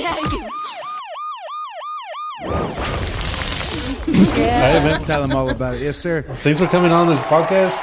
[0.00, 0.50] dare you?
[4.10, 5.00] All right, man.
[5.04, 5.82] Tell them all about it.
[5.82, 6.22] Yes, sir.
[6.22, 7.76] Thanks for coming on this podcast,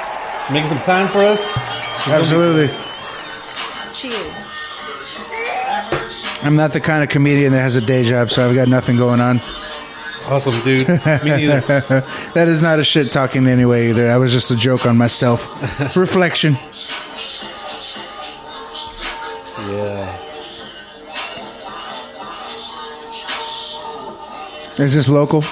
[0.52, 1.52] making some time for us.
[2.08, 2.68] Absolutely.
[3.94, 4.44] Cheers.
[6.42, 8.96] I'm not the kind of comedian that has a day job, so I've got nothing
[8.96, 9.38] going on.
[10.30, 10.86] Awesome, dude.
[10.88, 11.60] Me neither.
[12.34, 14.04] that is not a shit talking anyway either.
[14.04, 15.96] That was just a joke on myself.
[15.96, 16.56] Reflection.
[24.78, 25.42] Is this local?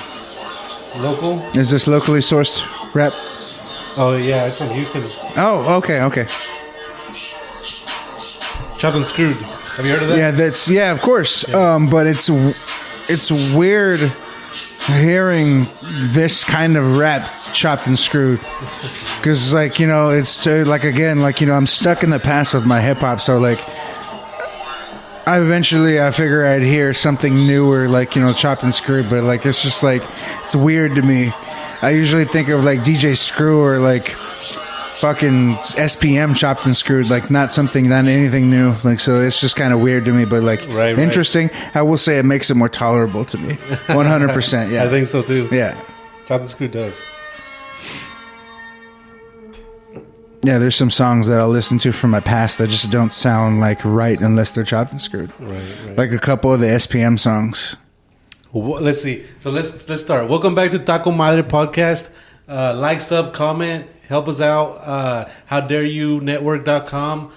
[1.02, 1.40] Local?
[1.58, 2.62] Is this locally sourced
[2.94, 3.12] rap?
[3.98, 5.02] Oh yeah, it's from Houston.
[5.36, 6.26] Oh, okay, okay.
[8.78, 9.36] Chopped and screwed.
[9.36, 10.18] Have you heard of that?
[10.18, 11.48] Yeah, that's yeah, of course.
[11.52, 12.28] Um, but it's
[13.10, 14.00] it's weird
[14.86, 18.38] hearing this kind of rap chopped and screwed
[19.16, 22.20] because like you know it's uh, like again like you know I'm stuck in the
[22.20, 23.58] past with my hip hop, so like.
[25.26, 29.24] I eventually I figure I'd hear something newer like you know chopped and screwed but
[29.24, 30.02] like it's just like
[30.42, 31.32] it's weird to me.
[31.82, 34.10] I usually think of like DJ Screw or like
[35.00, 39.54] fucking SPM chopped and screwed like not something not anything new like so it's just
[39.54, 40.98] kind of weird to me but like Right, right.
[40.98, 41.50] interesting.
[41.74, 43.54] I will say it makes it more tolerable to me.
[43.88, 44.84] 100% yeah.
[44.84, 45.48] I think so too.
[45.52, 45.74] yeah.
[46.26, 47.02] Chopped and screwed does.
[50.46, 53.58] Yeah, there's some songs that I'll listen to from my past that just don't sound
[53.58, 55.32] like right unless they're chopped and screwed.
[55.40, 55.98] Right, right.
[55.98, 57.76] Like a couple of the SPM songs.
[58.52, 59.26] Well, let's see.
[59.40, 60.28] So let's let's start.
[60.28, 62.10] Welcome back to Taco Madre podcast.
[62.48, 64.76] Uh, like, sub, comment, help us out.
[64.86, 67.32] Uh, how dare you network.com.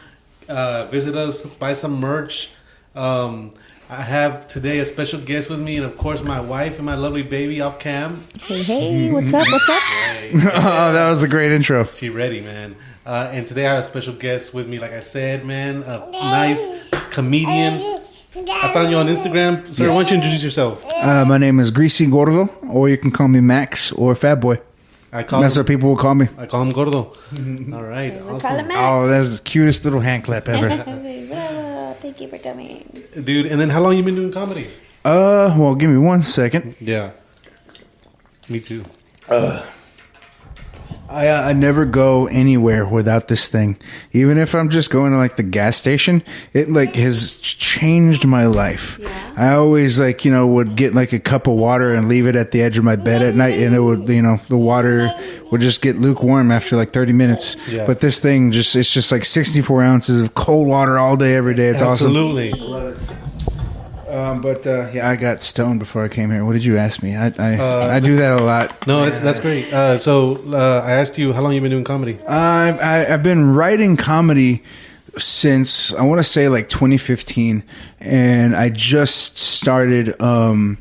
[0.47, 2.51] Uh, visit us, buy some merch.
[2.94, 3.53] Um,
[3.89, 6.94] I have today a special guest with me, and of course, my wife and my
[6.94, 8.25] lovely baby off cam.
[8.41, 9.47] Hey, hey, what's up?
[9.51, 9.81] What's up?
[10.35, 11.85] oh, that was a great intro.
[11.85, 12.75] She ready, man.
[13.05, 16.09] Uh, and today I have a special guest with me, like I said, man, a
[16.11, 16.67] nice
[17.11, 17.97] comedian.
[18.36, 19.73] I found you on Instagram.
[19.73, 20.86] Sir, why don't you introduce yourself?
[20.86, 24.59] Uh, my name is Greasy Gordo, or you can call me Max or Fat Boy.
[25.11, 26.28] I call That's him, what people will call me.
[26.38, 26.97] I call him Gordo.
[27.73, 28.57] All right, Call awesome.
[28.69, 30.69] him Oh, that's the cutest little hand clap ever.
[32.00, 33.03] Thank you for coming.
[33.23, 33.47] dude.
[33.47, 34.68] And then how long you been doing comedy?
[35.03, 36.75] uh, well, give me one second.
[36.79, 37.12] Yeah,
[38.50, 38.85] me too.
[41.09, 43.78] I uh, I never go anywhere without this thing.
[44.14, 48.46] Even if I'm just going to like the gas station, it like has changed my
[48.46, 49.00] life.
[49.36, 52.36] I always like you know would get like a cup of water and leave it
[52.36, 55.09] at the edge of my bed at night, and it would you know the water
[55.52, 57.56] would just get lukewarm after like 30 minutes.
[57.68, 57.86] Yeah.
[57.88, 61.56] But this thing just it's just like 64 ounces of cold water all day every
[61.56, 61.70] day.
[61.70, 62.16] It's awesome.
[62.16, 62.52] Absolutely.
[64.09, 66.44] Um, but uh, yeah, I got stoned before I came here.
[66.44, 67.16] What did you ask me?
[67.16, 68.88] I I, I do that a lot.
[68.88, 69.72] No, it's, that's great.
[69.72, 72.18] Uh, so uh, I asked you how long you been doing comedy.
[72.28, 74.64] I've, I, I've been writing comedy
[75.18, 77.64] since I want to say like 2015,
[78.00, 80.80] and I just started um,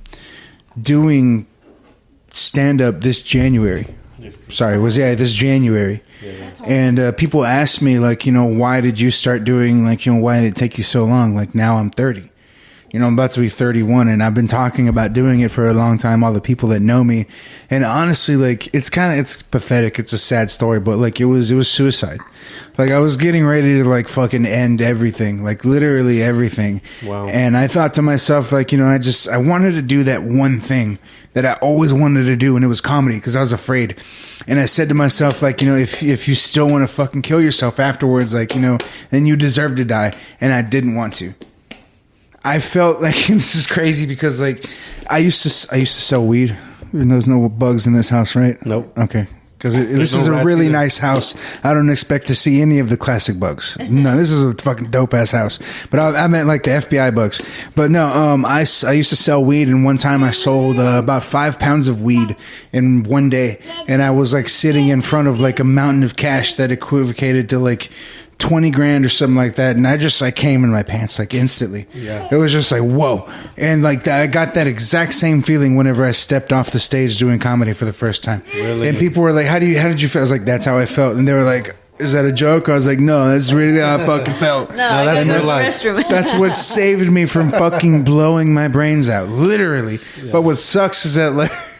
[0.80, 1.46] doing
[2.32, 3.94] stand up this January.
[4.48, 6.02] Sorry, was yeah this January,
[6.64, 10.14] and uh, people ask me like you know why did you start doing like you
[10.14, 11.34] know why did it take you so long?
[11.34, 12.30] Like now I'm 30.
[12.90, 15.68] You know, I'm about to be 31 and I've been talking about doing it for
[15.68, 16.24] a long time.
[16.24, 17.26] All the people that know me.
[17.68, 19.98] And honestly, like, it's kind of, it's pathetic.
[19.98, 22.20] It's a sad story, but like, it was, it was suicide.
[22.78, 26.80] Like, I was getting ready to like fucking end everything, like literally everything.
[27.04, 27.28] Wow.
[27.28, 30.22] And I thought to myself, like, you know, I just, I wanted to do that
[30.22, 30.98] one thing
[31.34, 32.56] that I always wanted to do.
[32.56, 33.96] And it was comedy because I was afraid.
[34.46, 37.20] And I said to myself, like, you know, if, if you still want to fucking
[37.20, 38.78] kill yourself afterwards, like, you know,
[39.10, 40.16] then you deserve to die.
[40.40, 41.34] And I didn't want to.
[42.44, 44.68] I felt like this is crazy because like
[45.08, 46.56] I used to I used to sell weed.
[46.92, 48.64] And there's no bugs in this house, right?
[48.64, 48.96] Nope.
[48.96, 49.26] Okay.
[49.58, 50.72] Because this no is a really either.
[50.72, 51.34] nice house.
[51.64, 53.76] I don't expect to see any of the classic bugs.
[53.90, 55.58] No, this is a fucking dope ass house.
[55.90, 57.42] But I, I meant like the FBI bugs.
[57.74, 60.78] But no, um, I, s- I used to sell weed, and one time I sold
[60.78, 62.36] uh, about five pounds of weed
[62.72, 66.14] in one day, and I was like sitting in front of like a mountain of
[66.16, 67.90] cash that equivocated to like
[68.38, 71.34] 20 grand or something like that and i just like came in my pants like
[71.34, 72.28] instantly Yeah.
[72.30, 76.12] it was just like whoa and like i got that exact same feeling whenever i
[76.12, 78.88] stepped off the stage doing comedy for the first time Really?
[78.88, 80.64] and people were like how do you how did you feel i was like that's
[80.64, 83.28] how i felt and they were like is that a joke i was like no
[83.28, 85.66] that's really how i fucking felt No, I that's go to real life.
[85.66, 86.08] restroom.
[86.08, 89.98] that's what saved me from fucking blowing my brains out, literally.
[90.30, 91.50] But what sucks is that like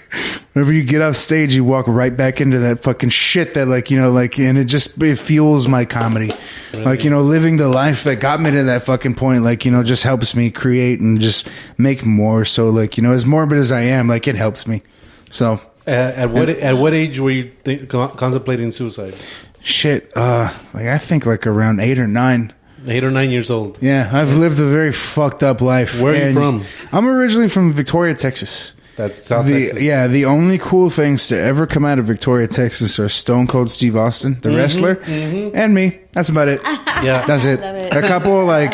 [0.52, 3.90] whenever you get off stage, you walk right back into that fucking shit that like
[3.90, 6.30] you know like, and it just it fuels my comedy.
[6.74, 9.70] Like you know, living the life that got me to that fucking point, like you
[9.72, 12.44] know, just helps me create and just make more.
[12.44, 14.82] So like you know, as morbid as I am, like it helps me.
[15.30, 19.14] So At, at what at what age were you think, contemplating suicide?
[19.60, 22.52] shit, uh, like I think like around eight or nine.
[22.86, 23.76] Eight or nine years old.
[23.82, 26.00] Yeah, I've lived a very fucked up life.
[26.00, 26.64] Where are you And from?
[26.92, 28.72] I'm originally from Victoria, Texas.
[28.98, 29.82] That's South the, Texas.
[29.82, 33.70] Yeah, the only cool things to ever come out of Victoria, Texas are Stone Cold
[33.70, 36.00] Steve Austin, Mm-hmm, the wrestler, and me.
[36.12, 36.60] That's about it.
[36.98, 37.24] Yeah.
[37.26, 37.60] That's it.
[37.60, 37.94] It.
[37.94, 38.72] A couple like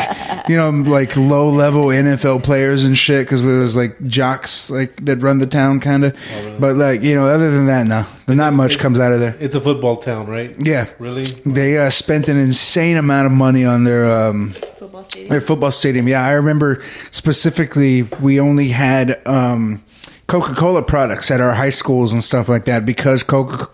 [0.49, 4.97] you know like low level NFL players and shit because it was like jocks like
[5.05, 6.17] that run the town kind of.
[6.35, 9.37] Oh, But like you know, other than that, no, not much comes out of there.
[9.41, 10.55] It's a football town, right?
[10.59, 11.25] Yeah, Really?
[11.45, 15.29] they uh, spent an insane amount of money on their um, Football stadium.
[15.31, 16.09] their football stadium.
[16.09, 19.83] Yeah, I remember specifically we only had um,
[20.27, 23.69] Coca Cola products at our high schools and stuff like that because Coca.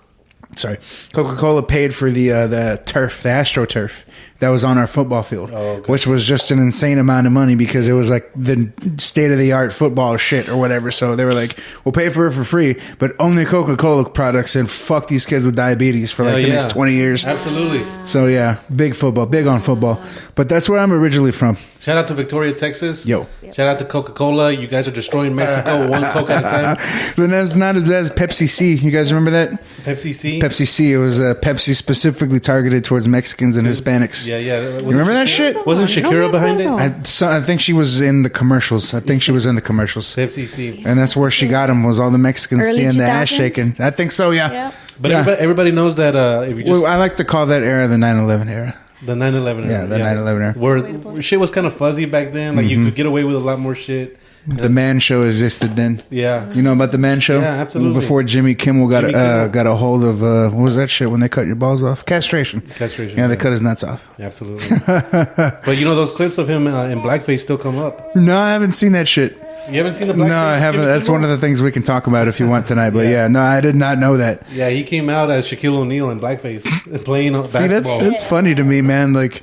[0.57, 0.79] Sorry,
[1.13, 4.03] Coca Cola paid for the uh, the turf, the AstroTurf
[4.41, 5.93] that was on our football field, Oh, okay.
[5.93, 9.39] which was just an insane amount of money because it was like the state of
[9.39, 10.91] the art football shit or whatever.
[10.91, 14.57] So they were like, "We'll pay for it for free, but only Coca Cola products."
[14.57, 16.55] And fuck these kids with diabetes for like Hell the yeah.
[16.55, 17.25] next twenty years.
[17.25, 17.85] Absolutely.
[18.05, 20.03] So yeah, big football, big on football.
[20.35, 21.59] But that's where I'm originally from.
[21.81, 23.07] Shout out to Victoria, Texas.
[23.07, 23.27] Yo.
[23.55, 24.53] Shout out to Coca Cola.
[24.53, 27.15] You guys are destroying Mexico one Coke at a time.
[27.17, 28.75] But that's not as bad as Pepsi C.
[28.75, 29.65] You guys remember that?
[29.83, 30.41] Pepsi C.
[30.41, 30.93] Pepsi C.
[30.93, 34.29] It was uh, Pepsi specifically targeted towards Mexicans and Hispanics.
[34.29, 34.79] Yeah, yeah.
[34.79, 35.65] You remember that shit?
[35.67, 36.79] Wasn't Shakira no, behind no.
[36.79, 36.81] it?
[36.83, 38.93] I, so, I think she was in the commercials.
[38.93, 40.15] I think she was in the commercials.
[40.15, 40.83] Pepsi C.
[40.85, 43.75] And that's where she got them was all the Mexicans Early seeing the ass shaking.
[43.79, 44.51] I think so, yeah.
[44.53, 44.75] Yep.
[45.01, 45.19] But Yeah.
[45.21, 47.89] everybody, everybody knows that uh, if you just Well, I like to call that era
[47.89, 48.77] the 9/11 era.
[49.03, 50.55] The 9/11 era, Yeah, the 9/11 era.
[50.59, 52.57] where shit was kind of fuzzy back then.
[52.57, 52.79] Like Mm-hmm.
[52.81, 54.19] you could get away with a lot more shit.
[54.47, 56.03] The Man Show existed then.
[56.09, 57.41] Yeah, You know about the Man Show?
[57.41, 58.01] Yeah, absolutely.
[58.01, 59.49] Before Jimmy Kimmel got Jimmy uh, Kimmel.
[59.51, 62.07] got a hold of uh, what was that shit when they cut your balls off?
[62.07, 62.63] Castration.
[62.63, 64.09] Castration, Yeah, they cut his nuts off.
[64.19, 64.79] absolutely.
[64.87, 68.17] but you know those clips of him uh, in blackface still come up.
[68.17, 69.37] No, I haven't seen that shit.
[69.71, 70.29] You haven't seen the blackface?
[70.29, 70.85] No, I haven't.
[70.85, 72.91] That's one of the things we can talk about if you want tonight.
[72.91, 73.11] But Yeah.
[73.11, 74.45] yeah, no, I did not know that.
[74.53, 76.65] Yeah, he came out as Shaquille O'Neal in blackface
[77.05, 78.01] playing See, that's basketball.
[78.01, 79.13] that's funny to me, man.
[79.13, 79.43] Like,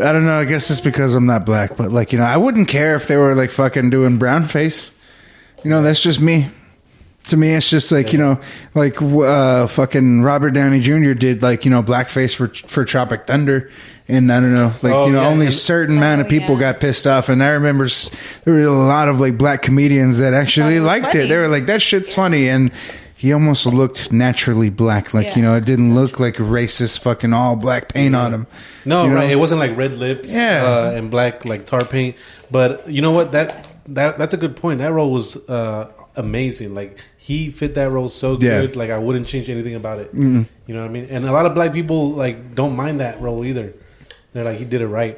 [0.00, 0.38] I don't know.
[0.38, 3.06] I guess it's because I'm not black, but like, you know, I wouldn't care if
[3.08, 4.92] they were like fucking doing brown face.
[5.64, 6.48] You know, that's just me.
[7.24, 8.38] To me, it's just like you know,
[8.74, 11.12] like w- uh, fucking Robert Downey Jr.
[11.14, 13.68] did like you know blackface for for Tropic Thunder,
[14.08, 16.26] and I don't know, like Oh, you know, yeah, only a and- certain amount of
[16.26, 16.72] Oh, people yeah.
[16.72, 17.88] got pissed off, and I remember
[18.44, 21.28] there were a lot of like black comedians that actually Thought it was liked it.
[21.28, 22.70] They were like, "That shit's funny," and
[23.18, 27.56] he almost looked naturally black, like you know, it didn't look like racist fucking all
[27.56, 28.46] black paint on him.
[28.84, 29.16] No, You know?
[29.16, 29.30] right.
[29.30, 30.62] It wasn't like red lips, Yeah.
[30.64, 32.14] uh, and black like tar paint.
[32.50, 33.32] But you know what?
[33.32, 34.78] That that that's a good point.
[34.80, 36.74] That role was uh, amazing.
[36.74, 38.60] Like he fit that role so Yeah.
[38.60, 38.76] good.
[38.76, 40.10] Like I wouldn't change anything about it.
[40.14, 41.06] You know what I mean?
[41.10, 43.72] And a lot of black people like don't mind that role either.
[44.36, 45.16] They're like he did it right.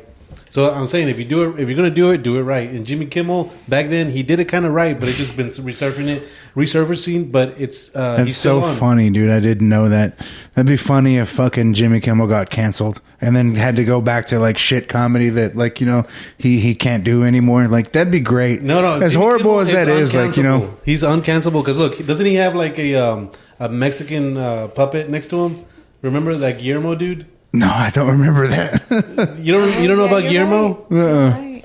[0.48, 2.70] So I'm saying if you do it, if you're gonna do it, do it right.
[2.70, 5.48] And Jimmy Kimmel back then he did it kind of right, but it's just been
[5.48, 7.32] resurfacing it, resurfacing.
[7.32, 9.28] But it's uh, That's so funny, dude.
[9.28, 10.16] I didn't know that.
[10.54, 14.26] That'd be funny if fucking Jimmy Kimmel got canceled and then had to go back
[14.28, 16.06] to like shit comedy that like you know
[16.36, 17.66] he he can't do anymore.
[17.66, 18.62] Like that'd be great.
[18.62, 19.04] No, no.
[19.04, 22.24] As Jimmy horrible Kimmel as that is, like you know, he's uncancelable because look, doesn't
[22.24, 25.64] he have like a um, a Mexican uh, puppet next to him?
[26.02, 27.26] Remember that Guillermo dude?
[27.52, 29.36] No, I don't remember that.
[29.40, 30.86] You don't you don't know about Guillermo?
[30.90, 31.64] uh, Right.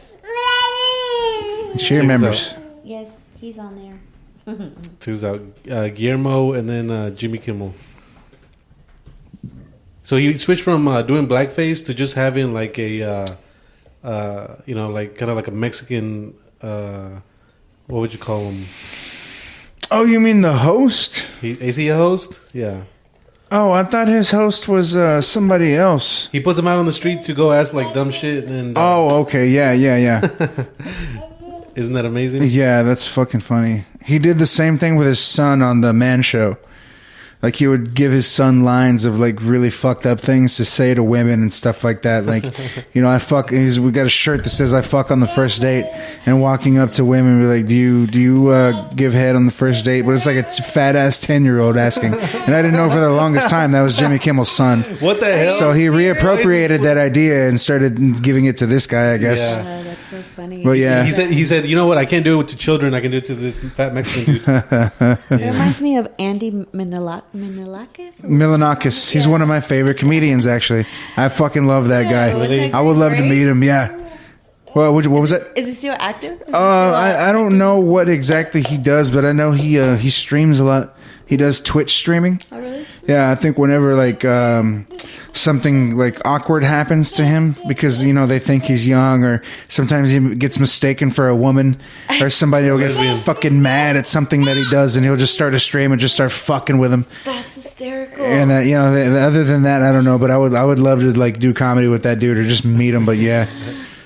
[1.80, 2.56] she Check remembers.
[2.83, 4.00] Yes, he's on there.
[5.00, 5.41] Check out
[5.71, 7.74] uh, Guillermo and then uh, Jimmy Kimmel.
[10.03, 13.27] So he switched from uh, doing blackface to just having like a uh,
[14.03, 16.33] uh, you know like kind of like a Mexican.
[16.62, 17.19] Uh,
[17.88, 18.65] what would you call him?
[19.92, 21.28] Oh, you mean the host?
[21.42, 22.40] He, is he a host?
[22.54, 22.83] Yeah.
[23.56, 26.28] Oh, I thought his host was uh, somebody else.
[26.31, 28.81] He puts him out on the street to go ask like dumb shit and uh,
[28.81, 30.22] Oh, okay, yeah, yeah, yeah,
[31.76, 32.44] isn't that amazing?
[32.45, 32.81] yeah.
[32.81, 33.86] That's fucking funny.
[34.04, 36.57] He did the same thing with his son on the Man Show.
[37.44, 40.94] Like he would give his son lines of like really fucked up things to say
[40.94, 42.26] to women and stuff like that.
[42.26, 42.45] Like,
[42.94, 43.50] you know, I fuck.
[43.50, 45.83] He's, we got a shirt that says "I fuck on the first date,"
[46.26, 49.45] and walking up to women, be like, "Do you do you uh, give head on
[49.45, 52.62] the first date?" But it's like a fat ass ten year old asking, and I
[52.62, 54.83] didn't know for the longest time that was Jimmy Kimmel's son.
[55.02, 55.50] What the hell?
[55.50, 59.52] So he reappropriated that idea and started giving it to this guy, I guess.
[59.54, 59.93] Yeah.
[60.12, 60.64] That's so funny.
[60.64, 61.98] But yeah, He said, "He said, you know what?
[61.98, 62.94] I can't do it to children.
[62.94, 64.44] I can do it to this fat Mexican dude."
[65.42, 68.16] It reminds me of Andy Minila- Minilakis.
[68.22, 69.12] Milonakis.
[69.12, 70.86] He's one of my favorite comedians, actually.
[71.18, 72.31] I fucking love that guy.
[72.31, 72.72] Really?
[72.74, 73.64] I would love to meet him.
[73.64, 74.00] Yeah.
[74.76, 75.56] Well, what, what was that?
[75.56, 76.42] Is he still active?
[76.42, 79.52] Is he Uh, still I, I don't know what exactly he does, but I know
[79.52, 80.98] he uh, he streams a lot.
[81.28, 82.42] He does Twitch streaming.
[82.52, 82.86] Oh, really?
[83.07, 84.88] Yeah, I think whenever like um,
[85.33, 90.10] something like awkward happens to him because you know they think he's young, or sometimes
[90.10, 91.78] he gets mistaken for a woman,
[92.22, 92.94] or somebody will get
[93.24, 96.14] fucking mad at something that he does, and he'll just start a stream and just
[96.14, 97.06] start fucking with him.
[97.26, 98.24] That's hysterical.
[98.26, 100.18] And uh, you know, the, the- other than that, I don't know.
[100.18, 102.64] But I would, I would love to like do comedy with that dude or just
[102.64, 103.06] meet him.
[103.06, 103.50] But yeah,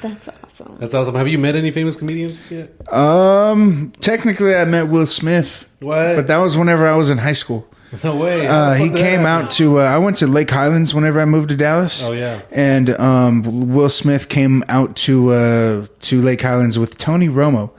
[0.02, 0.78] That's awesome.
[0.80, 1.14] That's awesome.
[1.14, 2.72] Have you met any famous comedians yet?
[2.92, 6.16] um, technically, I met Will Smith, What?
[6.16, 7.68] but that was whenever I was in high school.
[8.04, 8.48] no way.
[8.48, 9.46] Uh, he fuck did that came happen?
[9.46, 9.80] out to.
[9.80, 12.08] Uh, I went to Lake Highlands whenever I moved to Dallas.
[12.08, 12.42] Oh, yeah.
[12.52, 17.72] and um, Will Smith came out to uh, to Lake Highlands with Tony Romo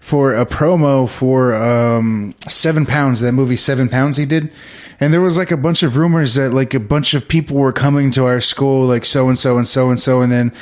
[0.00, 3.20] for a promo for um, Seven Pounds.
[3.20, 4.52] That movie Seven Pounds he did,
[5.00, 7.72] and there was like a bunch of rumors that like a bunch of people were
[7.72, 10.52] coming to our school, like so and so and so and so, and then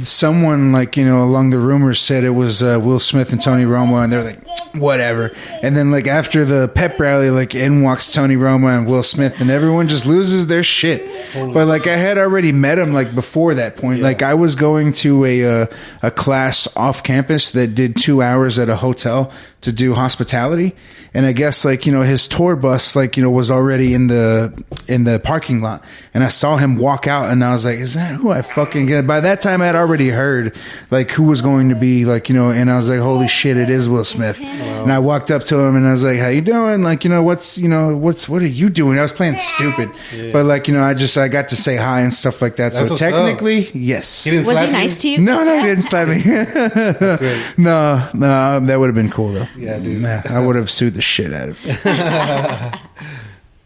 [0.00, 3.64] someone like you know along the rumors said it was uh, Will Smith and Tony
[3.64, 5.30] Romo, and they're like whatever.
[5.62, 9.40] And then like after the pep rally, like in walks Tony Romo and Will Smith,
[9.40, 11.08] and everyone just loses their shit.
[11.34, 14.02] But like I had already met him like before that point.
[14.02, 15.66] Like I was going to a uh,
[16.02, 20.74] a class off campus that did two hours at a hotel to do hospitality,
[21.14, 24.08] and I guess like you know his tour bus like you know was already in
[24.08, 24.52] the
[24.88, 25.82] in the parking lot,
[26.14, 28.86] and I saw him walk out, and I was like, is that who I fucking
[28.86, 29.06] get?
[29.06, 30.56] By that time, I had already heard
[30.90, 33.56] like who was going to be like you know, and I was like, holy shit,
[33.56, 34.40] it is Will Smith.
[34.40, 36.82] And I walked up to him and I was like, how you doing?
[36.82, 38.98] Like you know, what's you know, what's what are you doing?
[38.98, 39.90] I was playing stupid,
[40.32, 42.72] but like you know, I just I got to say hi and stuff like that.
[42.72, 43.10] That's so what's up.
[43.10, 44.24] technically, yes.
[44.24, 44.76] He didn't Was slap he you?
[44.76, 45.18] nice to you?
[45.18, 46.22] No, no, he didn't slap me.
[47.58, 49.48] no, no, that would have been cool though.
[49.56, 50.02] Yeah, dude.
[50.02, 52.80] Nah, I would have sued the shit out of him.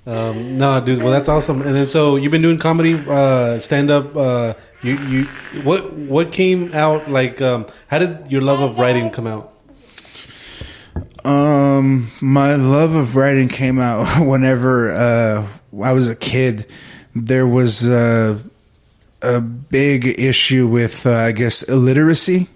[0.06, 1.02] Um, no, dude.
[1.02, 1.62] Well, that's awesome.
[1.62, 4.14] And then so you've been doing comedy, uh, stand up.
[4.14, 5.24] Uh, you, you,
[5.64, 7.42] what, what came out like?
[7.42, 9.52] Um, how did your love of writing come out?
[11.24, 15.46] Um, my love of writing came out whenever uh,
[15.82, 16.70] I was a kid.
[17.16, 18.38] There was uh,
[19.22, 22.48] a big issue with, uh, I guess, illiteracy.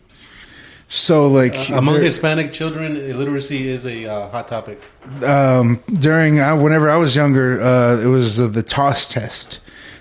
[0.92, 4.82] So, like Among dur- Hispanic children, illiteracy is a uh, hot topic.
[5.22, 9.60] um, during uh, whenever I was younger, uh, it was uh, the TAAS test,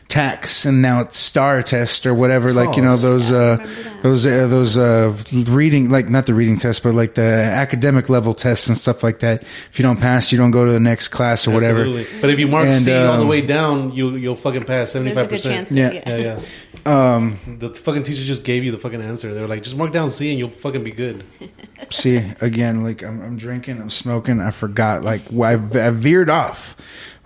[0.10, 2.51] TAKS, and now it's STAAR test or whatever.
[2.51, 3.01] Like you know TOS.
[3.04, 3.68] those uh,
[4.01, 8.34] those uh, those uh, reading like not the reading test, but like the academic level
[8.34, 9.44] tests and stuff like that.
[9.44, 11.82] If you don't pass, you don't go to the next class or whatever.
[11.82, 12.22] Absolutely.
[12.22, 14.92] But if you mark And, C all the um, way down, you you'll fucking pass
[14.92, 15.70] seventy There's a five good chance.
[15.70, 15.94] percent.
[15.94, 16.18] Yeah.
[16.18, 16.39] Yeah,
[16.86, 17.16] yeah.
[17.16, 19.32] Um, The fucking teacher just gave you the fucking answer.
[19.34, 21.24] They were like, just mark down C and you'll fucking be good.
[21.92, 24.39] see again, like I'm, I'm drinking, I'm smoking.
[24.42, 25.04] I forgot.
[25.04, 26.75] Like I, I veered off.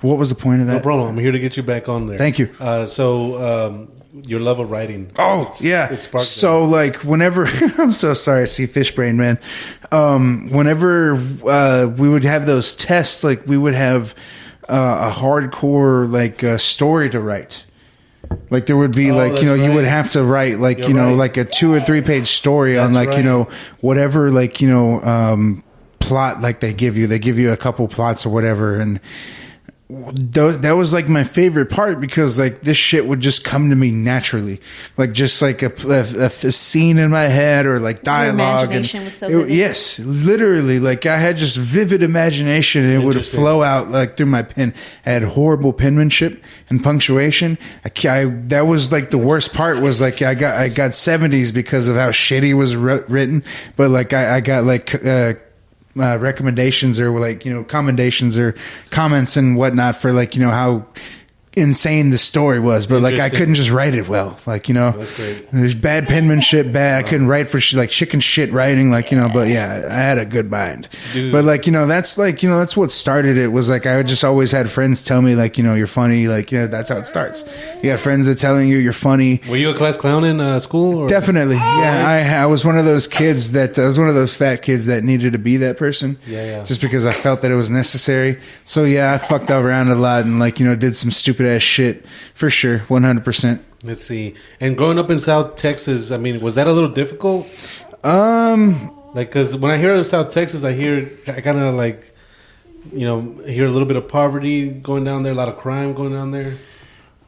[0.03, 0.73] What was the point of that?
[0.73, 1.09] No problem.
[1.09, 2.17] I'm here to get you back on there.
[2.17, 2.49] Thank you.
[2.59, 3.41] Uh, so,
[3.71, 3.87] um,
[4.27, 5.09] your love of writing.
[5.17, 5.91] Oh It's- yeah.
[5.91, 7.47] it sparked So like whenever
[7.79, 9.39] I'm so sorry, I see fish brain man.
[9.91, 14.13] Um, whenever uh, we would have those tests, like we would have
[14.69, 17.65] uh, a hardcore like uh, story to write.
[18.49, 20.77] Like there would be Oh, like you know that's you would have to write like
[20.79, 21.17] You're you know right.
[21.17, 23.17] like a two or three page story on like right.
[23.17, 23.49] you know
[23.81, 25.63] whatever like you know um,
[25.99, 29.03] plot like they give you they give you a couple plots or whatever and those,
[29.89, 33.91] that was like my favorite part because like this shit would just come to me
[33.91, 34.59] naturally,
[34.97, 38.33] like just like a, a, a scene in my head or like dialogue.
[38.69, 39.51] imagination and was so it- vivid.
[39.51, 44.27] yes, literally, like I had just vivid imagination and it would flow out like through
[44.27, 44.73] my pen.
[45.05, 47.57] I had horrible penmanship and punctuation.
[47.85, 51.51] I, I that was like the worst part was like I got I got seventies
[51.51, 53.43] because of how shitty was wr- written,
[53.75, 54.95] but like I, I got like.
[55.05, 55.33] Uh,
[55.99, 58.55] uh, recommendations or like you know commendations or
[58.89, 60.85] comments and whatnot for like you know how
[61.55, 64.91] insane the story was but like i couldn't just write it well like you know
[65.51, 69.17] there's bad penmanship bad i couldn't write for sh- like chicken shit writing like you
[69.17, 71.31] know but yeah i had a good mind Dude.
[71.31, 74.01] but like you know that's like you know that's what started it was like i
[74.03, 76.97] just always had friends tell me like you know you're funny like yeah that's how
[76.97, 77.43] it starts
[77.81, 80.59] you got friends that telling you you're funny Were you a class clown in uh,
[80.59, 81.03] school?
[81.03, 81.07] Or?
[81.07, 82.37] Definitely, yeah.
[82.39, 84.85] I, I was one of those kids that I was one of those fat kids
[84.87, 86.17] that needed to be that person.
[86.27, 86.63] Yeah, yeah.
[86.63, 88.39] Just because I felt that it was necessary.
[88.65, 91.61] So yeah, I fucked around a lot and like you know did some stupid ass
[91.61, 93.63] shit for sure, one hundred percent.
[93.83, 94.35] Let's see.
[94.59, 97.47] And growing up in South Texas, I mean, was that a little difficult?
[98.03, 102.15] Um, Like, because when I hear of South Texas, I hear I kind of like,
[102.91, 105.93] you know, hear a little bit of poverty going down there, a lot of crime
[105.93, 106.55] going down there.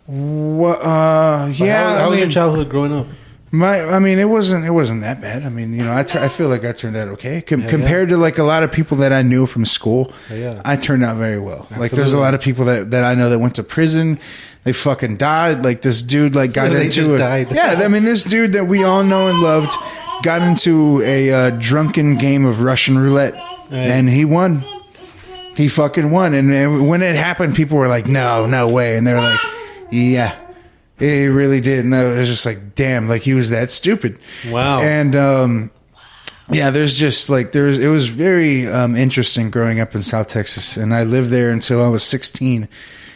[0.06, 0.80] what?
[0.82, 1.84] Uh, But yeah.
[1.94, 3.08] how, how I was your childhood growing up?
[3.56, 5.44] My, I mean, it wasn't it wasn't that bad.
[5.44, 7.70] I mean, you know, I tur- I feel like I turned out okay Com- Yeah,
[7.70, 10.14] compared to like a lot of people that I knew from school.
[10.30, 10.62] Yeah, yeah.
[10.66, 11.68] I turned out very well.
[11.78, 14.20] Like, there's a lot of people that that I know that went to prison.
[14.64, 15.64] They fucking died.
[15.64, 17.52] Like this dude, like got into a, died.
[17.52, 19.74] Yeah, I mean, this dude that we all know and loved
[20.24, 23.36] got into a uh, drunken game of Russian roulette,
[23.70, 24.64] and he won.
[25.56, 26.34] He fucking won.
[26.34, 29.40] And when it happened, people were like, "No, no way!" And they were like,
[29.92, 30.36] "Yeah."
[30.98, 34.18] He really did, and it was just like, damn, like he was that stupid.
[34.50, 34.80] Wow.
[34.82, 35.72] And um,
[36.50, 40.78] yeah, there's just like there's it was very um, interesting growing up in South Texas,
[40.78, 42.70] and I lived there until I was 16.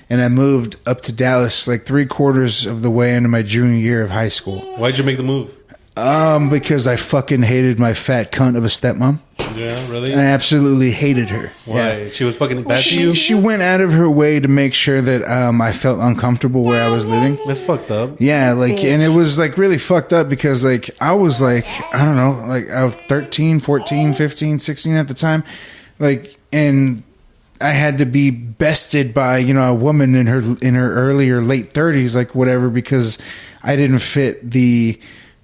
[0.09, 3.77] and I moved up to Dallas like three quarters of the way into my junior
[3.77, 4.59] year of high school.
[4.77, 5.55] Why'd you make the move?
[6.00, 9.20] Um, because I fucking hated my fat cunt of a stepmom.
[9.56, 10.13] Yeah, really?
[10.13, 11.51] I absolutely hated her.
[11.65, 11.75] Why?
[12.03, 12.10] Yeah.
[12.10, 13.12] She was fucking bad to you?
[13.12, 16.63] She, she went out of her way to make sure that um, I felt uncomfortable
[16.63, 17.38] where I was living.
[17.48, 18.20] That's fucked up.
[18.20, 18.94] Yeah, like, Bitch.
[18.94, 22.46] and it was like really fucked up because like I was like, I don't know,
[22.48, 25.44] like I was 13, 14, 15, 16 at the time.
[25.98, 27.03] Like, and
[27.60, 31.41] I had to be bested by, you know, a woman in her, in her earlier
[31.41, 33.18] late thirties, like whatever, because
[33.63, 35.00] I didn't fit the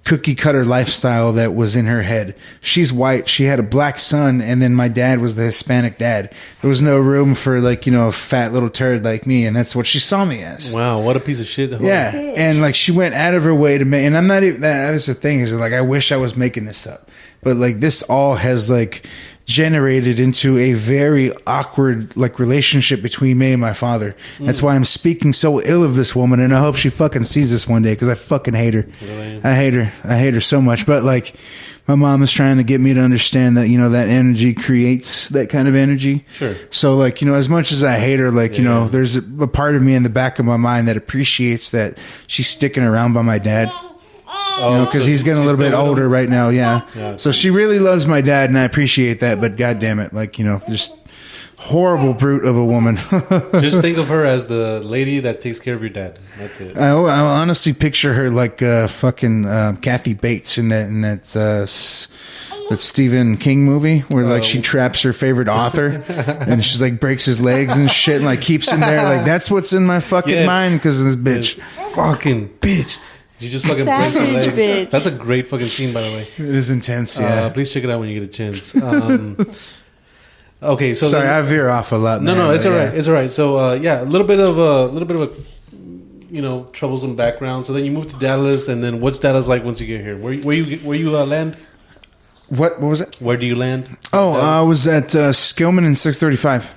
[0.06, 2.34] cookie cutter lifestyle that was in her head.
[2.62, 3.28] She's white.
[3.28, 4.40] She had a black son.
[4.40, 6.32] And then my dad was the Hispanic dad.
[6.62, 9.44] There was no room for like, you know, a fat little turd like me.
[9.44, 10.72] And that's what she saw me as.
[10.72, 11.66] Wow, what a piece of shit.
[11.80, 14.60] Yeah, and like she went out of her way to make, and I'm not even.
[14.60, 17.10] That, that's the thing is like I wish I was making this up,
[17.42, 19.06] but like this all has like
[19.46, 24.16] generated into a very awkward like relationship between me and my father.
[24.40, 27.52] That's why I'm speaking so ill of this woman, and I hope she fucking sees
[27.52, 28.86] this one day because I fucking hate her.
[29.44, 29.92] I hate her.
[30.04, 30.84] I hate her so much.
[30.84, 31.36] But like,
[31.86, 35.28] my mom is trying to get me to understand that you know that energy creates
[35.28, 36.24] that kind of energy.
[36.34, 36.56] Sure.
[36.70, 39.22] So like you know, as much as I hate her, like you know, there's a,
[39.42, 42.82] a part of me in the back of my mind that appreciates that she's sticking
[42.82, 43.70] around by my dad.
[44.28, 46.12] Oh, You know, because so he's getting a little bit older him?
[46.12, 46.48] right now.
[46.48, 46.82] Yeah.
[46.94, 47.16] Yeah.
[47.16, 49.40] So she really loves my dad, and I appreciate that.
[49.40, 50.94] But god damn it, like you know, just
[51.58, 52.96] horrible brute of a woman.
[53.60, 56.18] Just think of her as the lady that takes care of your dad.
[56.38, 56.76] That's it.
[56.76, 61.34] I, I honestly picture her like uh, fucking uh, Kathy Bates in that in that
[61.36, 61.66] uh,
[62.68, 67.24] that Stephen King movie where like she traps her favorite author and she's like breaks
[67.24, 69.02] his legs and shit and like keeps him there.
[69.04, 70.46] Like that's what's in my fucking Yes.
[70.46, 71.60] mind because of this bitch.
[71.94, 72.98] Fucking bitch.
[73.38, 74.46] You just fucking break Savage your legs.
[74.86, 74.90] bitch.
[74.90, 76.48] That's a great fucking scene, by the way.
[76.48, 77.18] It is intense.
[77.18, 77.48] Uh, Yeah.
[77.50, 78.74] please check it out when you get a chance.
[78.74, 79.36] Um,
[80.62, 82.22] okay, so Sorry, then- I veer off a lot.
[82.22, 82.84] no, man, no, it's but all yeah.
[82.86, 82.94] right.
[82.94, 83.30] It's all right.
[83.30, 85.30] So, uh, yeah, a little bit of a little bit of a
[86.30, 87.66] you know troublesome background.
[87.66, 90.16] So then you move to Dallas, and then what's Dallas like once you get here?
[90.16, 91.56] Where where you where you uh, land?
[92.48, 93.16] What what was it?
[93.20, 93.96] Where do you land?
[94.12, 96.70] Oh, I was at uh, Skillman in six thirty five.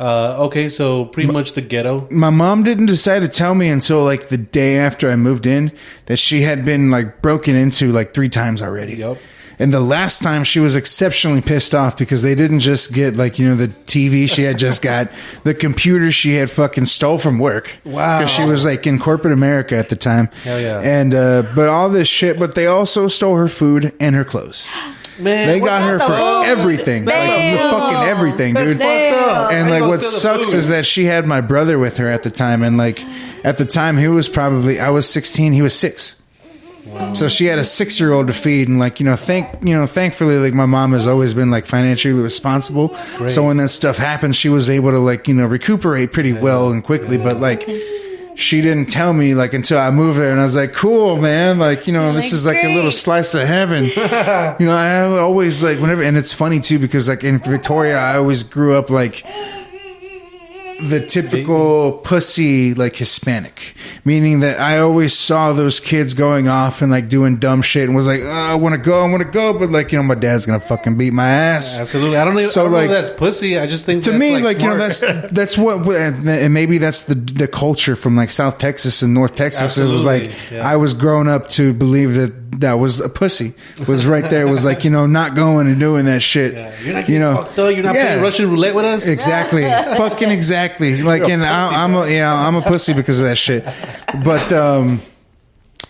[0.00, 2.08] Uh, okay, so pretty much the ghetto.
[2.10, 5.72] my mom didn't decide to tell me until like the day after I moved in
[6.06, 8.94] that she had been like broken into like three times already.
[8.94, 9.18] Yep.
[9.58, 13.38] And the last time she was exceptionally pissed off because they didn't just get like,
[13.38, 15.10] you know, the TV she had just got,
[15.44, 17.76] the computer she had fucking stole from work.
[17.84, 18.20] Wow.
[18.20, 20.28] Because she was like in corporate America at the time.
[20.44, 20.80] Hell yeah.
[20.80, 24.66] And, uh, but all this shit, but they also stole her food and her clothes.
[25.18, 26.46] Man, They got her the for fuck?
[26.46, 27.04] everything.
[27.04, 27.16] Like,
[27.58, 28.78] fucking everything, dude.
[28.78, 29.52] fucked.
[29.52, 32.30] And I like what sucks is that she had my brother with her at the
[32.30, 33.04] time, and like
[33.44, 36.16] at the time he was probably I was sixteen, he was six.
[37.14, 39.74] So she had a six year old to feed, and like you know, thank you
[39.74, 42.88] know, thankfully, like my mom has always been like financially responsible.
[43.28, 46.72] So when that stuff happened, she was able to like you know recuperate pretty well
[46.72, 47.16] and quickly.
[47.18, 47.68] But like
[48.34, 51.58] she didn't tell me like until I moved there, and I was like, cool, man.
[51.58, 53.84] Like you know, this Like, is like a little slice of heaven.
[54.60, 58.16] you know, I always like whenever, and it's funny too because like in Victoria, I
[58.16, 59.24] always grew up like
[60.82, 66.90] the typical pussy like Hispanic, meaning that I always saw those kids going off and
[66.90, 69.30] like doing dumb shit and was like, oh, I want to go, I want to
[69.30, 71.80] go, but like you know, my dad's gonna fucking beat my ass.
[71.80, 72.16] Absolutely.
[72.16, 73.58] I don't, know, So, I don't like- that's pussy.
[73.58, 75.00] I just think To me, like, like, you know, that's
[75.32, 79.78] that's what, and maybe that's the the culture from like South Texas and North Texas.
[79.78, 80.68] It was like yeah.
[80.68, 83.54] I was grown up to believe that that was a pussy.
[83.86, 84.46] Was right there.
[84.48, 86.54] Was like you know, not going and doing that shit.
[86.54, 87.74] Yeah, You're not you know, fucked up.
[87.74, 88.04] You're not Yeah.
[88.06, 89.06] playing Russian roulette with us.
[89.06, 89.62] Exactly.
[89.96, 91.02] Fucking exactly.
[91.02, 93.64] Like, and I, I'm a, yeah, I'm a pussy because of that shit.
[94.24, 95.00] But, um,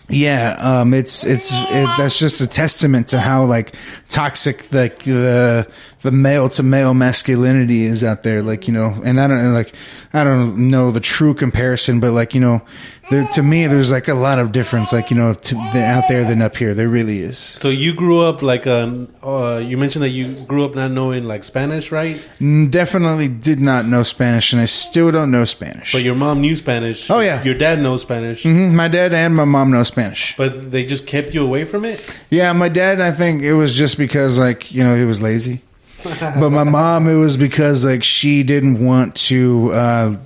[0.07, 3.73] yeah, um, it's, it's, it, that's just a testament to how like
[4.09, 5.67] toxic like the, the
[6.09, 8.41] male to male masculinity is out there.
[8.41, 9.75] Like, you know, and I don't like,
[10.13, 12.63] I don't know the true comparison, but like, you know,
[13.11, 16.05] there, to me, there's like a lot of difference, like, you know, to, the, out
[16.07, 16.73] there than up here.
[16.73, 17.37] There really is.
[17.37, 21.25] So you grew up like uh, uh, you mentioned that you grew up not knowing
[21.25, 22.17] like Spanish, right?
[22.39, 25.91] Definitely did not know Spanish and I still don't know Spanish.
[25.91, 27.09] But your mom knew Spanish.
[27.11, 27.43] Oh, yeah.
[27.43, 30.33] Your dad knows Spanish, Mhm, My dad and my mom know Spanish.
[30.37, 32.21] but they just kept you away from it.
[32.29, 35.61] Yeah, my dad, I think it was just because, like, you know, he was lazy.
[36.03, 40.17] But my mom, it was because, like, she didn't want to uh,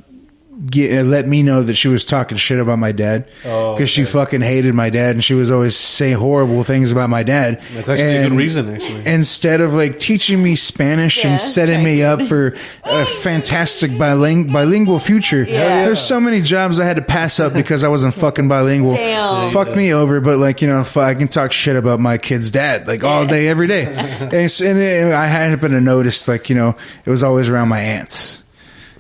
[0.69, 3.27] get, uh, let me know that she was talking shit about my dad.
[3.45, 7.09] Oh, Because she fucking hated my dad and she was always saying horrible things about
[7.09, 7.61] my dad.
[7.73, 9.05] That's actually a good reason, actually.
[9.05, 14.47] Instead of, like, teaching me Spanish Yeah, and setting me up for a fantastic biling-
[14.47, 15.85] bilingual future, Yeah.
[15.85, 18.95] there's so many jobs I had to pass up because I wasn't fucking bilingual.
[18.95, 19.51] Damn.
[19.51, 22.87] Fuck me over, but like you know, I can talk shit about my kid's dad
[22.87, 23.85] like all day, every day.
[24.31, 27.67] and, so- and it- I happened to notice like you know, it was always around
[27.69, 28.41] my aunts.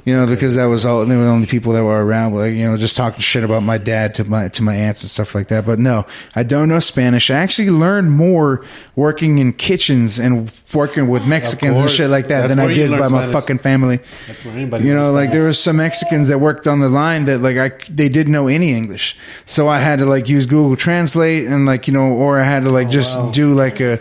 [0.05, 2.53] You know, because that was all they were the only people that were around, like
[2.53, 5.33] you know, just talking shit about my dad to my to my aunts and stuff
[5.33, 5.65] like that.
[5.65, 7.31] But no, I don't know Spanish.
[7.31, 8.63] I actually learned more
[8.95, 12.91] working in kitchens and working with Mexicans and shit like that That's than I did
[12.91, 13.99] learn by my fucking family.
[14.27, 17.39] That's where You know, like there were some Mexicans that worked on the line that
[17.39, 21.47] like I they didn't know any English, so I had to like use Google Translate
[21.47, 23.31] and like you know, or I had to like oh, just wow.
[23.31, 23.97] do like a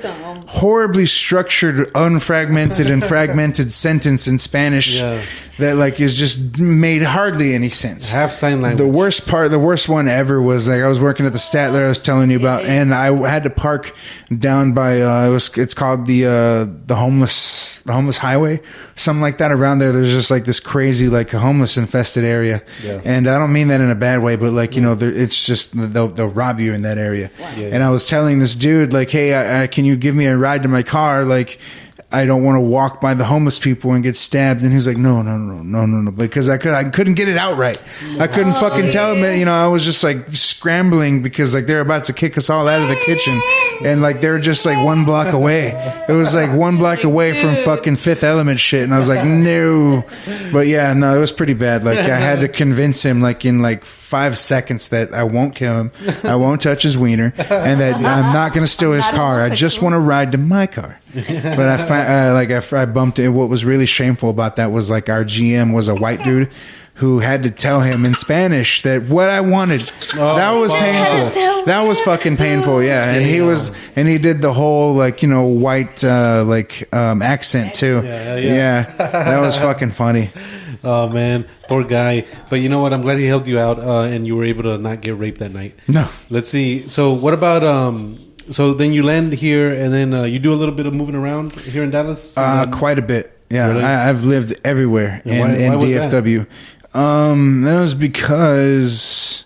[0.47, 5.23] horribly structured, unfragmented and fragmented sentence in Spanish Yeah.
[5.59, 8.11] that like is just made hardly any sense.
[8.11, 8.79] half sign language.
[8.87, 11.85] The worst part, the worst one ever was like I was working at the Statler
[11.85, 13.97] I was telling you about, and I had to park
[14.37, 18.61] down by uh, it was it's called the uh, the homeless the homeless highway,
[18.97, 19.53] something like that.
[19.53, 23.01] Around there, there's just like this crazy like homeless infested area, Yeah.
[23.05, 25.45] and I don't mean that in a bad way, but like you know, there, it's
[25.47, 27.31] just they'll they'll rob you in that area.
[27.57, 27.69] Yeah.
[27.73, 30.34] And I was telling this dude like, hey, I, I, can you give me a
[30.39, 31.59] ride to my car, like.
[32.15, 34.63] I don't want to walk by the homeless people and get stabbed.
[34.63, 37.29] And he's like, no, no, no, no, no, no, because I could, I couldn't get
[37.29, 37.81] it out right.
[38.19, 39.39] I couldn't fucking tell him.
[39.39, 42.69] You know, I was just like scrambling because like they're about to kick us all
[42.69, 43.35] out of the kitchen,
[43.85, 45.73] and like they're just like one block away.
[46.09, 49.25] It was like one block away from fucking Fifth Element shit, and I was like,
[49.25, 50.05] no.
[50.53, 51.85] But yeah, no, it was pretty bad.
[51.85, 55.79] Like I had to convince him, like in like five seconds, that I won't kill
[55.79, 59.41] him, I won't touch his wiener, and that I'm not going to steal his car.
[59.41, 61.01] I just want to ride to my car.
[61.57, 63.29] but I fi- uh, like I, I bumped it.
[63.29, 66.51] What was really shameful about that was like our GM was a white dude
[66.95, 69.81] who had to tell him in Spanish that what I wanted.
[70.15, 70.81] that was fuck.
[70.81, 71.65] painful.
[71.65, 72.83] That was fucking painful.
[72.83, 76.93] Yeah, and he was and he did the whole like you know white uh, like
[76.95, 78.03] um, accent too.
[78.05, 78.83] Yeah, yeah, yeah.
[78.97, 80.31] that was fucking funny.
[80.87, 82.27] Oh man, poor guy.
[82.51, 82.93] But you know what?
[82.93, 85.39] I'm glad he helped you out, uh, and you were able to not get raped
[85.39, 85.79] that night.
[85.89, 86.07] No.
[86.29, 86.89] Let's see.
[86.89, 88.19] So what about um?
[88.51, 91.15] So then you land here, and then uh, you do a little bit of moving
[91.15, 92.33] around here in Dallas.
[92.37, 93.31] Uh, quite a bit.
[93.51, 93.85] Yeah, Really?
[93.85, 95.85] I, I've lived everywhere Yeah, in, why- in why?
[95.85, 96.47] DFW.
[96.95, 99.45] Um, that was because,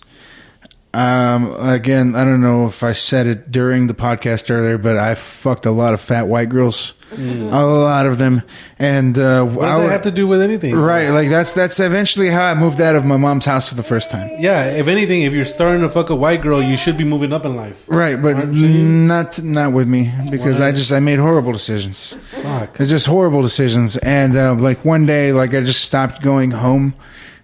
[0.99, 5.15] um, again, I don't know if I said it during the podcast earlier, but I
[5.15, 7.17] fucked a lot of fat white girls, a
[7.65, 8.43] lot of them,
[8.81, 10.75] and uh, what I does that have to do with anything?
[10.75, 13.85] right, like that's that's eventually how I moved out of my mom's house for the
[13.85, 14.29] first time.
[14.41, 14.65] Yeah.
[14.65, 17.45] If anything, if you're starting to fuck a white girl, you should be moving up
[17.45, 17.85] in life.
[17.87, 20.69] Right, but not not with me because Why?
[20.69, 22.17] I just I made horrible decisions.
[22.43, 22.77] Fuck.
[22.79, 23.97] Just horrible decisions.
[23.99, 26.95] And uh, like one day, like I just stopped going home,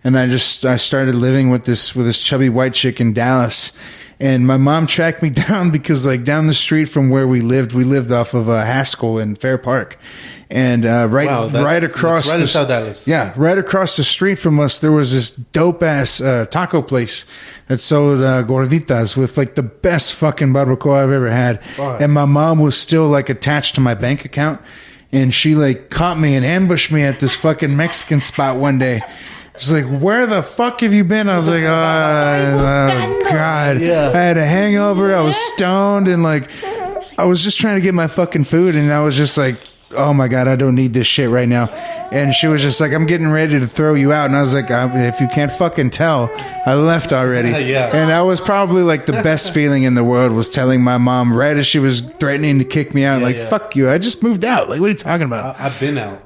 [0.04, 3.72] and I just I started living with this with this chubby white chick in Dallas.
[4.20, 7.72] And my mom tracked me down because like down the street from where we lived,
[7.72, 9.98] we lived off of uh, Haskell in Fair Park,
[10.48, 13.08] and uh, right Wow, right across right the South Dallas.
[13.08, 17.26] yeah, right across the street from us, there was this dope ass uh, taco place
[17.66, 21.64] that sold uh, gorditas with like the best fucking barbacoa I've ever had.
[21.64, 22.00] Fuck.
[22.00, 24.60] And my mom was still like attached to my bank account,
[25.10, 29.02] and she like caught me and ambushed me at this fucking Mexican spot one day.
[29.56, 34.10] She's like, "Where the fuck have you been?" I was like, "Oh, oh God!" Yeah.
[34.12, 35.14] I had a hangover.
[35.14, 36.50] I was stoned, and like,
[37.18, 39.54] I was just trying to get my fucking food, and I was just like,
[39.96, 41.66] "Oh my God, I don't need this shit right now."
[42.10, 44.54] And she was just like, "I'm getting ready to throw you out," and I was
[44.54, 46.30] like, uh, "If you can't fucking tell,
[46.66, 47.90] I left already." Yeah.
[47.94, 51.32] And that was probably like the best feeling in the world was telling my mom
[51.36, 53.48] right as she was threatening to kick me out, Yeah, like, yeah.
[53.50, 53.88] "Fuck you!
[53.88, 54.68] I just moved out.
[54.68, 56.20] Like, what are you talking about?" I, I've been out.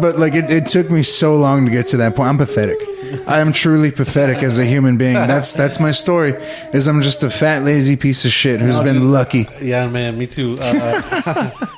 [0.00, 2.28] But like, it, it took me so long to get to that point.
[2.30, 2.78] I'm pathetic.
[3.26, 5.14] I am truly pathetic as a human being.
[5.14, 6.32] That's that's my story.
[6.72, 9.46] Is I'm just a fat, lazy piece of shit who's been lucky.
[9.60, 10.18] Yeah, man.
[10.18, 10.56] Me too.
[10.58, 11.50] Uh, uh,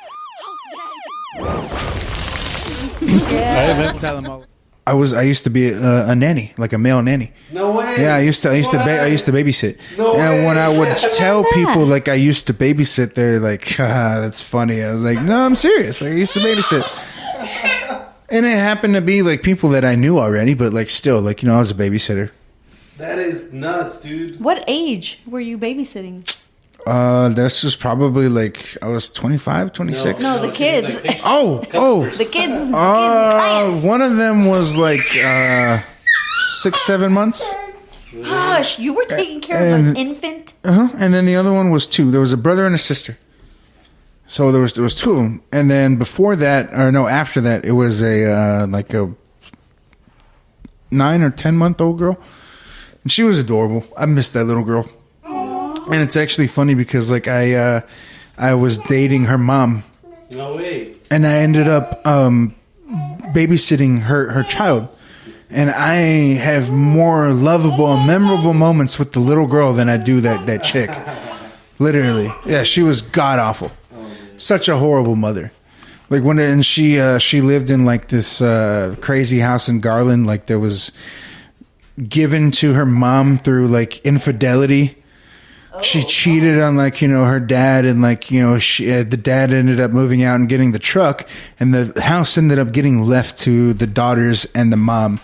[3.07, 4.46] All right.
[4.87, 7.33] I was I used to be a, a nanny, like a male nanny.
[7.50, 7.96] No way.
[7.98, 9.79] Yeah, I used to I used to ba- I used to babysit.
[9.96, 10.94] No and when I would way.
[11.16, 11.53] tell that?
[11.55, 15.46] people like I used to babysit, they're like, ah, "That's funny." I was like, "No,
[15.46, 16.03] I'm serious.
[16.03, 16.85] Like, I used to babysit."
[18.28, 21.42] And it happened to be like people that I knew already, but like still, like
[21.42, 22.30] you know, I was a babysitter.
[22.98, 24.40] That is nuts, dude.
[24.40, 26.32] What age were you babysitting?
[26.87, 30.20] Uh, this was probably like I was 25, 26.
[30.22, 31.00] No, the kids.
[31.24, 32.70] Oh, oh, The kids.
[32.70, 35.80] the uh, kids one of them was like uh,
[36.60, 37.52] six, seven months.
[38.22, 38.78] Hush!
[38.78, 40.54] You were taking care of an infant.
[40.62, 40.88] Uh-huh.
[40.96, 42.10] And then the other one was two.
[42.10, 43.16] There was a brother and a sister.
[44.26, 45.42] So there was there was two of them.
[45.52, 49.12] And then before that, or no, after that, it was a uh, like a
[50.90, 52.18] nine or ten month old girl,
[53.02, 53.84] and she was adorable.
[53.96, 54.88] I missed that little girl.
[55.87, 57.80] And it's actually funny because like I uh,
[58.38, 59.84] I was dating her mom,
[60.30, 60.96] No way.
[61.10, 62.54] and I ended up um,
[63.34, 64.88] babysitting her her child.
[65.50, 65.94] And I
[66.40, 70.64] have more lovable and memorable moments with the little girl than I do that that
[70.64, 70.90] chick.
[71.78, 73.70] Literally, yeah, she was god awful,
[74.36, 75.52] such a horrible mother.
[76.10, 80.26] Like when and she uh, she lived in like this uh, crazy house in Garland.
[80.26, 80.92] Like there was
[82.08, 84.96] given to her mom through like infidelity.
[85.82, 89.16] she cheated on like you know her dad and like you know she, uh, the
[89.16, 93.00] dad ended up moving out and getting the truck and the house ended up getting
[93.00, 95.20] left to the daughters and the mom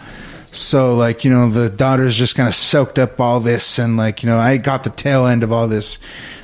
[0.53, 4.23] so like you know the daughters just kind of soaked up all this and like
[4.23, 5.99] you know i got the tail end of all this.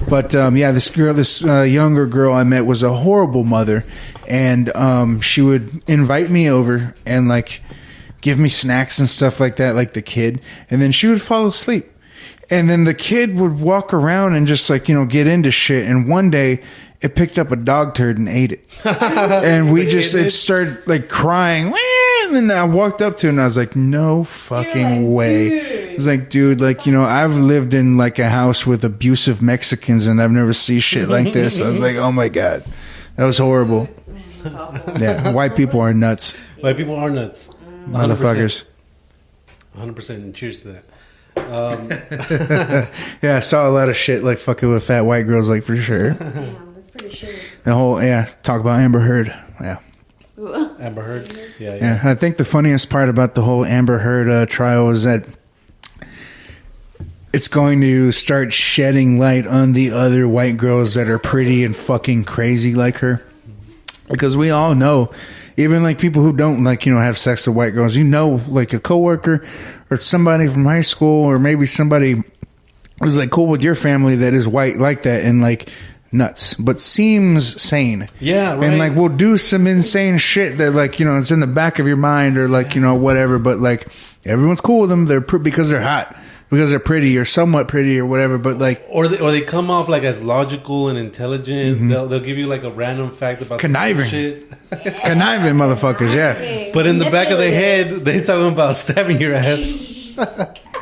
[0.09, 3.85] But um yeah this girl this uh, younger girl i met was a horrible mother
[4.29, 7.63] and um she would invite me over and like
[8.21, 10.41] give me snacks and stuff like that like the kid.
[10.71, 11.91] And then she would fall asleep.
[12.49, 15.85] And then the kid would walk around and just like you know get into shit.
[15.87, 16.63] And one day
[17.01, 18.65] it picked up a dog turd and ate it.
[18.85, 20.31] And we just it?
[20.31, 21.71] started like crying
[22.27, 25.49] and then i walked up to it and i was like no fucking way.
[25.59, 29.41] It was like dude like you know i've lived in like a house with abusive
[29.41, 31.61] mexicans and i've never seen shit like this.
[31.61, 32.65] I was like oh my god.
[33.17, 33.89] That was horrible.
[35.01, 36.35] Yeah white people are nuts.
[36.61, 37.49] White people are nuts.
[37.89, 38.65] motherfuckers.
[39.77, 40.11] 100%.
[40.11, 40.85] And cheers to that.
[41.37, 41.91] Um,
[43.23, 45.77] yeah i saw a lot of shit like fucking with fat white girls like for
[45.77, 46.13] sure.
[46.15, 47.35] Damn, that's pretty sure.
[47.65, 49.29] the whole yeah talk about amber heard.
[49.61, 49.79] Yeah
[50.79, 51.33] Amber Heard.
[51.59, 51.77] Yeah, yeah.
[51.77, 55.27] Yeah, I think the funniest part about the whole Amber Heard uh, trial is that
[57.33, 61.75] it's going to start shedding light on the other white girls that are pretty and
[61.75, 63.23] fucking crazy like her.
[64.09, 65.11] Because we all know,
[65.57, 68.41] even like people who don't like, you know, have sex with white girls, you know,
[68.49, 69.45] like a coworker
[69.91, 72.23] or somebody from high school or maybe somebody
[73.03, 75.71] who's like cool with your family that is white like that and like
[76.17, 78.09] nuts, but seems sane.
[78.21, 78.65] Yeah, right.
[78.65, 81.79] And like we'll do some insane shit that like, you know, it's in the back
[81.79, 83.89] of your mind or like, you know, whatever, but like
[84.25, 85.07] everyone's cool with them.
[85.07, 86.17] They're pr- because they're hot,
[86.51, 89.71] because they're pretty or somewhat pretty or whatever, but like Or they, or they come
[89.71, 91.77] off like as logical and intelligent.
[91.79, 91.89] Mm-hmm.
[91.91, 94.09] They'll, they'll give you like a random fact about Conniving.
[94.09, 94.51] shit.
[95.05, 96.71] conniving motherfuckers, yeah.
[96.73, 100.17] But in the back of their head, they're talking about stabbing your ass.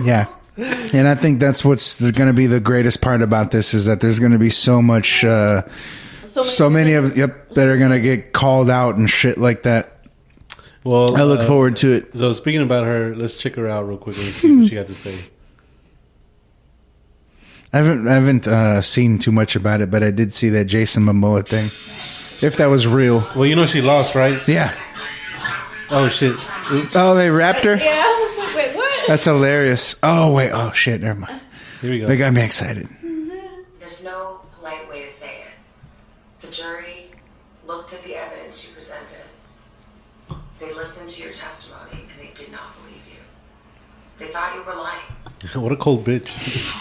[0.03, 0.27] Yeah.
[0.57, 4.01] And I think that's what's going to be the greatest part about this is that
[4.01, 5.63] there's going to be so much, uh,
[6.29, 9.91] so many of, yep, that are going to get called out and shit like that.
[10.85, 12.15] Well, I look uh, forward to it.
[12.15, 14.87] So speaking about her, let's check her out real quick and see what she got
[14.87, 15.19] to say.
[17.73, 20.67] I haven't, I haven't uh, seen too much about it, but I did see that
[20.67, 21.71] Jason Momoa thing.
[22.47, 23.27] If that was real.
[23.35, 24.47] Well, you know she lost, right?
[24.47, 24.73] Yeah.
[25.91, 26.33] Oh shit!
[26.73, 26.95] Oops.
[26.95, 27.77] Oh, they wrapped her?
[27.77, 28.91] Yeah, I was like, wait, what?
[29.09, 29.97] That's hilarious.
[30.03, 30.51] Oh, wait.
[30.51, 31.01] Oh, shit.
[31.01, 31.41] Never mind.
[31.81, 32.07] Here we go.
[32.07, 32.89] They got me excited.
[33.79, 35.51] There's no polite way to say it.
[36.41, 37.11] The jury
[37.67, 39.21] looked at the evidence you presented.
[40.59, 43.21] They listened to your testimony and they did not believe you.
[44.19, 45.03] They thought you were lying.
[45.63, 46.27] what a cold bitch.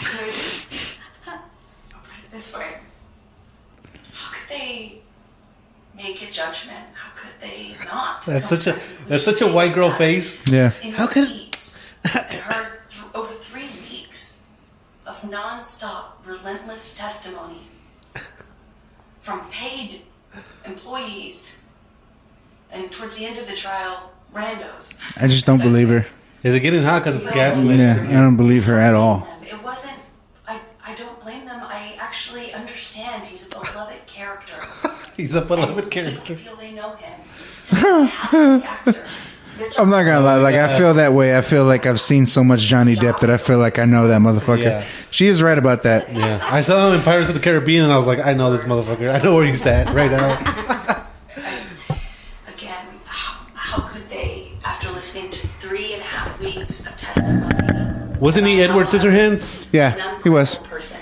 [0.04, 2.74] Could I'll put it this way.
[4.12, 5.00] How could they
[5.96, 6.78] make a judgment?
[6.94, 8.24] How could they not?
[8.24, 10.40] That's such a that's such a white girl face.
[10.50, 10.70] Yeah.
[10.94, 11.43] How could- receipts
[12.04, 14.40] and heard through over three weeks
[15.06, 17.68] of nonstop, relentless testimony
[19.20, 20.02] from paid
[20.64, 21.56] employees,
[22.70, 24.92] and towards the end of the trial, randos.
[25.16, 26.06] I just don't believe her.
[26.42, 27.78] Is it getting hot because it's gaslit?
[27.78, 29.26] Yeah, I don't believe her at all.
[29.42, 29.98] It wasn't.
[30.46, 30.60] I.
[30.86, 31.60] I don't blame them.
[31.62, 33.24] I actually understand.
[33.26, 34.56] He's a beloved character.
[35.16, 36.20] He's a beloved And character.
[36.20, 37.20] People feel they know him.
[37.38, 39.04] He's a fantastic actor.
[39.56, 41.36] They're I'm not gonna lie, like I feel that way.
[41.36, 44.08] I feel like I've seen so much Johnny Depp that I feel like I know
[44.08, 44.62] that motherfucker.
[44.62, 44.84] Yeah.
[45.10, 46.12] She is right about that.
[46.14, 48.50] Yeah, I saw him in Pirates of the Caribbean, and I was like, I know
[48.50, 49.14] this motherfucker.
[49.14, 50.32] I know where he's at right now.
[52.48, 58.18] Again, how, how could they, after listening to three and a half weeks of testimony,
[58.18, 59.66] Wasn't he Edward Scissorhands?
[59.72, 60.58] Yeah, he was.
[60.58, 61.00] uncredible Person,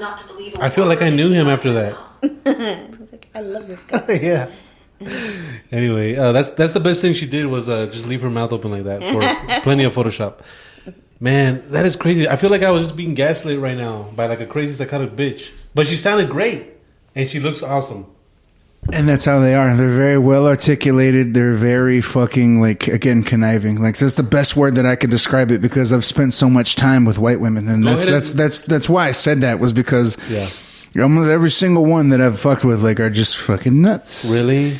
[0.00, 1.96] not to believe a I feel like I knew him after that.
[2.22, 4.12] I like, I love this guy.
[4.20, 4.50] yeah.
[5.72, 8.52] Anyway, uh, that's that's the best thing she did was uh, just leave her mouth
[8.52, 10.40] open like that for plenty of Photoshop.
[11.20, 12.28] Man, that is crazy.
[12.28, 15.12] I feel like I was just being gaslit right now by like a crazy psychotic
[15.12, 15.52] bitch.
[15.74, 16.72] But she sounded great,
[17.14, 18.06] and she looks awesome.
[18.92, 19.76] And that's how they are.
[19.76, 21.34] They're very well articulated.
[21.34, 23.80] They're very fucking like again conniving.
[23.80, 26.74] Like that's the best word that I could describe it because I've spent so much
[26.74, 29.60] time with white women, and Go that's ahead that's that's that's why I said that
[29.60, 30.48] was because Yeah.
[30.98, 34.24] Almost every single one that I've fucked with like are just fucking nuts.
[34.24, 34.78] Really?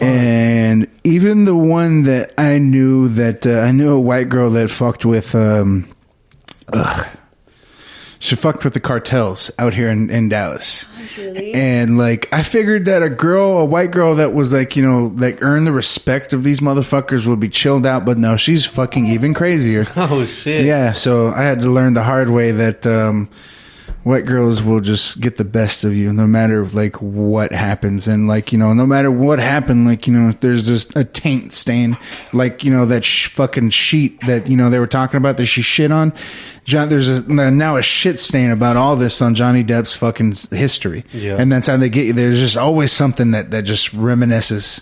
[0.00, 4.70] and even the one that I knew that uh, I knew a white girl that
[4.70, 5.88] fucked with um
[6.72, 7.06] ugh,
[8.18, 10.86] she fucked with the cartels out here in, in Dallas.
[11.16, 11.54] Really?
[11.54, 15.12] And like I figured that a girl, a white girl that was like, you know,
[15.16, 19.06] like earned the respect of these motherfuckers would be chilled out, but no, she's fucking
[19.06, 19.86] even crazier.
[19.96, 20.64] Oh shit!
[20.64, 23.28] Yeah, so I had to learn the hard way that um
[24.08, 28.26] white girls will just get the best of you no matter like what happens and
[28.26, 31.96] like you know no matter what happened like you know there's just a taint stain
[32.32, 35.46] like you know that sh- fucking sheet that you know they were talking about that
[35.46, 36.12] she shit on
[36.64, 41.04] John, there's a now a shit stain about all this on Johnny Depp's fucking history
[41.12, 41.36] Yeah.
[41.38, 44.80] and that's how they get you there's just always something that that just reminisces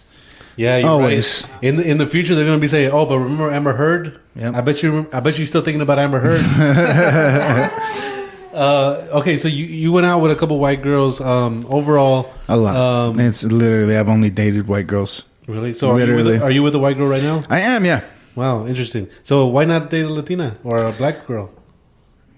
[0.56, 1.42] Yeah, you're Always.
[1.42, 1.62] right.
[1.62, 4.18] In the, in the future, they're going to be saying, "Oh, but remember Amber Heard?
[4.36, 4.54] Yep.
[4.54, 5.06] I bet you.
[5.12, 6.40] I bet you're still thinking about Amber Heard."
[8.56, 11.20] uh, okay, so you you went out with a couple white girls.
[11.20, 15.74] Um, overall, a lot Um, it's literally I've only dated white girls really?
[15.74, 16.32] So are you, Literally.
[16.32, 17.42] with a, are you with a white girl right now?
[17.48, 18.02] I am yeah
[18.34, 19.08] Wow, interesting.
[19.22, 21.50] So why not date a Latina or a black girl?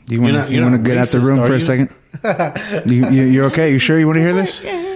[0.06, 1.60] Do you want You're to want to not get out the room are for a
[1.60, 1.92] second?
[2.86, 3.72] you, you, you're okay?
[3.72, 4.62] You sure you want to hear this?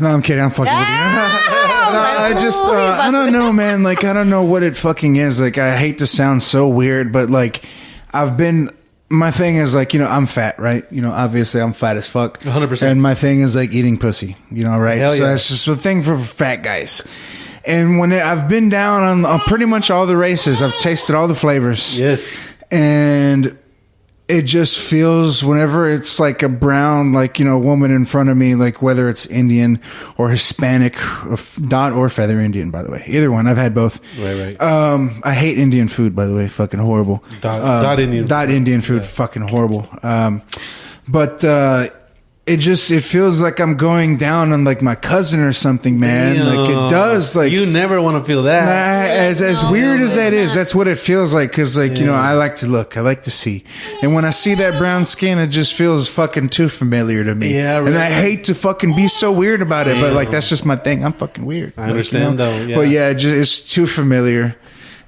[0.00, 0.42] No, I'm kidding.
[0.42, 0.74] I'm fucking with you.
[0.82, 3.84] no, I just uh, I don't know, man.
[3.84, 5.40] Like I don't know what it fucking is.
[5.40, 7.64] Like I hate to sound so weird, but like
[8.12, 8.70] I've been.
[9.12, 10.84] My thing is like you know I'm fat, right?
[10.90, 12.38] You know, obviously I'm fat as fuck.
[12.40, 12.90] 100%.
[12.90, 14.36] And my thing is like eating pussy.
[14.50, 14.98] You know, right?
[14.98, 15.28] Hell so yeah.
[15.30, 17.06] that's just a thing for fat guys.
[17.64, 21.14] And when it, I've been down on, on pretty much all the races, I've tasted
[21.14, 22.34] all the flavors Yes.
[22.72, 23.56] and
[24.32, 28.36] it just feels whenever it's like a brown like you know woman in front of
[28.36, 29.78] me like whether it's indian
[30.16, 33.04] or hispanic or f- dot or feather indian by the way.
[33.06, 33.46] Either one.
[33.46, 34.00] I've had both.
[34.18, 34.62] Right, right.
[34.62, 36.48] um i hate indian food by the way.
[36.48, 37.22] Fucking horrible.
[37.40, 38.56] Dot- Um, dot Indian dot food.
[38.56, 39.04] indian food.
[39.04, 39.86] Fucking horrible.
[40.02, 40.42] Um
[41.06, 41.88] but uh
[42.44, 46.44] it just it feels like i'm going down on like my cousin or something man
[46.44, 48.64] like it does like you never want to feel that.
[48.64, 50.60] Nah, as as No, weird as that no, is, no.
[50.60, 51.50] that's what it feels like.
[51.50, 53.62] Because like you know, I like to look, I like to see,
[54.02, 57.54] and when I see that brown skin, it just feels fucking too familiar to me.
[57.54, 60.64] Yeah, and I hate to fucking be so weird about it, but like that's just
[60.66, 61.04] my thing.
[61.04, 61.74] I'm fucking weird.
[61.76, 62.58] I Like, understand, you know?
[62.58, 62.76] though, yeah.
[62.76, 64.56] But yeah, it just, it's too familiar,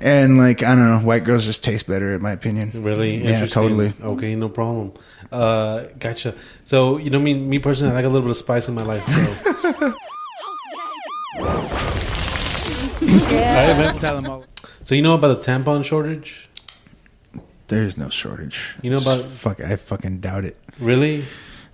[0.01, 2.71] and like I don't know, white girls just taste better, in my opinion.
[2.75, 3.17] Really?
[3.25, 3.93] Yeah, totally.
[4.03, 4.93] Okay, no problem.
[5.35, 6.35] Uh, gotcha.
[6.65, 8.83] So, you know, me, me personally, I like a little bit of spice in my
[8.83, 9.05] life.
[9.09, 9.95] So,
[13.05, 13.95] Alright, man.
[13.99, 14.45] Tell them all.
[14.83, 16.49] so you know about the tampon shortage?
[17.69, 18.77] There's no shortage.
[18.83, 19.61] You know about- fuck?
[19.61, 20.57] I fucking doubt it.
[20.79, 21.25] Really?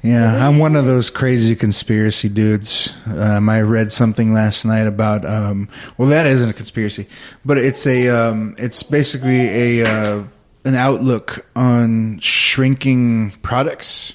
[0.03, 2.95] Yeah, I'm one of those crazy conspiracy dudes.
[3.07, 5.27] Um, I read something last night about.
[5.27, 5.69] Um,
[5.99, 7.07] well, that isn't a conspiracy,
[7.45, 8.09] but it's a.
[8.09, 10.23] Um, it's basically a uh,
[10.65, 14.15] an outlook on shrinking products,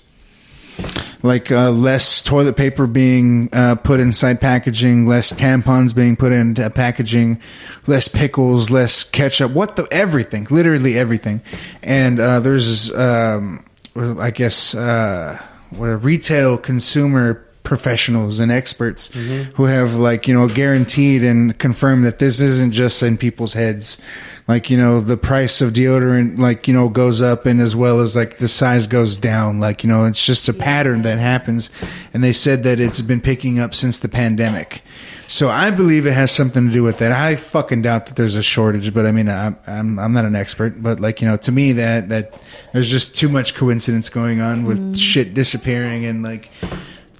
[1.23, 6.69] like uh, less toilet paper being uh, put inside packaging, less tampons being put into
[6.69, 7.41] packaging,
[7.87, 9.51] less pickles, less ketchup.
[9.51, 11.41] What the everything, literally everything.
[11.81, 19.07] And uh, there's, um, I guess, uh, what are retail consumer professionals and experts
[19.55, 23.99] who have like you know guaranteed and confirmed that this isn't just in people's heads
[24.47, 27.99] like you know the price of deodorant like you know goes up and as well
[27.99, 29.59] as like the size goes down.
[29.59, 31.69] Like you know it's just a pattern that happens.
[32.13, 34.81] And they said that it's been picking up since the pandemic.
[35.27, 37.11] So i believe it has something to do with that.
[37.11, 40.35] I fucking doubt that there's a shortage but i mean i'm i'm, I'm not an
[40.35, 40.81] expert.
[40.81, 42.39] But like you know to me that that
[42.73, 45.01] there's just too much coincidence going on with mm.
[45.01, 46.51] shit disappearing and like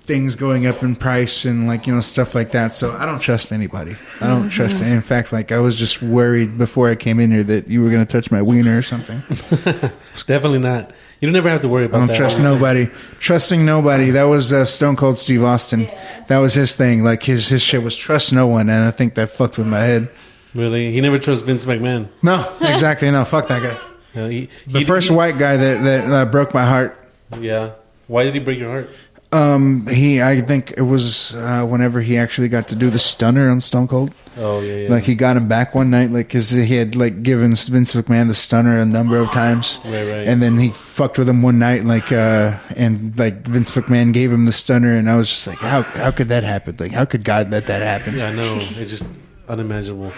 [0.06, 3.20] things going up in price and like you know stuff like that so i don't
[3.20, 7.20] trust anybody i don't trust in fact like i was just worried before i came
[7.20, 10.92] in here that you were going to touch my wiener or something it's Definitely not.
[11.20, 11.98] You don't ever have to worry about.
[11.98, 11.98] It.
[11.98, 12.18] I don't that.
[12.18, 12.90] trust nobody
[13.20, 15.90] trusting nobody that was uh, stone cold steve austin
[16.28, 19.16] that was his thing like his his shit was trust no one and i think
[19.16, 20.10] that fucked with my head
[20.54, 20.94] Really?
[20.94, 22.08] He never trusts Vince McMahon.
[22.22, 23.78] no exactly no fuck that guy
[24.16, 26.98] Uh, he, the first he- white guy that that uh, broke my heart
[27.40, 27.72] Yeah.
[28.08, 28.90] Why did he break your heart?
[29.36, 33.50] Um he i think it was uh, whenever he actually got to do the stunner
[33.50, 34.90] on stone cold Oh, yeah, yeah.
[34.90, 38.28] Like he got him back one night, like because he had like given Vince McMahon
[38.28, 40.28] the stunner a number of times, Right, right.
[40.28, 44.34] and then he fucked with him one night, like uh, and like Vince McMahon gave
[44.34, 46.76] him the stunner, and I was just like, how how could that happen?
[46.78, 48.18] Like how could God let that happen?
[48.20, 48.58] Yeah, I know.
[48.76, 49.08] It's just
[49.48, 50.12] unimaginable.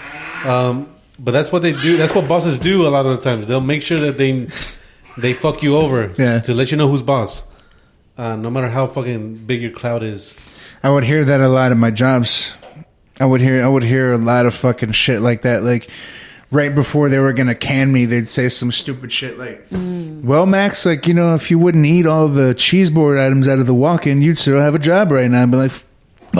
[0.45, 1.97] Um, but that's what they do.
[1.97, 3.45] That's what bosses do a lot of the times.
[3.45, 4.47] They'll make sure that they
[5.15, 6.39] they fuck you over Yeah.
[6.39, 7.43] to let you know who's boss.
[8.17, 10.35] Uh, no matter how fucking big your cloud is.
[10.83, 12.53] I would hear that a lot in my jobs.
[13.19, 15.63] I would hear I would hear a lot of fucking shit like that.
[15.63, 15.89] Like
[16.51, 20.85] right before they were gonna can me, they'd say some stupid shit like, "Well, Max,
[20.85, 23.73] like you know, if you wouldn't eat all the cheese board items out of the
[23.73, 25.71] walk-in, you'd still have a job right now." I'd be like.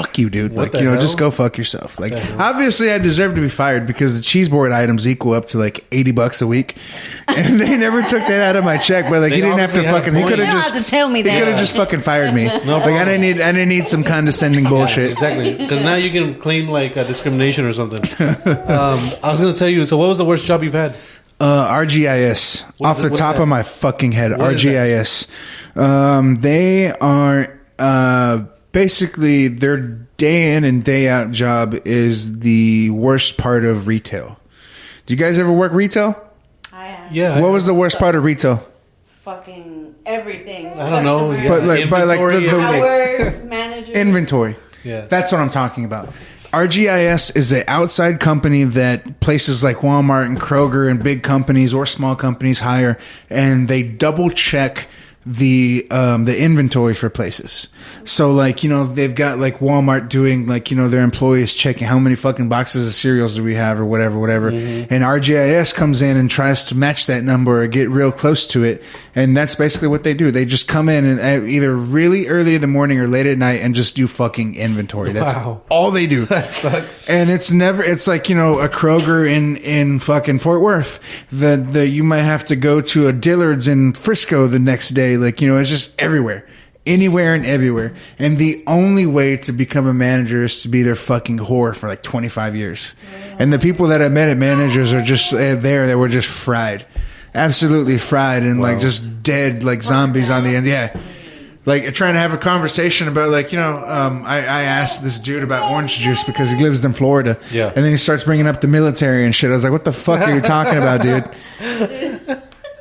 [0.03, 0.53] Fuck you, dude.
[0.53, 1.01] What like, you know, hell?
[1.01, 1.99] just go fuck yourself.
[1.99, 5.47] Like, The obviously, I deserve to be fired because the cheese board items equal up
[5.47, 6.77] to like 80 bucks a week.
[7.29, 9.73] And they never took that out of my check, but like, They he didn't have
[9.73, 10.29] to obviously had a fucking, he point.
[10.29, 11.39] could You have don't just, have to tell me he that.
[11.39, 12.45] could have just fucking fired me.
[12.45, 13.05] No, like, I problem.
[13.05, 15.11] didn't need, I didn't need some condescending bullshit.
[15.11, 15.53] Exactly.
[15.55, 17.99] Because now you can claim like uh, discrimination or something.
[18.69, 19.85] um, I was going to tell you.
[19.85, 20.95] So, what was the worst job you've had?
[21.39, 22.63] Uh, RGIS.
[22.77, 24.63] What Off is the it- top is of my fucking head, What is?
[24.63, 25.27] RGIS.
[25.77, 28.45] Um, they are uh,
[28.77, 34.39] basically their day in and day out job is the worst part of retail.
[35.07, 36.23] Do you guys ever work retail?
[36.71, 37.11] I am.
[37.11, 37.41] Yeah.
[37.41, 38.63] What was the worst part of retail?
[39.05, 40.67] Fucking everything.
[40.67, 41.31] I don't know.
[41.31, 41.47] Yeah.
[41.47, 43.95] But like, but like the, Inventory, the Hours, managers.
[43.95, 44.55] inventory.
[44.83, 45.05] Yeah.
[45.07, 46.13] That's what I'm talking about.
[46.53, 51.87] RGIS is an outside company that places like Walmart and Kroger and big companies or
[51.87, 54.87] small companies hire, and they double check
[55.29, 57.67] the um, the inventory for places.
[58.05, 61.85] So like you know they've got like Walmart doing like you know their employees checking
[61.85, 66.01] how many fucking boxes of cereals do we have or whatever whatever, and RGIS comes
[66.01, 68.81] in and tries to match that number or get real close to it,
[69.15, 70.31] and that's basically what they do.
[70.31, 73.37] They just come in and uh, either really early in the morning or late at
[73.37, 75.11] night and just do fucking inventory.
[75.11, 75.61] That's Wow.
[75.69, 76.25] all they do.
[76.25, 77.09] That sucks.
[77.09, 77.83] And it's never.
[77.83, 80.99] It's like you know a Kroger in in fucking Fort Worth.
[81.31, 85.16] The the you might have to go to a Dillard's in Frisco the next day.
[85.17, 86.47] Like you know, it's just everywhere,
[86.85, 87.93] anywhere and everywhere.
[88.19, 91.87] And the only way to become a manager is to be their fucking whore for
[91.87, 92.93] like twenty five years.
[93.39, 95.87] And the people that I met at managers are just uh, there.
[95.87, 96.85] They were just fried,
[97.35, 100.65] absolutely fried, and like just dead like zombies on the end.
[100.65, 100.97] Yeah
[101.65, 105.19] like trying to have a conversation about like you know um, I, I asked this
[105.19, 107.67] dude about orange juice because he lives in Florida Yeah.
[107.67, 109.91] and then he starts bringing up the military and shit I was like what the
[109.91, 111.25] fuck are you talking about dude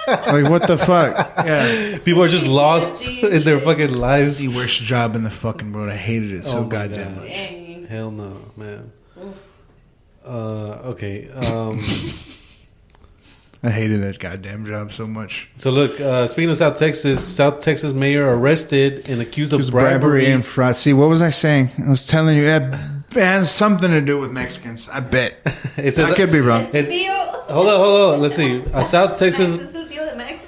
[0.07, 1.15] like what the fuck
[1.47, 4.39] yeah People are just lost in their fucking lives.
[4.39, 7.23] the worst job in the fucking world I hated it so Oh my goddamn God.
[7.25, 7.87] much Dang.
[7.87, 8.93] Hell no, man.
[10.25, 11.29] Uh, okay.
[11.31, 11.85] Um,
[13.63, 17.59] I hated that goddamn job so much so look, uh, speaking of South Texas, South
[17.61, 19.99] Texas mayor arrested and accused it of bribery.
[19.99, 22.75] bribery and fraud see what was I saying I was telling you it
[23.15, 25.37] has something to do with Mexicans I bet
[25.77, 27.09] It says I could be wrong It-
[27.49, 28.21] hold on, hold on.
[28.21, 28.63] Let's see.
[28.75, 29.57] A South Texas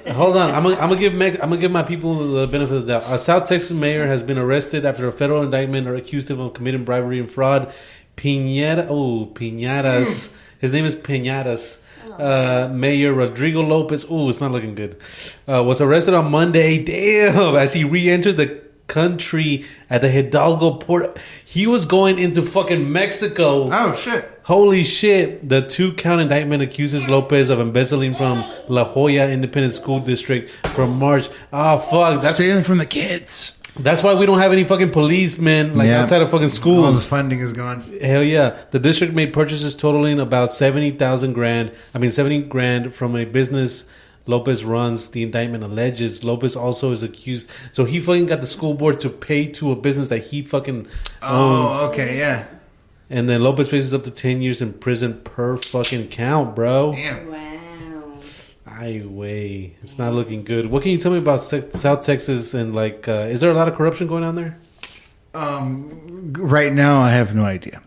[0.07, 3.03] Hold on, I'm gonna, give I'm gonna give my people the benefit of the doubt.
[3.07, 6.53] A South Texas mayor has been arrested after a federal indictment or accused him of
[6.53, 7.73] committing bribery and fraud.
[8.15, 11.79] Piñera, oh Piñatas, his name is Piñatas.
[12.17, 14.99] Uh, Mayor Rodrigo Lopez, oh, it's not looking good.
[15.47, 16.83] Uh, was arrested on Monday.
[16.83, 21.17] Damn, as he re-entered the country at the Hidalgo port.
[21.45, 23.69] He was going into fucking Mexico.
[23.71, 25.47] oh shit Holy shit.
[25.47, 30.97] The two count indictment accuses Lopez of embezzling from La Joya Independent School District from
[30.97, 31.29] March.
[31.53, 32.23] Oh, fuck.
[32.23, 36.01] That's, stealing from the kids that's why we don't have any fucking policemen like Yeah.
[36.01, 37.05] outside of fucking all the schools.
[37.05, 38.57] funding is gone Hell yeah.
[38.71, 41.71] The district made purchases totaling about 70,000 grand.
[41.93, 43.85] I mean, 70 grand from a business
[44.29, 45.09] Lopez runs.
[45.09, 47.49] The indictment alleges Lopez also is accused.
[47.71, 50.85] So he fucking got the school board to pay to a business that he fucking
[51.21, 51.71] owns.
[51.73, 52.45] Oh, okay, yeah.
[53.09, 56.91] And then Lopez faces up to 10 years in prison per fucking count, bro.
[56.93, 57.31] Damn.
[57.31, 58.17] Wow.
[58.67, 59.73] Ay, way.
[59.81, 60.67] It's not looking good.
[60.67, 63.55] What can you tell me about Se- South Texas and like, uh, is there a
[63.55, 64.59] lot of corruption going on there?
[65.33, 67.81] Um, right now, I have no idea.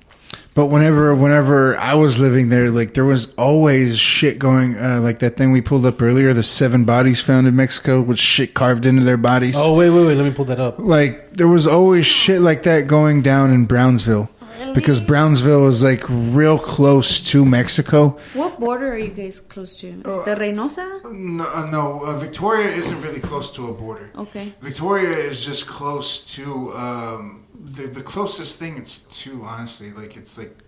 [0.54, 5.20] But whenever, whenever I was living there, like there was always shit going, uh, like
[5.20, 8.84] that thing we pulled up earlier, the seven bodies found in Mexico with shit carved
[8.84, 9.54] into their bodies.
[9.56, 10.14] Oh, wait, wait, wait.
[10.16, 10.78] Let me pull that up.
[10.78, 14.28] Like there was always shit like that going down in Brownsville,
[14.74, 18.18] because Brownsville is like real close to Mexico.
[18.34, 19.88] What border are you guys close to?
[19.88, 21.10] Is it the Reynosa?
[21.12, 24.10] No, uh, no uh, Victoria isn't really close to a border.
[24.16, 24.54] Okay.
[24.60, 30.36] Victoria is just close to um, the the closest thing it's to honestly like it's
[30.36, 30.58] like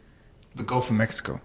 [0.55, 1.41] the Gulf of Mexico.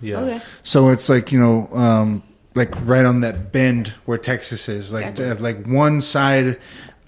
[0.00, 0.20] Yeah.
[0.20, 0.40] Okay.
[0.62, 2.22] So it's like you know um,
[2.54, 4.92] like right on that bend where Texas is.
[4.92, 5.42] Like Gotcha.
[5.42, 6.58] like one side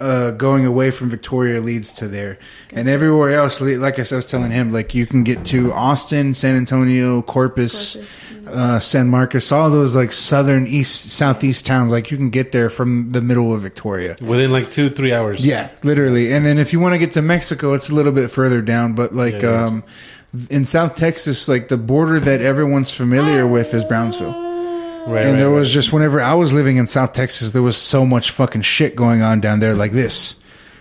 [0.01, 2.39] uh, going away from Victoria leads to there,
[2.73, 5.73] and everywhere else, like I said, I was telling him, like you can get to
[5.73, 7.97] Austin, San Antonio, Corpus.
[7.97, 12.53] Corpus, Uh, San Marcos, all those like southern east, southeast towns, like you can get
[12.53, 14.17] there from the middle of Victoria.
[14.21, 15.45] Within like two, three hours.
[15.45, 16.33] Yeah, literally.
[16.33, 18.93] And then if you want to get to Mexico, it's a little bit further down.
[18.95, 19.65] But like Yeah, yeah.
[19.67, 19.85] um,
[20.49, 24.46] in South Texas, like the border that everyone's familiar with is Brownsville.
[25.07, 25.25] Right.
[25.25, 25.59] and right, there right.
[25.59, 28.97] was just whenever I was living in South Texas, there was so much fucking shit
[28.97, 30.35] going on down there like this.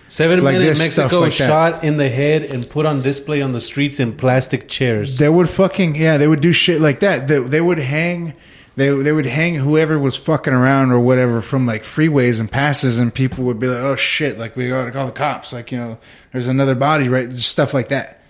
[0.08, 1.48] Seven like men in Mexico like that.
[1.48, 5.18] shot in the head and put on display on the streets in plastic chairs.
[5.18, 7.28] They would fucking yeah, they would do shit like that.
[7.28, 8.34] They, they would hang.
[8.76, 12.98] They, they would hang whoever was fucking around or whatever from like freeways and passes,
[12.98, 15.52] and people would be like, "Oh shit!" Like we gotta call the cops.
[15.52, 15.98] Like you know,
[16.32, 17.28] there's another body, right?
[17.28, 18.22] Just stuff like that.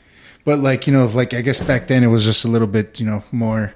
[0.45, 3.01] But like you know, like I guess back then it was just a little bit
[3.01, 3.75] you know more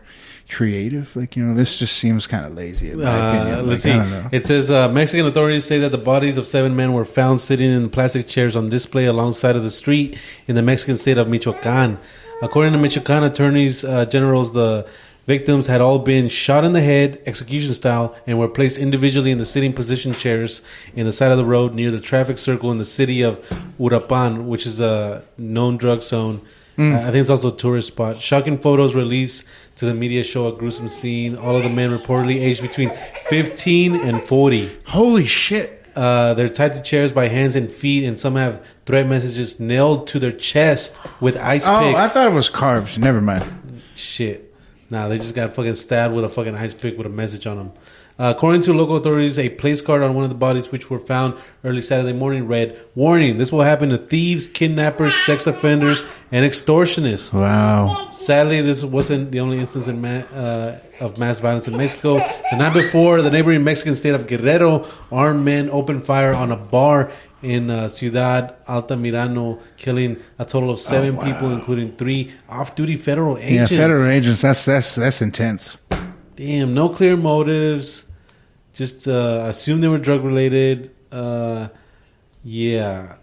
[0.50, 1.14] creative.
[1.16, 3.66] Like you know, this just seems kind of lazy in my Uh, opinion.
[3.66, 3.90] let's Like, see.
[3.92, 4.28] I don't know.
[4.32, 7.70] It says uh, Mexican authorities say that the bodies of seven men were found sitting
[7.70, 11.98] in plastic chairs on display alongside of the street in the Mexican state of Michoacan.
[12.42, 14.86] According to Michoacan attorneys uh, generals, the
[15.26, 19.38] Victims had all been shot in the head, execution style, and were placed individually in
[19.38, 20.60] the sitting position chairs
[20.96, 23.38] in the side of the road near the traffic circle in the city of
[23.78, 26.40] Urapan, which is a known drug zone.
[26.78, 28.22] Uh, I think it's also a tourist spot.
[28.22, 29.44] Shocking photos released
[29.80, 31.36] to the media show a gruesome scene.
[31.36, 32.90] All of the men reportedly aged between
[33.28, 34.70] 15 and 40.
[34.86, 35.84] Holy shit!
[35.96, 40.06] Uh, they're tied to chairs by hands and feet, and some have threat messages nailed
[40.06, 41.98] to their chest with ice Oh, picks.
[41.98, 42.98] I thought it was carved.
[42.98, 43.82] Never mind.
[43.94, 44.54] Shit.
[44.90, 47.56] Nah, they just got fucking stabbed with a fucking ice pick with a message on
[47.56, 47.72] them.
[48.20, 50.98] Uh, according to local authorities, a place card on one of the bodies, which were
[50.98, 51.32] found
[51.64, 57.32] early Saturday morning, read, Warning, this will happen to thieves, kidnappers, sex offenders, and extortionists.
[57.32, 57.86] Wow.
[58.12, 62.18] Sadly, this wasn't the only instance in ma- uh, of mass violence in Mexico.
[62.50, 66.56] The night before, the neighboring Mexican state of Guerrero, armed men opened fire on a
[66.56, 67.10] bar
[67.42, 71.24] in uh, Ciudad Altamirano, killing a total of seven wow.
[71.24, 73.70] people, including three off-duty federal agents.
[73.70, 74.42] Yeah, federal agents.
[74.42, 75.80] That's that's that's intense.
[76.36, 78.04] Damn, no clear motives.
[78.74, 80.90] Just uh, assume they were drug related.
[81.10, 81.68] Uh,
[82.44, 83.16] yeah,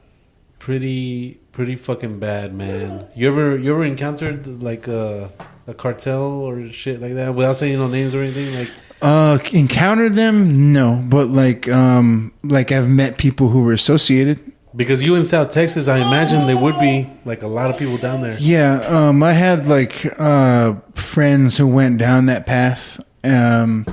[0.59, 3.07] pretty pretty fucking bad, man.
[3.15, 5.31] You ever you ever encountered like a
[5.67, 8.53] a cartel or shit like that without saying no names or anything?
[8.55, 8.71] Like,
[9.01, 10.71] Uh, encountered them?
[10.73, 14.39] No, but like um, like I've met people who were associated.
[14.75, 17.97] because you in South Texas, I imagine there would be like a lot of people
[17.97, 18.37] down there.
[18.39, 23.85] Yeah, um, I had like uh, friends who went down that path, um,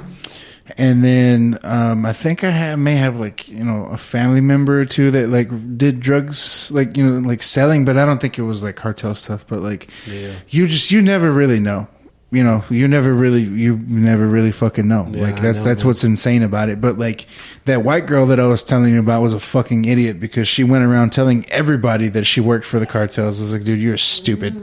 [0.76, 4.80] and then um, I think I ha- may have like you know a family member
[4.80, 5.48] or two that like
[5.78, 9.14] did drugs, like you know like selling, but I don't think it was like cartel
[9.14, 9.46] stuff.
[9.46, 10.32] But like Yeah.
[10.48, 11.88] you just you never really know.
[12.30, 15.08] You know, you never really, you never really fucking know.
[15.12, 15.88] Yeah, like that's know, that's man.
[15.88, 16.80] what's insane about it.
[16.80, 17.26] But like
[17.66, 20.64] that white girl that I was telling you about was a fucking idiot because she
[20.64, 23.38] went around telling everybody that she worked for the cartels.
[23.38, 24.54] I was like, dude, you're stupid.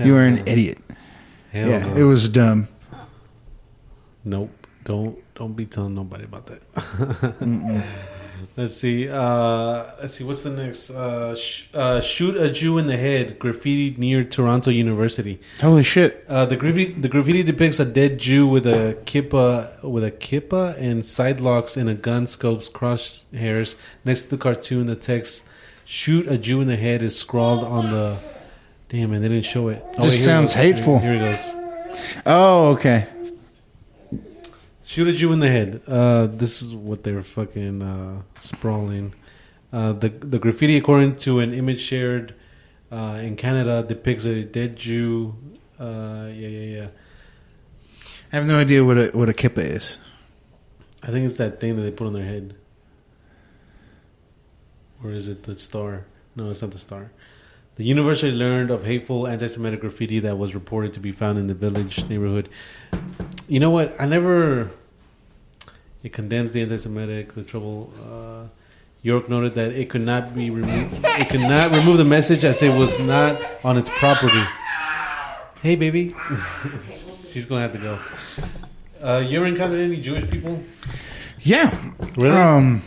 [0.00, 0.78] You are an idiot.
[1.52, 1.96] Hell yeah, no.
[1.96, 2.66] it was dumb.
[4.24, 4.50] Nope.
[4.84, 6.62] Don't don't be telling nobody about that.
[8.58, 9.08] let's see.
[9.08, 10.22] Uh, let's see.
[10.22, 10.90] What's the next?
[10.90, 13.38] Uh, sh- uh, shoot a Jew in the head.
[13.38, 15.40] Graffiti near Toronto University.
[15.62, 16.26] Holy shit.
[16.28, 20.76] Uh, the graffiti the graffiti depicts a dead Jew with a kippa with a kippa
[20.78, 23.76] and side locks and a gun scopes crosshairs.
[24.04, 25.44] Next to the cartoon, the text
[25.86, 28.18] "Shoot a Jew in the head" is scrawled on the.
[28.90, 29.82] Damn, man, they didn't show it.
[29.94, 30.98] Just here it sounds hateful.
[30.98, 32.20] Here, here it goes.
[32.26, 33.06] Oh, okay.
[34.90, 35.82] Shoot a Jew in the head.
[35.86, 39.14] Uh, this is what they were fucking uh, sprawling.
[39.72, 42.34] Uh, the the graffiti, according to an image shared
[42.90, 45.36] uh, in Canada, depicts a dead Jew.
[45.78, 46.88] Uh, yeah, yeah, yeah.
[48.32, 49.98] I have no idea what a what a kippa is.
[51.04, 52.56] I think it's that thing that they put on their head.
[55.04, 56.06] Or is it the star?
[56.34, 57.12] No, it's not the star.
[57.76, 61.54] The university learned of hateful anti-Semitic graffiti that was reported to be found in the
[61.54, 62.48] village neighborhood.
[63.46, 63.94] You know what?
[63.96, 64.72] I never.
[66.02, 67.92] It condemns the anti-Semitic, the trouble.
[68.02, 68.48] Uh,
[69.02, 71.00] York noted that it could not be removed.
[71.04, 74.42] It could not remove the message as it was not on its property.
[75.62, 76.14] Hey, baby.
[77.30, 77.98] She's gonna have to go.
[79.02, 80.62] Uh, you ever encountered any Jewish people?
[81.40, 81.92] Yeah.
[82.16, 82.36] Really?
[82.36, 82.82] Um.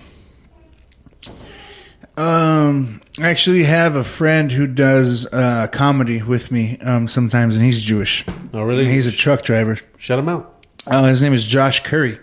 [2.15, 3.01] Um.
[3.19, 7.81] I actually have a friend who does uh, comedy with me um, sometimes, and he's
[7.81, 8.25] Jewish.
[8.53, 8.85] Oh, really?
[8.85, 9.77] And he's a truck driver.
[9.97, 10.65] Shut him out.
[10.87, 12.19] Uh, his name is Josh Curry.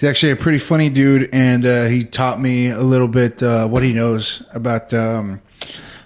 [0.00, 3.66] He's actually a pretty funny dude, and uh, he taught me a little bit uh,
[3.68, 5.42] what he knows about um,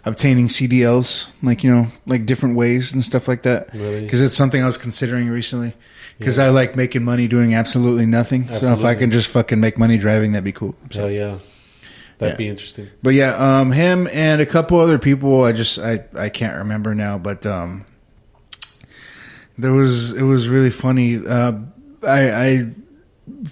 [0.04, 3.72] obtaining CDLs, like you know, like different ways and stuff like that.
[3.72, 4.02] Really?
[4.02, 5.74] Because it's something I was considering recently.
[6.18, 8.48] Because I like making money doing absolutely nothing.
[8.48, 10.74] So if I can just fucking make money driving, that'd be cool.
[10.92, 11.38] Hell yeah.
[12.18, 12.36] That'd Yeah.
[12.36, 12.88] be interesting.
[13.02, 15.42] But yeah, um, him and a couple other people.
[15.44, 17.84] I just I I can't remember now, but um,
[19.58, 21.24] there was it was really funny.
[21.24, 21.52] Uh,
[22.06, 22.70] I I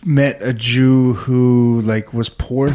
[0.04, 2.74] met a Jew who like was poor,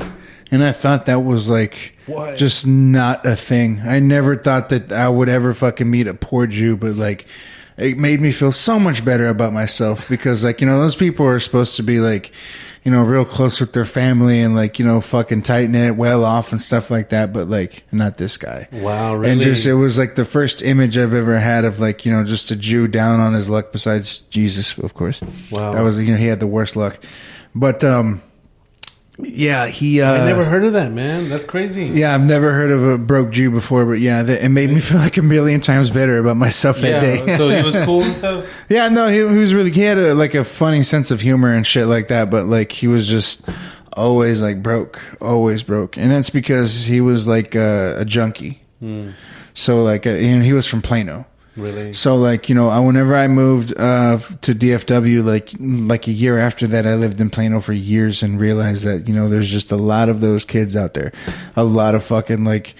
[0.52, 2.38] and I thought that was like What?
[2.38, 3.82] just not a thing.
[3.86, 7.28] I never thought that I would ever fucking meet a poor Jew, but like.
[7.80, 11.28] It made me feel so much better about myself because, like, you know, those people
[11.28, 12.32] are supposed to be like,
[12.88, 16.24] you know, real close with their family and like, you know, fucking tight knit, well
[16.24, 17.34] off and stuff like that.
[17.34, 18.70] But like, not this guy.
[18.72, 19.34] Wow, really?
[19.34, 22.24] And just, it was like the first image I've ever had of like, you know,
[22.24, 25.22] just a Jew down on his luck besides Jesus, of course.
[25.52, 25.74] Wow.
[25.74, 26.98] That was, you know, he had the worst luck.
[27.54, 28.22] But, um,
[29.20, 31.28] yeah, he, uh, I never heard of that, man.
[31.30, 31.86] That's crazy.
[31.86, 34.80] yeah, I've never heard of a broke Jew before, but yeah, that, it made me
[34.80, 37.36] feel like a million times better about myself that day.
[37.36, 38.48] so he was cool and stuff.
[38.70, 39.72] Yeah, no, he, he was really.
[39.72, 42.30] He had a, like a funny sense of humor and shit like that.
[42.30, 43.48] But like, he was just
[43.94, 48.62] always like broke, always broke, and that's because he was like uh, a junkie.
[48.80, 49.12] Hmm.
[49.56, 51.26] So like, uh, you he was from Plano,
[51.58, 51.94] Really?
[51.94, 56.38] So like you know, I, whenever I moved uh, to DFW, like like a year
[56.38, 59.72] after that, I lived in Plano for years and realized that you know there's just
[59.72, 61.12] a lot of those kids out there,
[61.56, 62.76] a lot of fucking like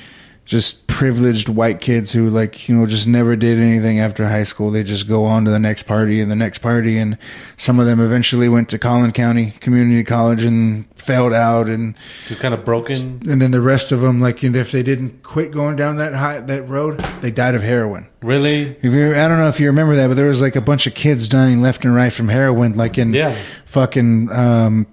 [0.48, 4.72] just privileged white kids who like you know just never did anything after high school.
[4.72, 7.18] They just go on to the next party and the next party, and
[7.58, 11.96] some of them eventually went to Collin County Community College and failed out and
[12.28, 13.22] Just kind of broken.
[13.30, 16.40] and then the rest of them like if they didn't quit going down that high
[16.40, 18.76] that road they died of heroin Really?
[18.82, 20.88] if you, I don't know if you remember that, but there was like a bunch
[20.88, 23.36] of kids dying left and right from heroin, like in Yeah.
[23.66, 24.88] fucking um,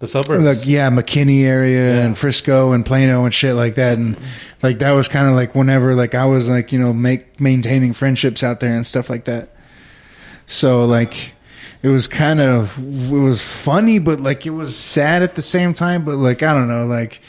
[0.00, 0.44] The suburbs.
[0.44, 4.16] like yeah, McKinney area and Frisco and Plano and shit like that, and
[4.62, 7.92] like that was kind of like whenever like I was like you know make maintaining
[7.94, 9.50] friendships out there and stuff like that.
[10.46, 11.32] So like
[11.82, 15.72] it was kind of it was funny, but like it was sad at the same
[15.72, 16.04] time.
[16.04, 17.20] But like I don't know, like.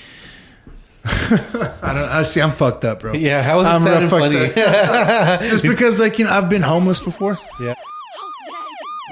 [1.06, 2.10] I don't.
[2.10, 2.42] I see.
[2.42, 3.14] I'm fucked up, bro.
[3.14, 4.38] Yeah, how is it I'm sad and funny?
[4.38, 5.42] up.
[5.42, 7.40] Just because, like you know, I've been homeless before.
[7.62, 7.74] yeah.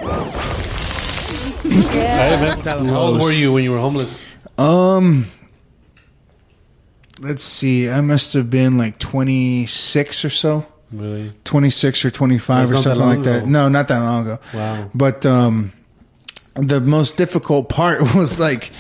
[0.02, 0.64] Oh,
[1.78, 2.86] All right, man.
[2.86, 4.24] How old were you when you were homeless?
[4.58, 5.28] Um,
[7.20, 7.88] let's see.
[7.90, 11.32] I must have been like 26 or so, Really?
[11.44, 13.38] 26 or 25 That's or not that something like that.
[13.44, 13.46] ago.
[13.46, 14.40] No, not that long ago.
[14.54, 14.90] Wow.
[14.96, 15.72] But um,
[16.56, 18.72] the most difficult part was like,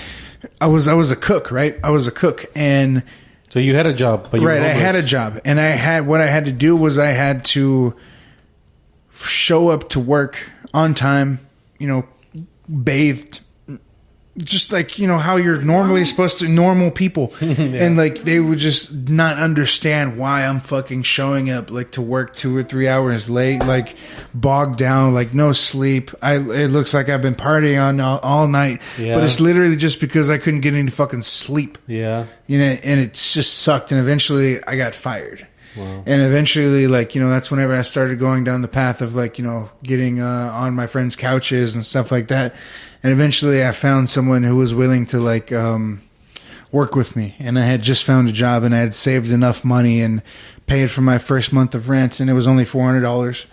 [0.59, 1.77] I was I was a cook, right?
[1.83, 3.03] I was a cook, and
[3.49, 5.67] So you had a job, but you right, were I had a job, and I
[5.69, 7.95] had what I had to do was I had to
[9.13, 11.39] show up to work on time.
[11.79, 12.05] You know,
[12.67, 13.39] bathed,
[14.37, 16.03] just like you know how you're normally oh.
[16.03, 21.49] supposed to normal people, and like they would just not understand why I'm fucking showing
[21.49, 23.95] up like to work two or three hours late, like
[24.35, 26.11] bogged down, like no sleep.
[26.21, 29.15] I it looks like I've been partying on all, all night, Yeah.
[29.15, 32.25] but it's literally just because I couldn't get any fucking sleep Yeah.
[32.45, 33.91] you know, and it just sucked.
[33.91, 35.47] And eventually, I got fired.
[35.77, 39.37] And eventually, like you know, that's whenever I started going down the path of like
[39.37, 42.55] you know getting uh, on my friends' couches and stuff like that.
[43.03, 46.01] And eventually, I found someone who was willing to like um,
[46.71, 47.35] work with me.
[47.39, 50.21] And I had just found a job, and I had saved enough money and
[50.65, 53.45] paid for my first month of rent, and it was only four hundred dollars.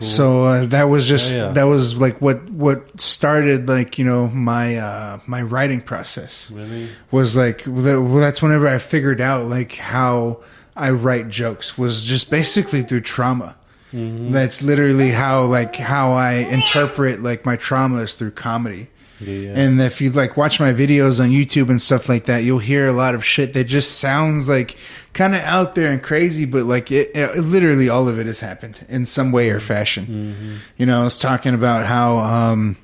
[0.00, 1.52] So uh, that was just Yeah, yeah.
[1.52, 6.88] that was like what what started like you know my uh, my writing process Really?
[7.12, 10.40] was like well, that's whenever I figured out like how
[10.76, 13.56] I write jokes was just basically through trauma.
[13.94, 18.88] That's literally how like how I interpret like my trauma is through comedy.
[19.20, 19.52] Yeah.
[19.54, 22.86] And if you like watch my videos on YouTube and stuff like that, you'll hear
[22.88, 24.76] a lot of shit that just sounds like
[25.12, 28.40] kind of out there and crazy, but like it, it literally all of it has
[28.40, 30.60] happened in some way or fashion.
[30.78, 32.76] You know, I was talking about how um,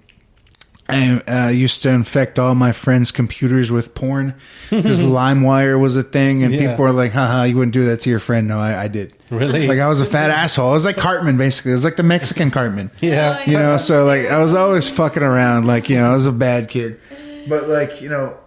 [0.90, 4.34] I uh, used to infect all my friends' computers with porn
[4.70, 6.70] because LimeWire was a thing, and Yeah.
[6.70, 9.12] people were like, "Haha, you wouldn't do that to your friend." No, I, I did.
[9.30, 9.68] Really?
[9.68, 10.70] Like I was a fat asshole.
[10.70, 11.72] I was like Cartman, basically.
[11.72, 12.90] I was like the Mexican Cartman.
[13.02, 13.44] Yeah.
[13.44, 16.32] You know, so like I was always fucking around, like, you know, I was a
[16.32, 16.98] bad kid.
[17.46, 18.38] But like, you know,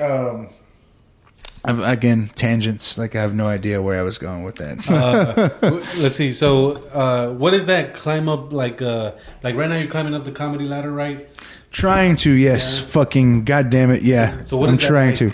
[0.00, 0.48] um
[1.64, 2.96] I've, again, tangents.
[2.98, 4.88] Like I have no idea where I was going with that.
[4.90, 6.30] uh, let's see.
[6.32, 8.80] So, uh, what is that climb up like?
[8.80, 9.12] Uh,
[9.42, 11.28] like right now, you're climbing up the comedy ladder, right?
[11.76, 12.86] Trying to, yes, Yeah.
[12.86, 14.42] fucking goddamn it, yeah.
[14.44, 15.18] So what I'm trying like?
[15.18, 15.32] to.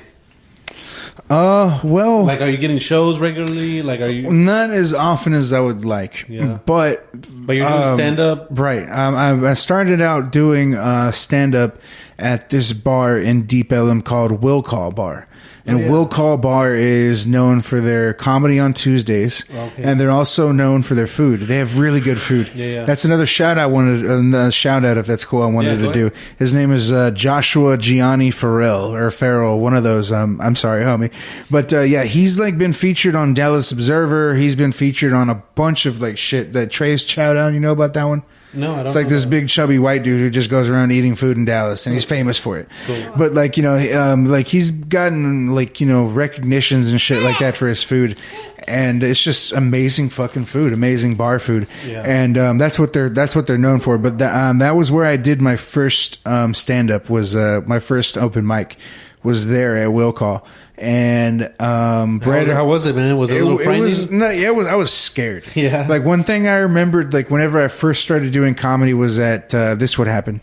[1.31, 3.81] Uh, well, Like, are you getting shows regularly?
[3.83, 4.31] Like, are you?
[4.31, 6.59] not as often as I would like, Yeah.
[6.67, 7.07] but
[7.47, 8.49] But you're doing um, stand up.
[8.51, 8.83] Right.
[8.89, 11.79] Um, I, I started out doing uh, stand up
[12.23, 15.27] at this bar in Deep Ellum called Will Call Bar.
[15.65, 15.91] And Oh, yeah.
[15.91, 19.83] Will Call Bar is known for their comedy on Tuesdays, Okay.
[19.85, 21.41] and they're also known for their food.
[21.43, 22.51] They have really good food.
[22.53, 22.85] Yeah, yeah.
[22.85, 25.43] That's another shout I wanted, uh, shout out if that's cool.
[25.43, 26.11] I wanted Yeah, to do.
[26.37, 30.11] His name is uh, Joshua Gianni Farrell or Farrell, one of those.
[30.11, 31.13] Um, I'm sorry, homie,
[31.49, 34.35] but uh, yeah, he's like been featured on Dallas Observer.
[34.35, 36.55] He's been featured on a bunch of like shit.
[36.55, 38.23] That Trey's Chowdown, you know about that one?
[38.55, 38.87] No, I don't.
[38.87, 39.31] It's like this that.
[39.31, 42.39] big chubby white dude who just goes around eating food in Dallas, and he's famous
[42.39, 42.69] for it.
[43.17, 47.39] But like you know, um, like he's gotten like you know recognitions and shit like
[47.39, 48.19] that for his food,
[48.69, 52.03] and it's just amazing fucking food, amazing bar food, Yeah.
[52.05, 53.97] and um, that's what they're that's what they're known for.
[53.99, 57.63] But that um, that was where I did my first um, stand up was uh,
[57.67, 58.77] my first open mic
[59.23, 60.45] was there at Will Call,
[60.79, 63.17] and um, How was, how was it, man?
[63.19, 63.83] Was it, a little it frightening?
[63.85, 65.45] was no, yeah, it was, I was scared.
[65.55, 65.87] Yeah.
[65.89, 69.75] like one thing I remembered, like whenever I first started doing comedy, was that uh,
[69.75, 70.41] this would happen.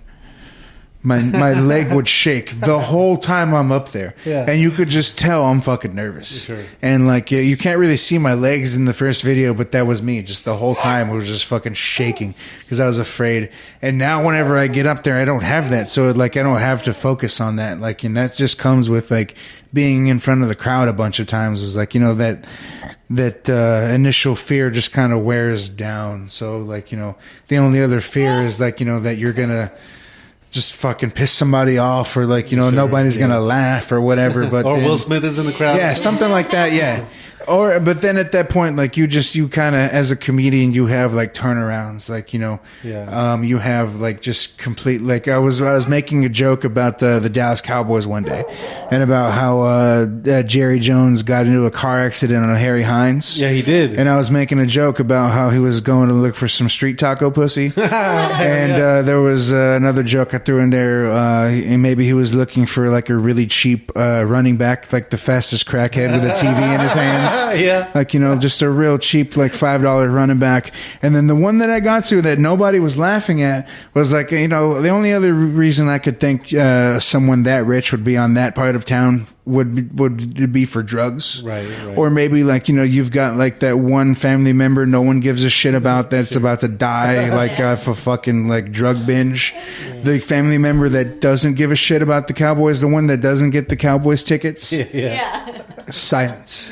[1.01, 4.45] My my leg would shake the whole time I'm up there, Yeah.
[4.49, 6.43] and you could just tell I'm fucking nervous.
[6.45, 6.59] Sure.
[6.81, 10.01] And like you- can't really see my legs in the first video, but that was
[10.01, 10.21] me.
[10.21, 13.49] Just the whole time, I was just fucking shaking because I was afraid.
[13.81, 16.59] And now, whenever I get up there, I don't have that, so like I don't
[16.59, 17.79] have to focus on that.
[17.79, 19.35] Like, and that just comes with like
[19.73, 21.61] being in front of the crowd a bunch of times.
[21.61, 22.45] Was like you know that
[23.11, 26.27] that uh, initial fear just kind of wears down.
[26.27, 27.15] So like you know
[27.47, 29.71] the only other fear is like you know that you're gonna
[30.51, 33.27] just fucking piss somebody off or like you know Sure, nobody's yeah.
[33.27, 34.47] gonna laugh or whatever.
[34.47, 35.77] But or then- Will Smith is in the crowd.
[35.77, 36.71] yeah, something like that.
[36.73, 37.05] Yeah.
[37.47, 40.73] Or, but then at that point, like you just, you kind of, as a comedian,
[40.73, 43.33] you have like turnarounds, like, you know, Yeah.
[43.33, 46.99] um, you have like just complete, like I was, I was making a joke about
[46.99, 48.43] the, the Dallas Cowboys one day
[48.91, 53.39] and about how, uh, uh, Jerry Jones got into a car accident on Harry Hines.
[53.39, 53.93] Yeah, he did.
[53.93, 56.69] And I was making a joke about how he was going to look for some
[56.69, 57.71] street taco pussy.
[57.77, 61.09] and uh, there was uh, another joke I threw in there.
[61.11, 65.09] Uh, and maybe he was looking for like a really cheap uh, running back, like
[65.09, 67.28] the fastest crackhead with a TV in his hands.
[67.59, 67.91] Yeah.
[67.93, 70.71] Like, you know, just a real cheap, like $5 running back.
[71.01, 74.31] And then the one that I got to that nobody was laughing at was like,
[74.31, 78.17] you know, the only other reason I could think uh, someone that rich would be
[78.17, 81.41] on that part of town would be, would be for drugs.
[81.41, 81.97] Right, right.
[81.97, 85.43] Or maybe like you know you've got like that one family member no one gives
[85.43, 89.55] a shit about that's about to die like uh, for fucking like drug binge.
[90.03, 93.49] The family member that doesn't give a shit about the Cowboys, the one that doesn't
[93.49, 94.85] get the Cowboys tickets, yeah.
[94.93, 95.61] Yeah.
[95.91, 96.71] Silence,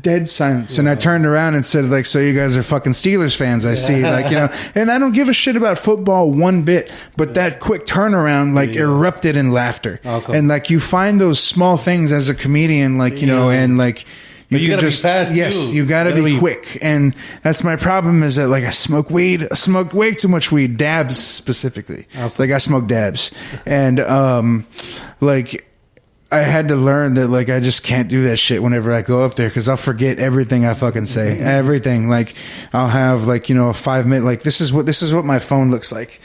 [0.00, 0.78] dead silence.
[0.78, 3.64] And I turned around and said like, so you guys are fucking Steelers fans?
[3.66, 6.90] I see, like you know, and I don't give a shit about football one bit.
[7.16, 8.82] But that quick turnaround like Yeah.
[8.82, 10.34] erupted in laughter, Awesome.
[10.34, 14.04] and like you find those small things as a comedian, like you know, and like.
[14.50, 15.76] But you can be fast, yes, too.
[15.76, 18.22] you gotta, gotta be, be- quick, and that's my problem.
[18.22, 22.06] Is that like I smoke weed, I smoke way too much weed, dabs specifically.
[22.14, 22.46] Absolutely.
[22.54, 23.30] Like I smoke dabs,
[23.66, 24.66] and um,
[25.20, 25.67] like
[26.30, 29.22] I had to learn that like I just can't do that shit whenever I go
[29.22, 31.36] up there because I'll forget everything I fucking say.
[31.36, 31.46] Mm-hmm.
[31.46, 32.08] everything.
[32.10, 32.34] Like
[32.72, 35.24] I'll have like you know a five minute like this is what this is what
[35.24, 36.20] my phone looks like.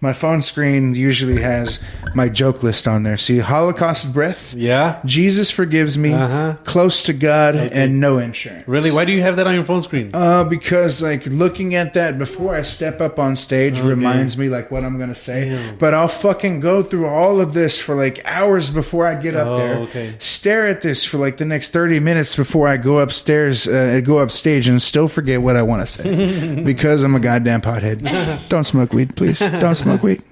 [0.00, 1.80] My phone screen usually has
[2.14, 3.16] my joke list on there.
[3.16, 4.54] See, Holocaust breath.
[4.54, 5.00] Yeah.
[5.04, 6.12] Jesus forgives me.
[6.12, 6.54] Uh-huh.
[6.64, 8.68] Close to God and no insurance.
[8.68, 8.92] Really?
[8.92, 10.10] Why do you have that on your phone screen?
[10.14, 14.70] Uh, because like looking at that before I step up on stage reminds me like
[14.70, 15.48] what I'm gonna say.
[15.48, 15.76] Damn.
[15.78, 19.48] But I'll fucking go through all of this for like hours before I get up
[19.48, 19.76] Oh, there.
[19.78, 20.14] okay.
[20.20, 24.18] Stare at this for like the next 30 minutes before I go upstairs, uh, go
[24.18, 28.48] upstage, and still forget what I want to say because I'm a goddamn pothead.
[28.48, 29.40] Don't smoke weed, please.
[29.40, 30.22] Don't smoke weed.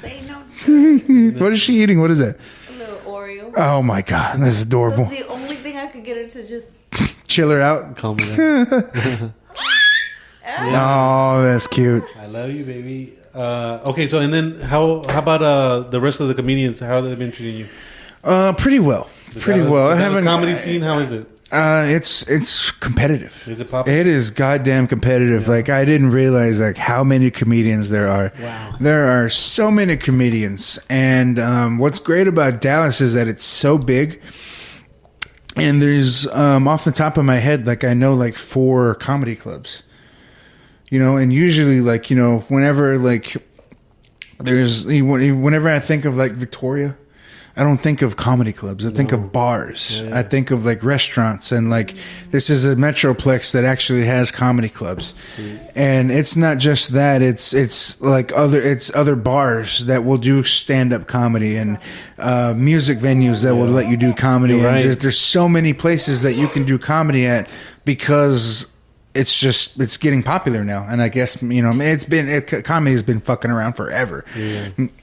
[0.00, 0.20] Say.
[1.40, 2.00] What is she eating?
[2.00, 2.36] What is that?
[2.68, 3.52] A little Oreo.
[3.56, 5.06] Oh my god, that's That's adorable.
[5.06, 6.74] the only thing I could get her to just.
[7.26, 7.96] Chill her out.
[7.96, 9.32] Call me that.
[10.62, 12.04] Oh, that's cute.
[12.18, 13.14] I love you, baby.
[13.34, 16.80] Uh, okay, so and then how how about uh, the rest of the comedians?
[16.80, 17.66] How have they been treating you?
[18.24, 19.08] Uh, pretty well.
[19.32, 19.88] The Pretty Dallas- well.
[19.90, 20.82] the I haven't comedy scene.
[20.82, 21.26] How is it?
[21.52, 23.42] Uh, it's it's competitive.
[23.48, 23.92] Is it popping?
[23.92, 25.48] It is goddamn competitive.
[25.48, 28.32] Like I didn't realize like how many comedians there are.
[28.40, 28.72] Wow.
[28.78, 33.78] There are so many comedians, and um, what's great about Dallas is that it's so
[33.78, 34.22] big.
[35.56, 39.34] And there's um, off the top of my head, like I know like four comedy
[39.34, 39.82] clubs.
[40.88, 43.36] You know, and usually like you know whenever like
[44.38, 46.96] there's whenever I think of like Victoria,
[47.60, 48.86] I don't think of comedy clubs.
[48.86, 50.00] I think of bars.
[50.00, 51.94] I think of like restaurants and like
[52.30, 55.14] this is a metroplex that actually has comedy clubs.
[55.74, 60.42] And it's not just that, it's it's like other it's other bars that will do
[60.42, 61.78] stand up comedy and
[62.16, 64.54] uh, music venues that will let you do comedy.
[64.54, 64.82] Right.
[64.82, 67.46] there's, there's so many places that you can do comedy at
[67.84, 68.69] because
[69.12, 72.92] it's just it's getting popular now and i guess you know it's been it, comedy
[72.92, 74.24] has been fucking around forever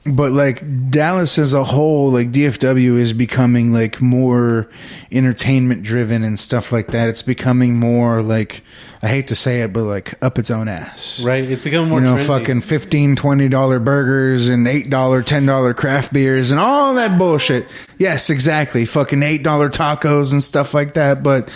[0.06, 4.66] but like dallas as a whole like dfw is becoming like more
[5.12, 8.62] entertainment driven and stuff like that it's becoming more like
[9.02, 12.00] i hate to say it but like up its own ass Right, it's becoming more
[12.00, 12.26] you know, trendy.
[12.26, 17.18] fucking 15 20 dollar burgers and eight dollar, ten dollar craft beers and all that
[17.18, 17.66] bullshit.
[17.98, 18.86] Yes, exactly.
[18.86, 21.22] Fucking eight dollar tacos and stuff like that.
[21.22, 21.50] But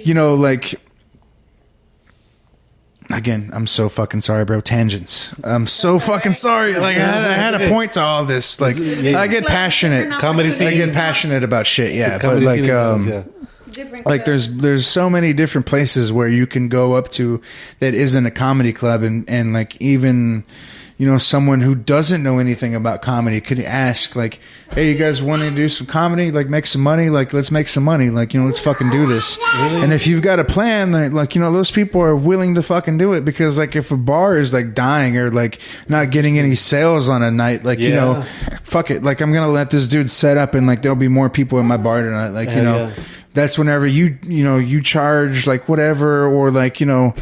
[0.00, 0.74] you know, like
[3.10, 4.60] again, I'm so fucking sorry, bro.
[4.60, 5.34] Tangents.
[5.44, 6.74] I'm so fucking sorry.
[6.78, 8.60] Like I had, I had a point to all this.
[8.60, 10.20] Like I get passionate.
[10.20, 10.68] Comedy scene.
[10.68, 11.94] I get passionate about shit.
[11.94, 13.24] Yeah, but like um.
[13.70, 17.40] Different Like there's there's so many different places where you can go up to
[17.78, 20.44] that isn't a comedy club and and like even
[21.02, 24.38] you know, someone who doesn't know anything about comedy could ask, like,
[24.72, 26.30] "Hey, you guys want to do some comedy?
[26.30, 27.10] Like, make some money?
[27.10, 28.08] Like, let's make some money.
[28.08, 31.34] Like, you know, let's fucking do this." And if you've got a plan, like, like,
[31.34, 34.36] you know, those people are willing to fucking do it because, like, if a bar
[34.36, 38.22] is like dying or like not getting any sales on a night, like, you know,
[38.62, 39.02] fuck it.
[39.02, 41.66] Like, I'm gonna let this dude set up and like there'll be more people in
[41.66, 42.28] my bar tonight.
[42.28, 43.04] Like, you know, yeah.
[43.34, 47.12] that's whenever you you know you charge like whatever or like you know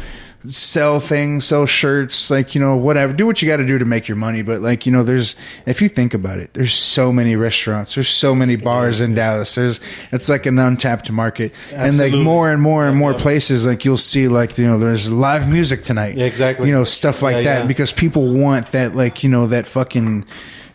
[0.47, 3.85] sell things sell shirts like you know whatever do what you got to do to
[3.85, 5.35] make your money but like you know there's
[5.67, 9.53] if you think about it there's so many restaurants there's so many bars in dallas
[9.53, 9.79] there's
[10.11, 13.19] it's like an untapped market and like more and more and more Yeah.
[13.19, 16.67] places like you'll see like you know there's live music tonight Yeah, exactly.
[16.67, 17.67] you know stuff like Yeah, that yeah.
[17.67, 20.25] because people want that like you know that fucking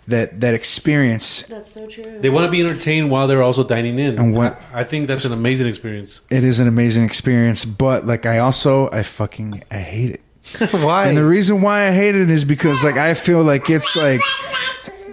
[0.08, 2.18] that that experience That's so true.
[2.20, 4.18] They want to be entertained while they're also dining in.
[4.18, 6.20] And what- I think that's an amazing experience.
[6.30, 10.20] it is an amazing experience but like i also i fucking i hate it
[10.70, 11.08] Why?
[11.08, 14.20] And the reason why I hate it is because like I feel like it's like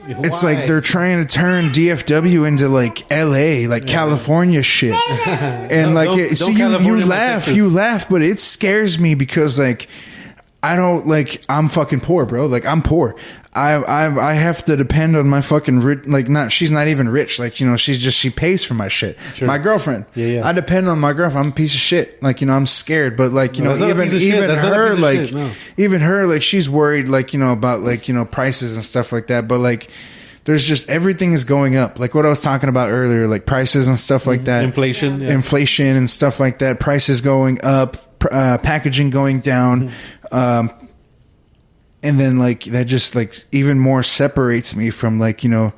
[0.05, 0.53] it's Why?
[0.53, 4.93] like they're trying to turn DFW into like LA, like California shit.
[5.27, 8.99] and No, like don't- it, so don't you, you laugh, you laugh, but it scares
[8.99, 9.87] me because like
[10.61, 12.45] I don't like I'm fucking poor, bro.
[12.45, 13.15] Like I'm poor.
[13.55, 16.05] I I I have to depend on my fucking rich.
[16.05, 17.39] Like not she's not even rich.
[17.39, 19.17] Like you know she's just she pays for my shit.
[19.35, 19.47] Sure.
[19.47, 20.05] My girlfriend.
[20.15, 20.47] Yeah, yeah.
[20.47, 21.45] I depend on my girlfriend.
[21.47, 22.21] I'm a piece of shit.
[22.23, 24.13] Like you know I'm scared, but like you No, know that's not a even piece
[24.15, 24.33] of shit.
[24.35, 25.51] even That's not a her like shit, no.
[25.77, 29.11] even her like she's worried like you know about like you know prices and stuff
[29.11, 29.47] like that.
[29.47, 29.89] But like
[30.45, 31.99] there's just everything is going up.
[31.99, 34.63] Like what I was talking about earlier, like prices and stuff like that.
[34.63, 35.31] Inflation, yeah.
[35.31, 36.79] inflation and stuff like that.
[36.79, 37.95] Prices going up,
[38.29, 39.89] uh, packaging going down.
[39.89, 40.35] Mm-hmm.
[40.35, 40.71] Um,
[42.03, 45.73] and then like that just like even more separates me from like you know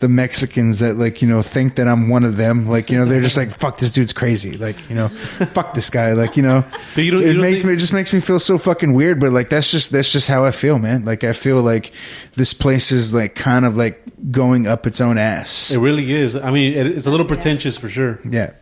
[0.00, 2.66] the Mexicans that like you know think that I'm one of them.
[2.68, 4.56] Like you know they're just like fuck this dude's crazy.
[4.56, 5.08] Like you know
[5.54, 6.12] fuck this guy.
[6.12, 8.20] Like you know So you don't- it don't makes think- me it just makes me
[8.20, 11.04] feel so fucking weird but like that's just that's just how I feel man.
[11.04, 11.92] Like I feel like
[12.36, 15.70] this place is like kind of like going up its own ass.
[15.70, 16.36] It really is.
[16.36, 18.52] I mean, it, it's a little pretentious for sure, yeah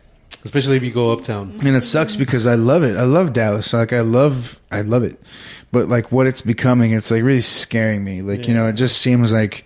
[0.43, 1.55] especially if you go uptown.
[1.65, 2.97] and it sucks because I love it.
[2.97, 3.73] I love Dallas.
[3.73, 5.19] Like I love, I love it.
[5.71, 8.21] But like what it's becoming, it's like really scaring me.
[8.21, 9.65] Like you know, it just seems like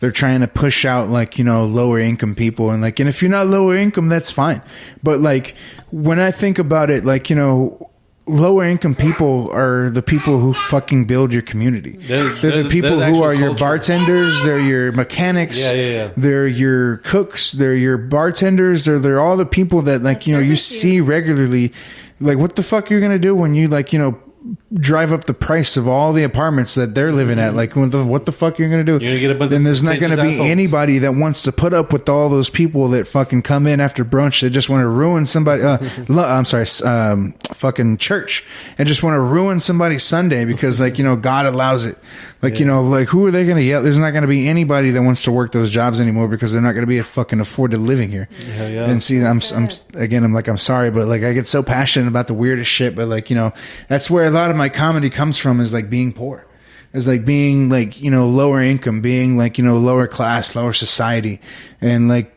[0.00, 3.22] they're trying to push out like you know lower income people and like, and if
[3.22, 4.62] you're not lower income, that's fine.
[5.02, 5.54] But like
[5.90, 7.89] when I think about it, like you know.
[8.30, 11.92] Lower income people are the people who fucking build your community.
[11.92, 14.42] They're- They're, they're- the people they're the who actual are your bartenders.
[14.44, 15.58] They're your mechanics.
[15.60, 16.10] Yeah, yeah, yeah.
[16.16, 17.52] They're your cooks.
[17.52, 18.84] They're your bartenders.
[18.84, 20.56] They're they're all the people that like That you know you you.
[20.56, 21.72] see regularly.
[22.20, 24.18] Like what the fuck you're gonna do when you like you know
[24.72, 27.54] drive up the price of all the apartments that they're living at?
[27.54, 28.96] Like what the what the fuck you're gonna do?
[28.96, 29.04] Mm-hmm.
[29.04, 30.50] You're gonna get a bunch then of there's not gonna be assholes.
[30.50, 34.04] anybody that wants to put up with all those people that fucking come in after
[34.04, 35.62] brunch that just want to ruin somebody.
[35.62, 38.46] Uh, I'm sorry, um, fucking church
[38.78, 41.98] and just want to ruin somebody's Sunday because like you know God allows it.
[42.42, 43.82] Like you know, like who are they going to yell?
[43.82, 46.62] There's not going to be anybody that wants to work those jobs anymore because they're
[46.62, 48.30] not going to be a fucking afforded living here.
[48.54, 48.88] Hell yeah.
[48.88, 52.08] And see, I'm, I'm again, I'm like, I'm sorry, but like, I get so passionate
[52.08, 52.96] about the weirdest shit.
[52.96, 53.52] But like, you know,
[53.88, 56.44] that's where a lot of my comedy comes from is like being poor.
[56.92, 60.74] Is like being like you know lower income, being like you know lower class, lower
[60.74, 61.40] society,
[61.80, 62.34] and like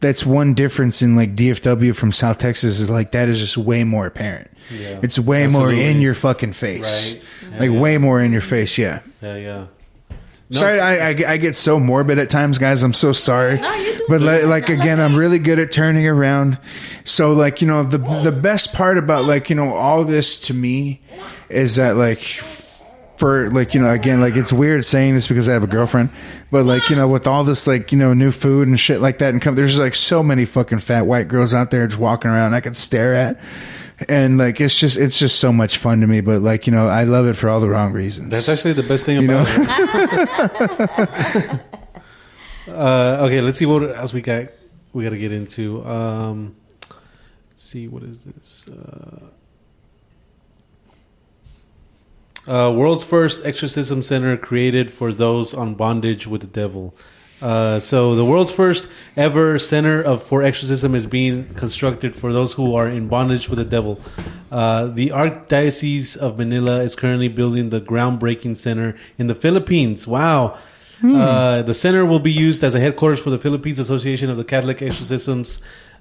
[0.00, 3.82] that's one difference in like DFW from South Texas is like that is just way
[3.84, 4.50] more apparent.
[4.70, 4.98] Yeah.
[5.02, 7.14] It's way more in your fucking face,
[7.50, 7.60] Right.
[7.60, 7.80] like Yeah.
[7.80, 8.76] way more in your face.
[8.76, 9.00] Yeah.
[9.22, 9.64] Yeah, yeah.
[10.50, 12.82] No, Sorry, I, I I get so morbid at times, guys.
[12.82, 13.58] I'm so sorry.
[13.60, 14.50] No, but like, good.
[14.50, 16.58] like again, I'm really good at turning around.
[17.04, 20.54] So like you know the the best part about like you know all this to
[20.54, 21.00] me
[21.54, 22.18] is that like
[23.16, 26.10] for like you know again like it's weird saying this because I have a girlfriend,
[26.50, 29.18] but like you know with all this like you know new food and shit like
[29.18, 32.30] that and come there's like so many fucking fat white girls out there just walking
[32.30, 33.40] around I could stare at.
[34.08, 36.88] And like it's just it's just so much fun to me, but like you know
[36.88, 38.32] I love it for all the wrong reasons.
[38.32, 39.64] That's actually the best thing You about know?
[41.38, 41.60] it.
[42.74, 44.48] uh, okay, let's see what else we got.
[44.92, 45.86] We got to get into.
[45.86, 46.56] Um,
[47.50, 48.68] let's see what is this.
[48.68, 49.26] Uh,
[52.46, 56.94] uh, world's first exorcism center created for those on bondage with the devil.
[57.42, 62.54] Uh, so the world's first ever center of for exorcism is being constructed for those
[62.54, 64.00] who are in bondage with the devil.
[64.50, 70.06] Uh, the Archdiocese of Manila is currently building the groundbreaking center in the Philippines.
[70.06, 70.56] Wow.
[71.02, 74.44] Uh, the center will be used as a headquarters for the Philippines Association of the
[74.44, 75.60] Catholic Exorcisms,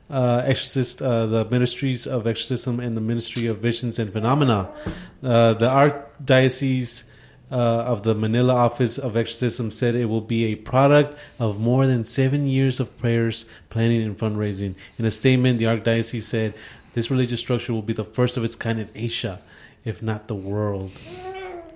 [0.10, 4.70] uh, Exorcist, uh, the Ministries of Exorcism, and the Ministry of Visions and Phenomena.
[5.22, 5.70] Uh, the
[6.26, 7.04] Archdiocese
[7.52, 11.86] uh, of the Manila Office of Exorcism said it will be a product of more
[11.86, 14.76] than seven years of prayers, planning, and fundraising.
[14.98, 16.54] In a statement, the Archdiocese said
[16.94, 19.42] this religious structure will be the first of its kind in Asia,
[19.86, 20.92] if not the world.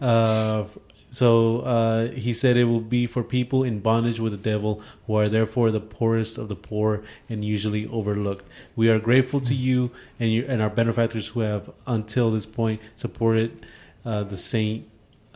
[0.01, 0.65] Uh,
[1.09, 5.15] So uh, he said it will be for people in bondage with the devil who
[5.15, 8.45] are therefore the poorest of the poor and usually overlooked.
[8.75, 12.81] We are grateful to you and you and our benefactors who have until this point
[12.95, 13.65] supported
[14.07, 14.87] uh, the Saint,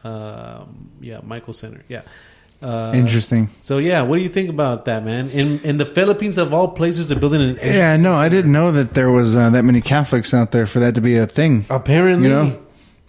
[0.03, 1.83] um, yeah, Michael Center.
[1.89, 2.01] Yeah.
[2.61, 3.49] Uh, Interesting.
[3.63, 5.29] So yeah, what do you think about that, man?
[5.33, 7.57] In in the Philippines, of all places, they're building an.
[7.57, 10.79] Yeah, no, I didn't know that there was uh, that many Catholics out there for
[10.79, 11.65] that to be a thing.
[11.69, 12.59] Apparently, You know,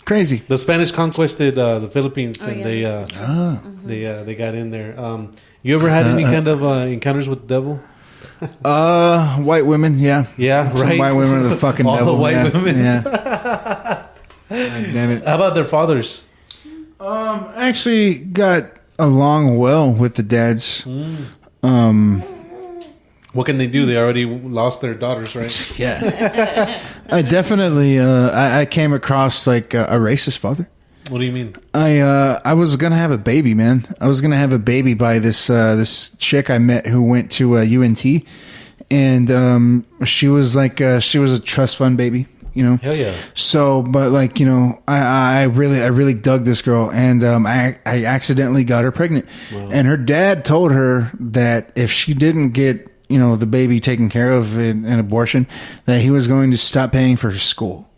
[0.07, 0.41] crazy.
[0.49, 2.65] the Spanish conquested uh, the Philippines, Oh, and yeah.
[2.65, 3.61] they uh, Ah.
[3.85, 4.97] they uh, they got in there.
[4.99, 5.33] Um,
[5.63, 7.79] you ever had any kind of uh, encounters with the devil?
[8.65, 10.27] Uh, white women, yeah.
[10.37, 10.99] Yeah, Some right.
[10.99, 12.19] white women are the fucking All the devil.
[12.19, 12.51] white yeah.
[12.51, 12.77] women.
[12.79, 14.02] Yeah.
[14.53, 15.25] God damn it.
[15.25, 16.25] How about their fathers?
[17.01, 18.67] Um, actually got
[18.99, 20.85] along well with the dads.
[20.85, 21.27] Mm.
[21.63, 22.21] Um,
[23.33, 23.87] What can they do?
[23.87, 25.79] They already lost their daughters, right?
[25.79, 26.79] yeah.
[27.11, 30.69] I definitely, uh, I, I came across like a, a racist father.
[31.09, 31.57] What do you mean?
[31.75, 33.85] I uh I was gonna have a baby, man.
[34.01, 37.31] I was gonna have a baby by this uh this chick I met who went
[37.33, 38.05] to uh, UNT,
[38.89, 42.77] and um she was like uh, she was a trust fund baby, you know.
[42.77, 43.15] Hell yeah!
[43.35, 47.47] So, but like you know, I I really I really dug this girl, and um
[47.47, 52.51] I I accidentally got her pregnant, and her dad told her that if she didn't
[52.51, 55.47] get you know the baby taken care of in an abortion,
[55.87, 57.89] that he was going to stop paying for her school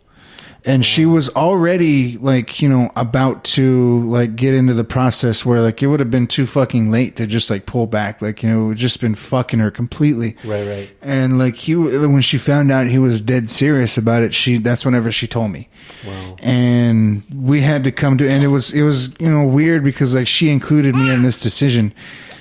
[0.65, 5.61] and she was already like you know about to like get into the process where
[5.61, 8.21] like it would have been too fucking late to just like pull back.
[8.21, 10.35] Like you know it would just been fucking her completely.
[10.43, 10.89] Right, right.
[11.01, 14.85] and like he when she found out he was dead serious about it she that's
[14.85, 15.69] whenever she told me.
[16.05, 16.35] Wow.
[16.39, 20.15] and we had to come to and it was it was you know weird because
[20.15, 21.93] like she included me in this decision.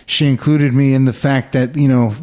[0.06, 2.14] She included me in the fact that you know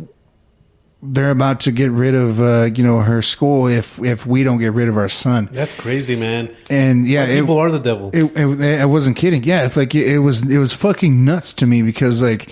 [1.03, 4.59] they're about to get rid of uh you know her school if if we don't
[4.59, 6.55] get rid of our son That's crazy, man.
[6.69, 8.11] and yeah it, people are the devil.
[8.13, 9.43] it, it, I wasn't kidding.
[9.43, 12.49] Yeah, it's like it, was it was fucking nuts to me because like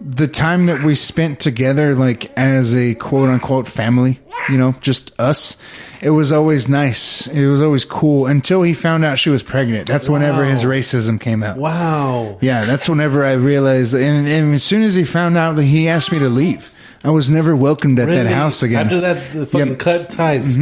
[0.00, 5.12] the time that we spent together, like as a quote unquote family, you know, just
[5.18, 5.56] us.
[6.00, 7.26] It was always nice.
[7.26, 9.88] It was always cool until he found out she was pregnant.
[9.88, 11.56] That's whenever his racism came out.
[11.56, 12.38] wow.
[12.40, 13.94] Yeah, that's whenever I realized.
[13.94, 16.72] And, and as soon as he found out that he asked me to leave,
[17.04, 19.78] I was never welcomed at that house again After that, the fucking Yep.
[19.78, 20.56] cut ties.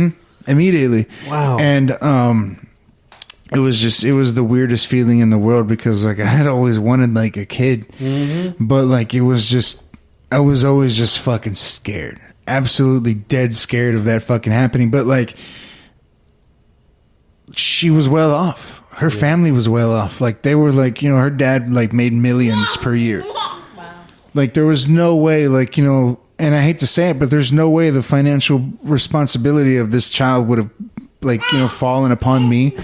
[0.47, 1.07] immediately.
[1.29, 1.57] Wow.
[1.59, 2.67] And um
[3.53, 6.47] it was just it was the weirdest feeling in the world because like I had
[6.47, 7.87] always wanted like a kid.
[8.61, 9.85] But like it was just
[10.31, 12.21] I was always just fucking scared.
[12.49, 14.91] Absolutely dead scared of that fucking happening.
[14.91, 15.37] But like
[17.55, 18.83] she was well off.
[18.91, 20.21] Her family was well off.
[20.21, 23.25] Like they were like, you know, her dad like made millions per year.
[24.35, 27.31] Like there was no way, like you know, and I hate to say it, but
[27.31, 30.71] there's no way the financial responsibility of this child would have,
[31.23, 32.77] like you know, fallen upon me.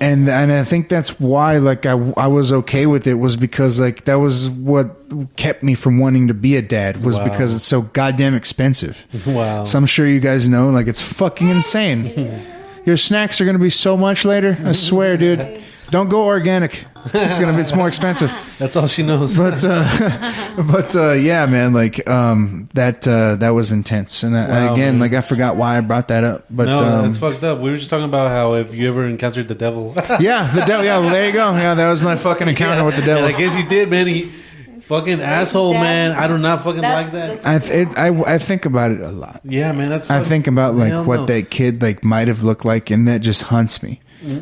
[0.00, 3.80] And and I think that's why, like I I was okay with it was because
[3.80, 4.96] like that was what
[5.36, 7.24] kept me from wanting to be a dad was Wow.
[7.30, 9.06] because it's so goddamn expensive.
[9.26, 9.64] Wow.
[9.64, 12.42] So I'm sure you guys know, like it's fucking insane.
[12.84, 14.58] Your snacks are gonna be so much later.
[14.62, 15.62] I swear, dude.
[15.94, 16.84] Don't go organic.
[17.14, 17.56] It's gonna.
[17.56, 19.36] It's more expensive That's all she knows.
[19.44, 24.24] but uh, but uh, yeah, man, like um, that uh, that was intense.
[24.24, 25.00] And I, Wow, again, man.
[25.00, 26.46] like I forgot why I brought that up.
[26.50, 27.60] But no, um, that's fucked up.
[27.60, 29.94] We were just talking about how if you ever encountered the devil.
[30.18, 30.84] yeah, the devil.
[30.84, 31.52] Yeah, well, there you go.
[31.52, 33.24] Yeah, that was my fucking encounter with the devil.
[33.26, 34.08] And I guess you did, man.
[34.08, 34.32] He
[34.80, 36.10] fucking asshole, That- man.
[36.10, 37.42] I do not fucking That's- like that.
[37.42, 39.42] that's- I, th- it, I I think about it a lot.
[39.44, 39.90] Yeah, man.
[39.90, 40.10] That's.
[40.10, 41.26] I fuck- think about like Hell what no.
[41.26, 44.00] that kid like might have looked like, and that just haunts me.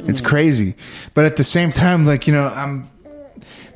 [0.08, 0.74] It's crazy,
[1.14, 2.88] but at the same time, like you know, I'm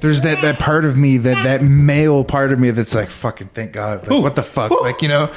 [0.03, 3.49] there's that that part of me that that male part of me that's like fucking
[3.55, 5.31] thank God, like, what the fuck, like you know,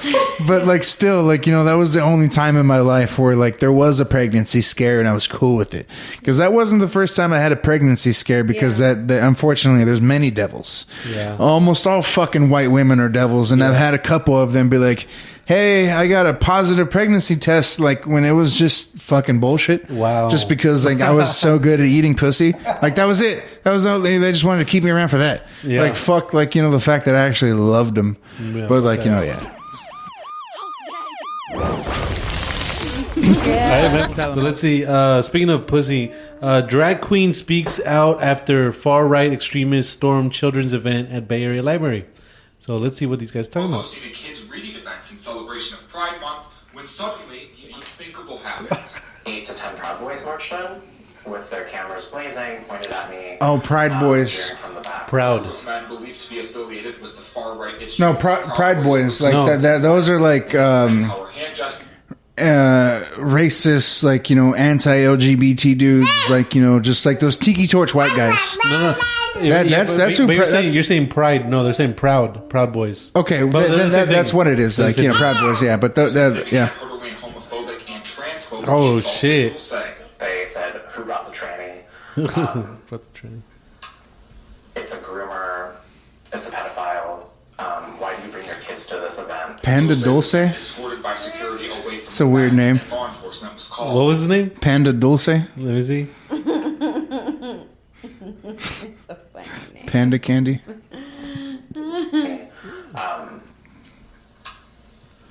[0.48, 3.36] but like still, like you know, that was the only time in my life where
[3.38, 5.88] like there was a pregnancy scare and I was cool with it.
[6.20, 8.94] Because that wasn't the first time I had a pregnancy scare because Yeah.
[8.96, 11.38] that, that unfortunately there's many devils, Yeah.
[11.40, 14.78] almost all fucking white women are devils, and I've had a couple of them be
[14.78, 15.08] like,
[15.50, 19.90] "Hey, I got a positive pregnancy test," like when it was just fucking bullshit.
[19.90, 20.30] Wow.
[20.30, 23.44] Just because like I was so good at eating pussy, like that was it.
[23.64, 25.48] That was all, they, they just wanted to keep me around for that.
[25.64, 25.82] Yeah.
[25.82, 29.04] Like fuck, like you know the fact that I actually loved them, Yeah, but like
[29.04, 29.28] you know, okay.
[29.42, 29.56] yeah.
[33.50, 34.14] All right, man.
[34.14, 34.86] So let's see.
[34.86, 40.74] Uh, speaking of pussy, uh, drag queen speaks out after far right extremists storm children's
[40.74, 42.06] event at Bay Area Library.
[42.60, 43.86] So let's see what these guys talking about.
[45.12, 46.44] In celebration of Pride Month
[46.74, 48.80] when suddenly the unthinkable happened.
[49.26, 50.82] eight to ten Proud Boys marched in
[51.30, 53.38] with their cameras blazing, pointed at me.
[53.42, 54.34] Oh, Pride um, Boys.
[54.34, 55.08] cheering from the back.
[55.08, 55.46] Proud.
[55.46, 59.20] A man believed to be affiliated with the far right No, extremist Pri- Pride Boys,
[59.22, 59.46] like No.
[59.48, 59.82] that, that.
[59.82, 61.86] Those are like um, Our hand gest-
[62.40, 67.94] uh, racist, like you know, anti-LGBT dudes, like you know, just like those tiki torch
[67.94, 68.58] white guys.
[68.70, 69.50] No, no.
[69.50, 70.74] That- that's- but- that's but who you're pri- saying.
[70.74, 71.50] You're saying pride.
[71.50, 72.50] No, they're saying proud.
[72.50, 73.12] Proud boys.
[73.16, 74.78] Okay, But th- they're the th- same that's what it is.
[74.78, 75.62] They're Like you know, same proud boys.
[75.64, 76.66] Yeah, but th- that, City yeah.
[76.66, 76.74] had
[77.18, 79.48] homophobic and transphobic Oh, insults shit.
[79.54, 79.94] people say.
[80.18, 81.84] They said, "Who brought the tranny?
[82.38, 83.44] Um, Fuck the train.
[84.76, 85.72] it's a groomer.
[86.34, 87.28] It's a pedophile.
[87.60, 89.09] Um, why did you bring your kids to this event?"
[89.62, 92.78] Panda Dulce Dulce, was Escorted by security away from It's a weird name.
[92.78, 93.70] and Law enforcement was.
[93.78, 94.50] What was his name?
[94.52, 96.08] Panda Dulce, Let me see.
[99.88, 100.62] Panda Candy.
[102.96, 103.42] Um,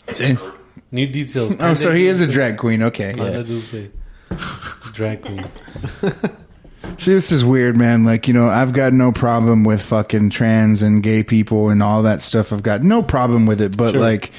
[0.07, 0.33] it's Eh.
[0.33, 0.55] a group.
[0.91, 1.55] New details.
[1.61, 2.83] Oh, so he is a drag queen.
[2.83, 3.43] Okay, Panda yeah.
[3.43, 3.89] Dulce.
[4.95, 5.45] Drag queen.
[6.99, 8.03] See, this is weird, man.
[8.05, 12.03] Like, you know, I've got no problem with fucking trans and gay people and all
[12.03, 12.53] that stuff.
[12.53, 13.77] I've got no problem with it.
[13.77, 14.01] But, Sure.
[14.01, 14.33] like,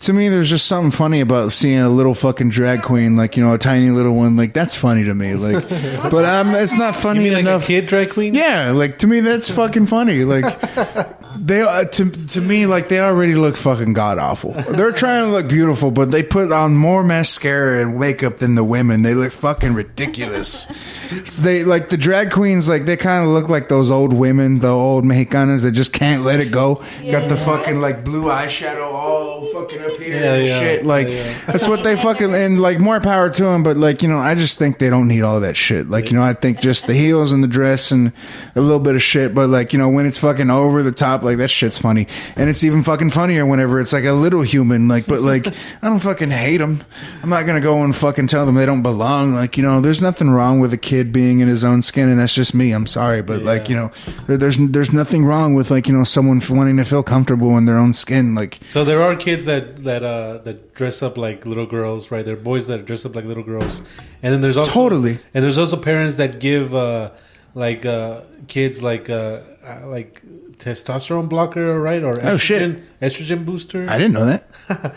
[0.00, 3.44] to me, there's just something funny about seeing a little fucking drag queen, like, you
[3.44, 4.36] know, a tiny little one.
[4.36, 5.34] Like, that's funny to me.
[5.34, 5.68] Like,
[6.10, 7.64] but um, it's not You funny mean like enough.
[7.64, 8.34] a kid drag queen?
[8.34, 10.24] Yeah, like to me that's fucking funny.
[10.24, 10.44] Like
[11.38, 14.52] they uh, to to me like they already look fucking god awful.
[14.52, 18.64] They're trying to look beautiful, but they put on more mascara and makeup than the
[18.64, 19.02] women.
[19.02, 20.66] They look fucking ridiculous.
[21.10, 24.60] It's they like the drag queens like they kind of look like those old women,
[24.60, 26.76] the old Mexicanas that just can't let it go.
[27.10, 30.60] Got the fucking like blue eyeshadow all fucking up Yeah, yeah.
[30.60, 30.84] shit.
[30.84, 31.34] Like yeah.
[31.46, 33.62] that's what they fucking and like more power to them.
[33.62, 35.88] But like you know, I just think they don't need all that shit.
[35.88, 38.12] Like you know, I think just the heels and the dress and
[38.54, 39.34] a little bit of shit.
[39.34, 42.48] But like you know, when it's fucking over the top, like that shit's funny, and
[42.48, 44.88] it's even fucking funnier whenever it's like a little human.
[44.88, 45.46] Like, but like
[45.82, 46.82] I don't fucking hate them.
[47.22, 49.34] I'm not gonna go and fucking tell them they don't belong.
[49.34, 52.18] Like you know, there's nothing wrong with a kid being in his own skin, and
[52.18, 52.72] that's just me.
[52.72, 53.90] I'm sorry, but like you know,
[54.26, 57.64] there, there's there's nothing wrong with like you know someone wanting to feel comfortable in
[57.64, 58.34] their own skin.
[58.34, 62.24] Like So there are kids that that uh that dress up like little girls, right?
[62.24, 63.80] There are boys that dress up like little girls,
[64.22, 65.18] and then there's also Totally.
[65.32, 67.10] and there's also parents that give uh
[67.54, 70.22] like uh kids like uh uh, like
[70.58, 72.02] testosterone blocker, right?
[72.02, 73.00] Or estrogen, Oh, shit.
[73.00, 73.86] estrogen booster.
[73.88, 74.48] I didn't know that.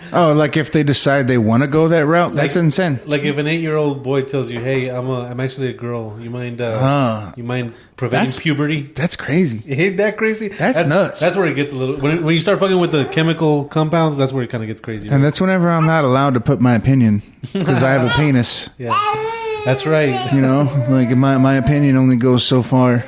[0.14, 3.00] oh, like if they decide they want to go that route, that's Like- insane.
[3.06, 5.74] Like if an eight year old boy tells you, "Hey, I'm a I'm actually a
[5.74, 6.18] girl.
[6.22, 7.34] You mind uh, Ah.
[7.36, 9.64] you mind preventing That's- puberty?" That's crazy.
[9.68, 10.48] Ain't that crazy?
[10.50, 11.20] That's nuts.
[11.20, 11.98] That's where it gets a little.
[11.98, 14.82] When, when you start fucking with the chemical compounds, that's where it kind of gets
[14.82, 15.10] crazy.
[15.10, 17.22] And that's whenever I'm not allowed to put my opinion
[17.54, 18.70] because I have a penis.
[18.78, 18.94] yeah,
[19.66, 20.34] that's right.
[20.34, 23.04] You know, like my my opinion only goes so far.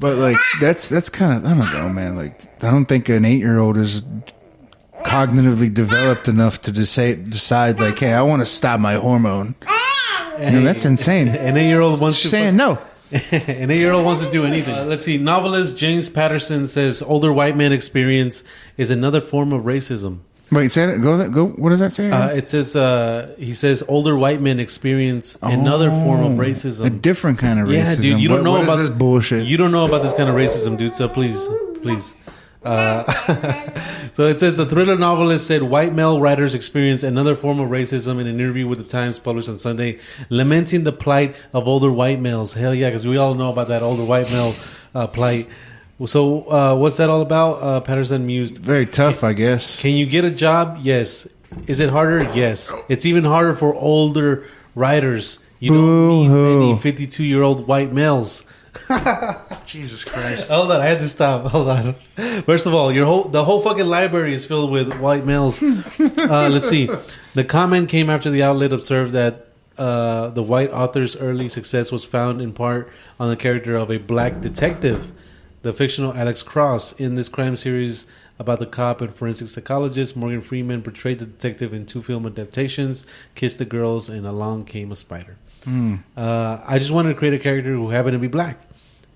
[0.00, 2.16] But like that's that's kind of I don't know, man.
[2.16, 4.02] Like I don't think an eight year old is
[5.04, 9.54] cognitively developed enough to decide decide like, hey, I want to stop my hormone.
[10.38, 11.28] You know, that's insane.
[11.28, 12.78] An eight year old wants She's to saying no.
[13.10, 14.74] An eight year old wants to do anything.
[14.74, 15.18] Uh, let's see.
[15.18, 18.44] Novelist James Patterson says older white man experience
[18.76, 20.20] is another form of racism.
[20.50, 21.00] Wait, say that.
[21.02, 21.28] Go.
[21.28, 21.46] Go.
[21.46, 22.10] What does that say?
[22.10, 26.86] Uh, it says uh, he says older white men experience another form of Oh, racism.
[26.86, 27.74] a different kind of racism.
[28.04, 29.46] Yeah, dude, you don't What- know what about this bullshit.
[29.46, 30.94] You don't know about this kind of racism, dude.
[30.94, 31.38] So please,
[31.82, 32.14] please.
[32.64, 33.04] Uh,
[34.14, 38.20] so it says the thriller novelist said white male writers experience another form of racism
[38.20, 42.20] in an interview with the Times published on Sunday, lamenting the plight of older white
[42.20, 42.54] males.
[42.54, 44.54] Hell yeah, because we all know about that older white male
[44.94, 45.48] uh, plight.
[46.06, 47.62] So uh, what's that all about?
[47.62, 48.58] Uh, Patterson mused.
[48.58, 49.80] Very tough, I guess.
[49.80, 50.78] Can you get a job?
[50.82, 51.26] Yes.
[51.66, 52.22] Is it harder?
[52.34, 52.72] Yes.
[52.88, 55.38] It's even harder for older writers.
[55.60, 56.66] You don't need Boo-hoo.
[56.68, 58.44] many 52 year old white males.
[59.66, 60.50] Jesus Christ.
[60.50, 61.46] Hold on, I had to stop.
[61.46, 61.94] Hold on.
[62.42, 65.60] First of all, your whole the whole fucking library is filled with white males.
[65.98, 66.88] uh, let's see.
[67.34, 72.04] The comment came after the outlet observed that uh, the white author's early success was
[72.04, 75.12] found in part on the character of a black detective,
[75.68, 76.92] the fictional Alex Cross.
[76.92, 78.06] In this crime series
[78.38, 83.04] about the cop and forensic psychologist, Morgan Freeman portrayed the detective in two film adaptations,
[83.34, 85.36] "Kiss the Girls" and "Along Came a Spider."
[86.16, 88.56] Uh, I just wanted to create a character who happened to be black.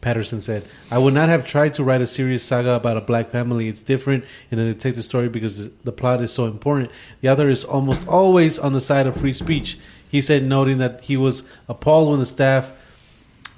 [0.03, 3.31] Patterson said, I would not have tried to write a serious saga about a black
[3.31, 3.69] family.
[3.69, 6.91] It's different in a detective story because the plot is so important.
[7.21, 9.79] The author is almost always on the side of free speech.
[10.07, 12.73] He said, noting that he was appalled when the staff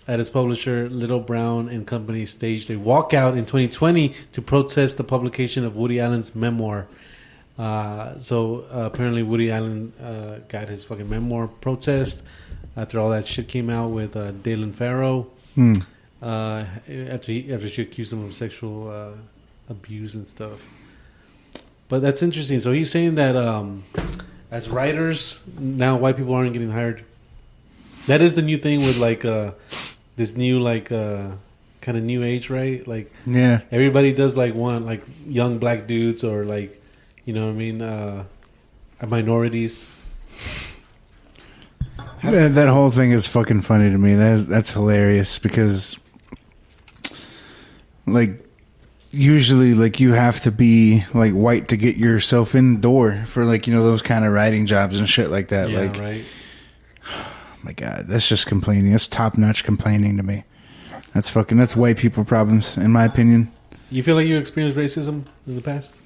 [0.07, 5.05] at his publisher, Little Brown and Company, staged a walkout in 2020 to protest the
[5.05, 6.87] publication of Woody Allen's memoir.
[7.59, 12.23] Uh, so uh, apparently, Woody Allen uh, got his fucking memoir protest
[12.77, 15.75] after all that shit came out with uh, Dylan Farrow Hmm.
[16.21, 19.11] uh, after he, after she accused him of sexual uh,
[19.71, 20.67] abuse and stuff.
[21.89, 22.59] But that's interesting.
[22.59, 23.85] So he's saying that um,
[24.51, 27.05] as writers now, white people aren't getting hired.
[28.09, 29.53] That is the new thing with like uh,
[30.17, 31.29] this new like uh,
[31.81, 32.87] kind of new age, right?
[32.87, 33.61] Like Yeah.
[33.71, 36.81] everybody does like one like young black dudes or like
[37.25, 37.83] you know what I mean.
[37.83, 38.25] Uh,
[39.07, 39.91] minorities.
[42.23, 44.15] That, that whole thing is fucking funny to me.
[44.15, 45.99] That's that's hilarious because,
[48.07, 48.43] like,
[49.11, 53.45] usually, like you have to be like white to get yourself in the door for
[53.45, 55.69] like you know those kind of writing jobs and shit like that.
[55.69, 56.25] Yeah, like, right.
[57.65, 58.93] My god, that's just complaining.
[58.93, 60.45] That's top notch complaining to me.
[61.13, 61.57] That's fucking.
[61.59, 63.51] That's white people problems, in my opinion.
[63.91, 65.97] You feel like you experienced racism in the past?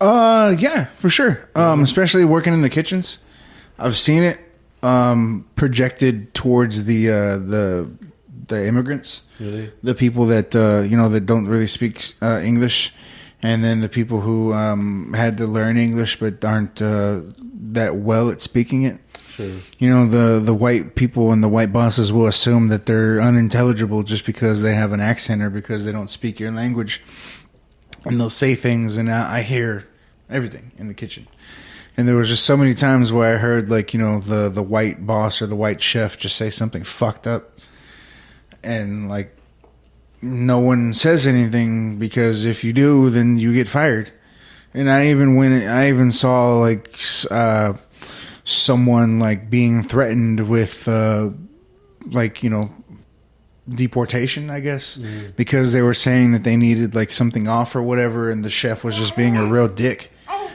[0.00, 1.48] Uh, yeah, for sure.
[1.54, 3.18] Um, especially working in the kitchens,
[3.78, 4.38] I've seen it
[4.80, 7.90] um projected towards the uh the
[8.46, 9.72] the immigrants, Really?
[9.82, 12.94] the people that uh you know that don't really speak uh, English,
[13.42, 17.20] and then the people who um had to learn English but aren't uh,
[17.72, 18.98] that well at speaking it.
[19.38, 19.54] Sure.
[19.78, 24.02] You know the the white people and the white bosses will assume that they're unintelligible
[24.02, 27.00] just because they have an accent or because they don't speak your language,
[28.04, 29.86] and they'll say things, and I, I hear
[30.28, 31.28] everything in the kitchen.
[31.96, 34.62] And there was just so many times where I heard like you know the the
[34.62, 37.60] white boss or the white chef just say something fucked up,
[38.64, 39.36] and like
[40.20, 44.10] no one says anything because if you do, then you get fired.
[44.74, 46.98] And I even went, I even saw like
[47.30, 47.74] uh,
[48.48, 51.30] someone like being threatened with uh,
[52.10, 52.70] like you know
[53.68, 54.96] deportation, I guess,
[55.36, 58.82] because they were saying that they needed like something off or whatever, and the chef
[58.82, 60.10] was just being a real dick,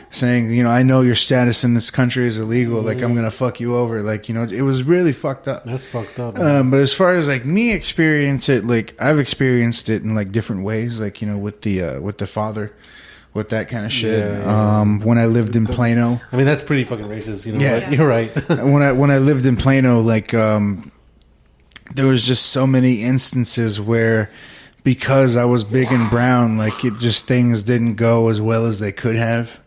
[0.09, 3.29] saying, you know, I know your status in this country is illegal, like I'm gonna
[3.29, 5.63] fuck you over, like you know, it was really fucked up.
[5.63, 6.39] That's fucked up.
[6.39, 10.31] Um, but as far as like me experience it, like I've experienced it in like
[10.31, 12.73] different ways, like you know, with the uh, with the father,
[13.33, 14.19] with that kind of shit.
[14.19, 14.79] Yeah, yeah.
[14.81, 17.45] Um, when I lived in Plano, I mean, that's pretty fucking racist.
[17.45, 17.89] You know, Yeah.
[17.89, 18.29] you're right.
[18.49, 20.91] when I when I lived in Plano, like um,
[21.95, 24.29] there was just so many instances where
[24.83, 28.79] because I was big and brown, like it just things didn't go as well as
[28.79, 29.59] they could have.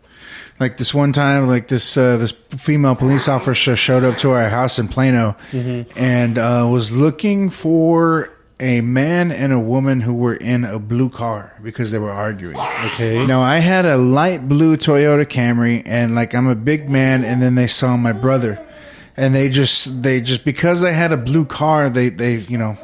[0.59, 4.49] Like this one time, like this uh, this female police officer showed up to our
[4.49, 10.35] house in Plano and uh, was looking for a man and a woman who were
[10.35, 12.57] in a blue car because they were arguing.
[12.57, 13.27] okay.
[13.27, 17.43] Now I had a light blue Toyota Camry, and like I'm a big man, and
[17.43, 18.59] then they saw my brother,
[19.17, 22.79] and they just they just because they had a blue car, they they you know.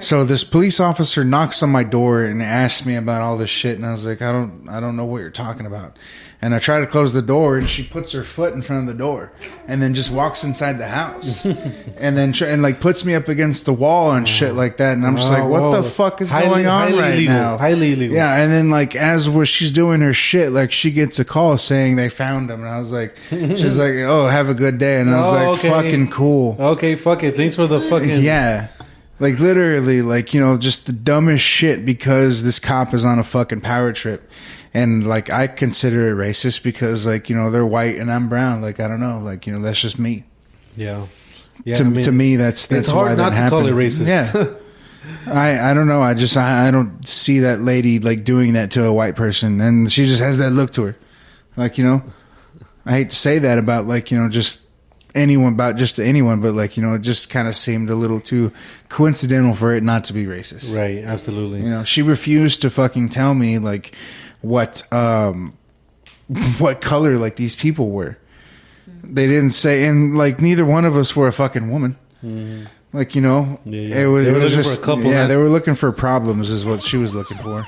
[0.00, 3.76] So this police officer knocks on my door and asks me about all this shit,
[3.76, 5.96] and I was like, I don't I don't know what you're talking about.
[6.44, 8.88] And I try to close the door, and she puts her foot in front of
[8.92, 9.30] the door,
[9.68, 11.44] and then just walks inside the house,
[11.96, 14.94] and then tr- and like puts me up against the wall and shit like that.
[14.94, 15.80] And I'm just like, what whoa.
[15.80, 17.34] the fuck is Highly- going on highly right illegal.
[17.34, 17.58] now?
[17.58, 18.16] Highly illegal.
[18.16, 21.56] Yeah, and then like as was she's doing her shit, like she gets a call
[21.58, 25.00] saying they found him, and I was like, she's like, oh, have a good day,
[25.00, 25.70] and I was Oh, like, okay.
[25.70, 26.56] fucking cool.
[26.58, 27.36] Okay, fuck it.
[27.36, 28.20] Thanks for the fucking.
[28.20, 28.66] Yeah.
[29.22, 33.22] Like literally, like, you know, just the dumbest shit because this cop is on a
[33.22, 34.28] fucking power trip.
[34.74, 38.62] And like I consider it racist because like, you know, they're white and I'm brown.
[38.62, 39.20] Like I don't know.
[39.20, 40.24] Like, you know, that's just me.
[40.76, 41.06] Yeah.
[41.62, 41.76] Yeah.
[41.76, 43.70] to, I mean, to me that's that's it's hard why not that to call it
[43.70, 44.08] racist.
[44.08, 44.54] Yeah.
[45.32, 46.02] I I don't know.
[46.02, 49.60] I just I, I don't see that lady like doing that to a white person
[49.60, 50.96] and she just has that look to her.
[51.56, 52.02] Like, you know,
[52.84, 54.62] I hate to say that about like, you know, just
[55.14, 57.94] anyone about just to anyone, but like, you know, it just kind of seemed a
[57.94, 58.52] little too
[58.88, 60.76] coincidental for it not to be racist.
[60.76, 60.98] Right.
[61.04, 61.60] Absolutely.
[61.60, 63.94] You know, she refused to fucking tell me like
[64.40, 65.52] what um
[66.58, 68.18] what color like these people were.
[69.04, 71.96] They didn't say, and like neither one of us were a fucking woman.
[72.92, 73.72] Like you know, Mm-hmm.
[73.72, 74.02] Yeah, yeah.
[74.02, 75.10] it was, They were it was looking for just a couple yeah.
[75.22, 77.66] that- They were looking for problems, is what she was looking for.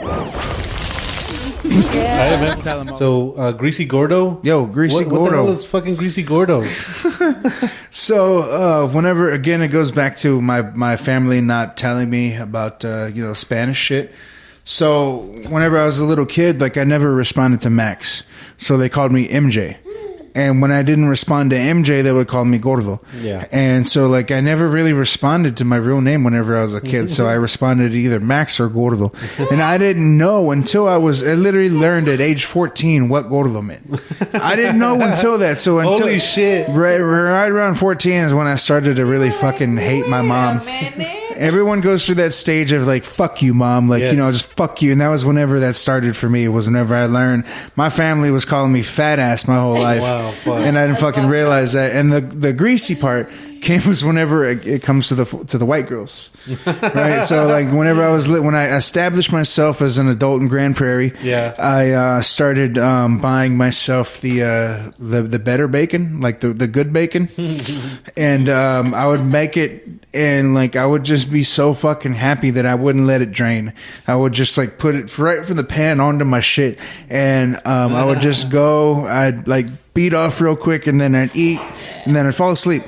[1.86, 2.96] Alright, man.
[2.96, 4.40] So, uh, Greasy Gordo.
[4.42, 5.44] Yo, Greasy what, What the Gordo.
[5.44, 6.62] hell is fucking Greasy Gordo?
[7.90, 12.84] So uh, whenever again it goes back to my my family not telling me about
[12.84, 14.12] uh, you know Spanish shit.
[14.64, 18.24] So whenever I was a little kid, like I never responded to Max,
[18.58, 19.78] so they called me MJ.
[20.38, 23.00] And when I didn't respond to MJ, they would call me Gordo.
[23.20, 23.46] Yeah.
[23.50, 26.80] And so like I never really responded to my real name whenever I was a
[26.80, 27.10] kid.
[27.10, 29.12] so I responded to either Max or Gordo.
[29.50, 33.60] and I didn't know until I was I literally learned at age 14 what Gordo
[33.62, 34.00] meant.
[34.32, 35.60] I didn't know until that.
[35.60, 36.68] So until Holy shit.
[36.68, 40.60] Right, right around 14 is when I started to really fucking hate my mom.
[41.38, 43.88] Everyone goes through that stage of like, fuck you, mom.
[43.88, 44.12] Like, Yes.
[44.12, 44.92] you know, just fuck you.
[44.92, 46.44] And that was whenever that started for me.
[46.44, 47.44] It was whenever I learned
[47.76, 50.00] my family was calling me fat ass my whole life.
[50.46, 50.56] Wow.
[50.56, 51.92] And I didn't fucking realize that.
[51.94, 53.30] And the, the greasy part
[53.60, 56.30] came was whenever it, it comes to the to the white girls,
[56.66, 57.22] right?
[57.24, 60.76] So like whenever I was lit, when I established myself as an adult in Grand
[60.76, 61.54] Prairie, Yeah.
[61.58, 66.66] I uh, started um, buying myself the uh, the the better bacon, like the the
[66.66, 67.28] good bacon,
[68.16, 72.50] and um, I would make it, and like I would just be so fucking happy
[72.52, 73.72] that I wouldn't let it drain.
[74.06, 76.78] I would just like put it right from the pan onto my shit,
[77.08, 79.04] and um, I would just go.
[79.06, 81.60] I'd like beat off real quick, and then I'd eat,
[82.04, 82.82] and then I'd fall asleep.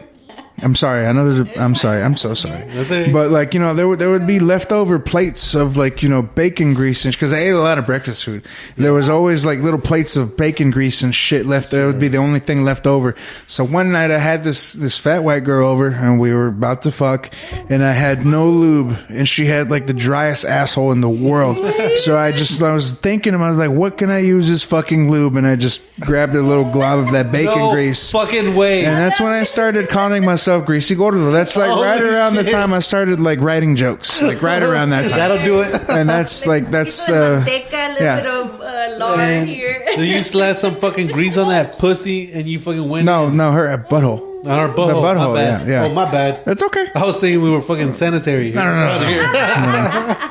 [0.63, 1.07] I'm sorry.
[1.07, 1.61] I know there's a.
[1.61, 2.03] I'm sorry.
[2.03, 2.65] I'm so sorry.
[2.69, 3.13] That's all right.
[3.13, 6.23] But like you know, there would there would be leftover plates of like you know
[6.23, 8.45] bacon grease and because I ate a lot of breakfast food.
[8.77, 11.71] There was always like little plates of bacon grease and shit left.
[11.71, 13.15] That would be the only thing left over.
[13.47, 16.83] So one night I had this this fat white girl over and we were about
[16.83, 17.31] to fuck,
[17.69, 21.57] and I had no lube and she had like the driest asshole in the world.
[22.01, 25.11] So I just I was thinking I was like, what can I use this fucking
[25.11, 25.37] lube?
[25.37, 28.11] And I just grabbed a little glob of that bacon no grease.
[28.13, 28.85] fucking way.
[28.85, 31.31] And that's when I started calling myself Greasy Gordo.
[31.31, 34.21] That's like Holy right around the time I started like writing jokes.
[34.21, 35.19] Like right around that time.
[35.19, 35.89] That'll do it.
[35.89, 38.17] And that's like that's uh a little yeah.
[38.17, 39.87] bit of uh, lard here.
[39.95, 43.05] So you slash some fucking grease on that pussy and you fucking win.
[43.05, 44.41] no, no, her butthole.
[44.41, 44.89] on our butthole.
[44.89, 45.69] the butthole, my bad.
[45.69, 45.85] yeah, yeah.
[45.85, 46.45] Oh my bad.
[46.45, 46.87] That's okay.
[46.95, 48.51] I was thinking we were fucking sanitary.
[48.51, 50.15] No, no, no, around no.
[50.15, 50.31] here.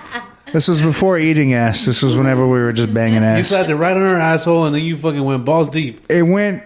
[0.51, 1.85] This was before eating ass.
[1.85, 3.35] This was whenever we were just banging ass.
[3.37, 3.49] You ass.
[3.49, 6.03] slapped it right on her asshole and then you fucking went balls deep.
[6.09, 6.63] It went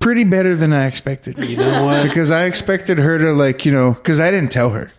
[0.00, 1.38] pretty better than I expected.
[1.38, 2.04] You know what?
[2.04, 4.90] because I expected her to like you know because I didn't tell her,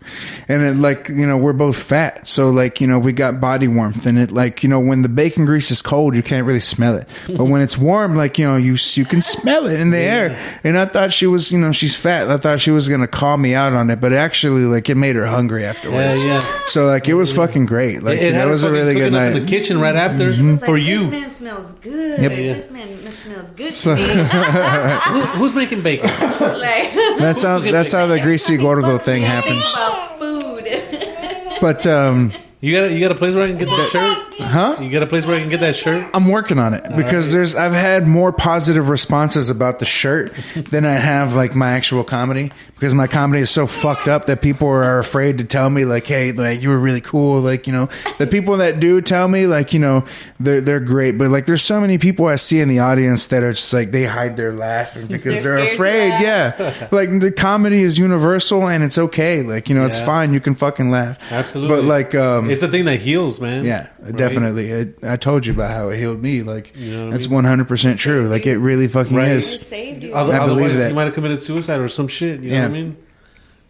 [0.48, 3.68] and it like you know we're both fat, so like you know we got body
[3.68, 6.60] warmth, and it like you know when the bacon grease is cold you can't really
[6.60, 9.90] smell it, but when it's warm like you know you you can smell it in
[9.90, 12.88] the air, and I thought she was you know she's fat, I thought she was
[12.88, 16.42] gonna call me out on it, but actually like it made her hungry afterwards, Yeah,
[16.42, 16.64] yeah.
[16.66, 19.36] so like it was fucking great, like it that had was a really good night.
[19.36, 20.50] in the kitchen right after mm-hmm.
[20.52, 21.10] It's like, for you.
[21.10, 22.20] This man smells good.
[22.20, 22.30] Yep.
[22.30, 24.08] This man smells good So- to me.
[24.08, 26.06] Who, who's making bacon?
[26.40, 29.60] like, That's how that's how the greasy gordo thing happens.
[29.74, 31.58] about food.
[31.60, 34.29] But um, You got a, you got a place where I can get that shirt?
[34.42, 34.76] Huh?
[34.80, 36.08] You got a place where I can get that shirt?
[36.14, 40.32] I'm working on it because there's I've had more positive responses about the shirt
[40.70, 44.40] than I have like my actual comedy because my comedy is so fucked up that
[44.42, 47.72] people are afraid to tell me like hey like you were really cool like you
[47.72, 47.88] know
[48.18, 50.04] the people that do tell me like you know
[50.38, 53.42] they're they're great but like there's so many people I see in the audience that
[53.42, 57.82] are just like they hide their laughing because They're they're, afraid yeah like the comedy
[57.82, 61.76] is universal and it's okay like you know it's fine you can fucking laugh Absolutely.
[61.76, 63.64] but like um It's the thing that heals, man.
[63.64, 64.16] yeah, Right?
[64.16, 64.70] definitely.
[64.70, 66.42] It, I told you about how it healed me.
[66.42, 68.28] Like know that's one hundred percent true.
[68.28, 69.28] Like it really fucking Right.
[69.28, 69.60] It is.
[69.60, 70.14] saved you.
[70.14, 70.88] Other- I believe that.
[70.88, 72.40] you might have committed suicide or some shit.
[72.40, 72.62] You know Yeah.
[72.62, 72.96] what I mean?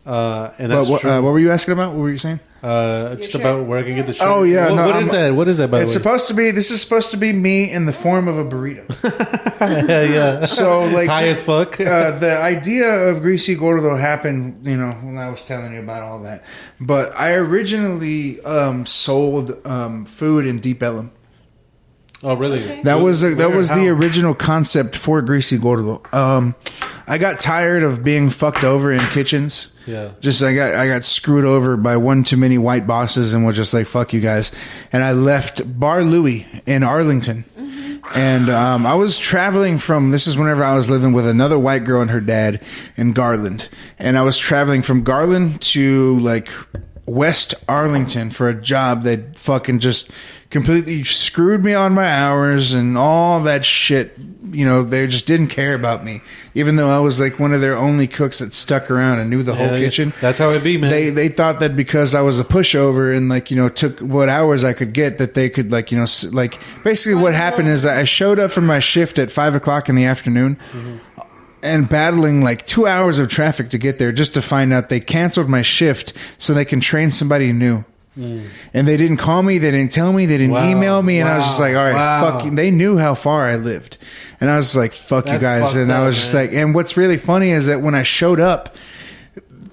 [0.07, 1.11] Uh, and But that's what, true.
[1.11, 1.93] uh, what were you asking about?
[1.93, 2.41] What were you saying?
[2.63, 3.41] Uh, just shirt.
[3.41, 4.27] about where I can get the shirt.
[4.29, 5.35] Oh, yeah, What, no, what I'm- is that?
[5.35, 5.71] What is that?
[5.71, 6.51] By It's the way, supposed to be.
[6.51, 8.85] This is supposed to be me in the form of a burrito.
[9.89, 10.45] yeah, yeah.
[10.45, 11.81] So like High as fuck.
[11.81, 16.03] uh, the idea of greasy gordo happened, you know, when I was telling you about
[16.03, 16.45] all that.
[16.81, 21.13] But I originally um, sold um, food in Deep Ellum.
[22.23, 22.83] oh, really?
[22.83, 23.57] That was a, that Where?
[23.57, 26.03] was the original concept for Greasy Gordo.
[26.13, 26.55] Um,
[27.11, 29.73] I got tired of being fucked over in kitchens.
[29.85, 30.13] Yeah.
[30.21, 33.57] Just I got I got screwed over by one too many white bosses and was
[33.57, 34.53] just like fuck you guys.
[34.93, 37.45] And I left Bar Louie in Arlington.
[38.15, 41.83] And um, I was traveling from this is whenever I was living with another white
[41.83, 42.63] girl and her dad
[42.97, 43.69] in Garland.
[43.99, 46.49] And I was traveling from Garland to like
[47.07, 50.13] West Arlington for a job that fucking just
[50.51, 54.17] completely screwed me on my hours and all that shit.
[54.53, 56.23] You know, they just didn't care about me,
[56.55, 59.45] even though I was like one of their only cooks that stuck around and knew
[59.45, 59.79] the whole Yeah, yeah.
[59.79, 60.13] kitchen.
[60.21, 60.91] That's how it be, man.
[60.91, 64.29] They they thought that because I was a pushover and like you know took what
[64.29, 67.85] hours I could get that they could like you know like basically what happened is
[67.85, 70.97] that I showed up for my shift at five o'clock in the afternoon mm-hmm.
[71.63, 75.01] and battling like two hours of traffic to get there just to find out they
[75.01, 77.85] canceled my shift so they can train somebody new.
[78.19, 78.47] Mm.
[78.75, 80.69] And they didn't call me, they didn't tell me, they didn't Wow.
[80.69, 82.31] email me, and I was just like, all right, Wow.
[82.31, 82.51] fuck you.
[82.51, 83.97] They knew how far I lived.
[84.41, 85.63] And I was like, fuck That's you guys.
[85.63, 86.47] fucked And I up, was just man.
[86.47, 88.77] like, and what's really funny is that when I showed up,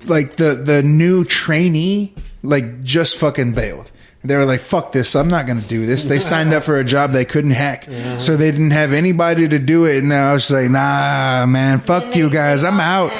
[0.05, 3.91] like the the new trainee like just fucking bailed.
[4.23, 5.15] They were like, "Fuck this!
[5.15, 7.87] I'm not going to do this." They signed up for a job they couldn't hack,
[8.17, 10.03] so they didn't have anybody to do it.
[10.03, 12.63] And I was like, "Nah, man, fuck you guys!
[12.63, 13.11] I'm out."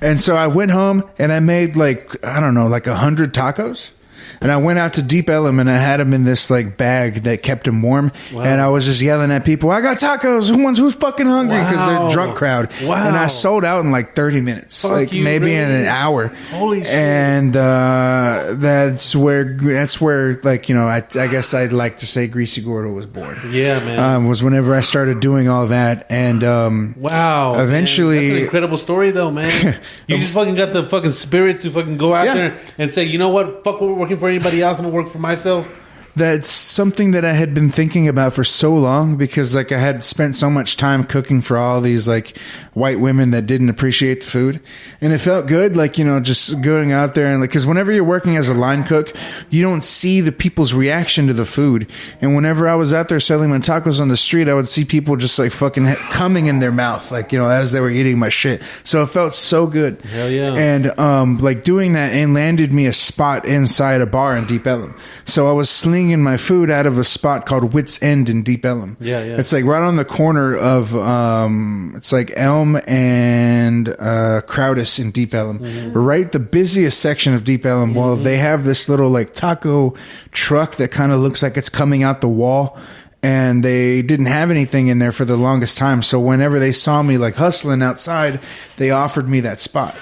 [0.00, 3.34] And so I went home and I made like I don't know, like a hundred
[3.34, 3.90] tacos.
[4.40, 7.22] And I went out to Deep Ellum and I had them in this like bag
[7.24, 8.12] that kept them warm.
[8.32, 10.48] And I was just yelling at people, "I got tacos!
[10.48, 10.78] Who wants?
[10.78, 12.06] Who's fucking hungry?" Because Wow.
[12.06, 12.70] they're drunk crowd.
[12.82, 13.06] Wow.
[13.06, 16.28] And I sold out in like thirty minutes, Fuck like you, maybe in an hour.
[16.50, 16.90] Holy shit.
[16.92, 22.06] And uh, that's where that's where like you know I, I guess I'd like to
[22.06, 23.38] say Greasy Gordo was born.
[23.50, 23.98] Yeah, man.
[23.98, 27.54] Um, was whenever I started doing all that and um, Wow.
[27.54, 27.64] man.
[27.64, 29.80] Eventually- That's an incredible story, though, man.
[30.06, 32.34] you just fucking got the fucking spirit to fucking go out Yeah.
[32.34, 33.64] there and say, you know what?
[33.64, 34.78] Fuck what we're working for anybody else.
[34.78, 35.83] I'm gonna work for myself.
[36.16, 40.04] That's something that I had been thinking about for so long because like I had
[40.04, 42.38] spent so much time cooking for all these like
[42.72, 44.60] white women that didn't appreciate the food
[45.00, 47.92] and it felt good like you know just going out there and like cuz whenever
[47.92, 49.12] you're working as a line cook
[49.48, 51.86] you don't see the people's reaction to the food
[52.20, 54.84] and whenever I was out there selling my tacos on the street I would see
[54.84, 58.18] people just like fucking coming in their mouth like you know as they were eating
[58.18, 60.54] my shit so it felt so good Hell yeah.
[60.54, 64.66] and um, like doing that and landed me a spot inside a bar in Deep
[64.66, 64.94] Ellum.
[65.24, 68.64] So I was slinging my food out of a spot called Wits End in Deep
[68.64, 68.96] Ellum.
[69.00, 69.38] Yeah, yeah.
[69.38, 75.10] It's like right on the corner of um, it's like Elm and uh, Crowdus in
[75.10, 75.58] Deep Ellum.
[75.60, 75.98] Mm-hmm.
[75.98, 77.94] Right, the busiest section of Deep Ellum.
[77.94, 79.94] Well, they have this little like taco
[80.32, 82.78] truck that kind of looks like it's coming out the wall.
[83.24, 86.02] And they didn't have anything in there for the longest time.
[86.02, 88.40] So whenever they saw me like hustling outside,
[88.76, 89.94] they offered me that spot.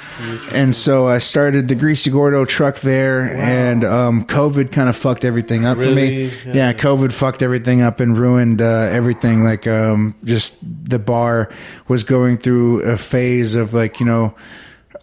[0.51, 5.24] And so I started the Greasy Gordo truck there, and um, COVID kind of fucked
[5.24, 6.24] everything up for me.
[6.24, 6.53] Yeah.
[6.53, 6.73] Yeah.
[6.73, 9.44] COVID fucked everything up and ruined uh, everything.
[9.44, 11.49] Like, um, just the bar
[11.86, 14.35] was going through a phase of like, you know,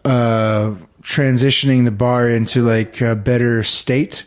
[0.04, 4.26] uh, transitioning the bar into like a better state.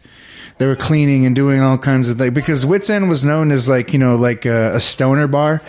[0.62, 3.68] They were cleaning and doing all kinds of things because Wits End was known as
[3.68, 5.60] like you know like a, a stoner bar,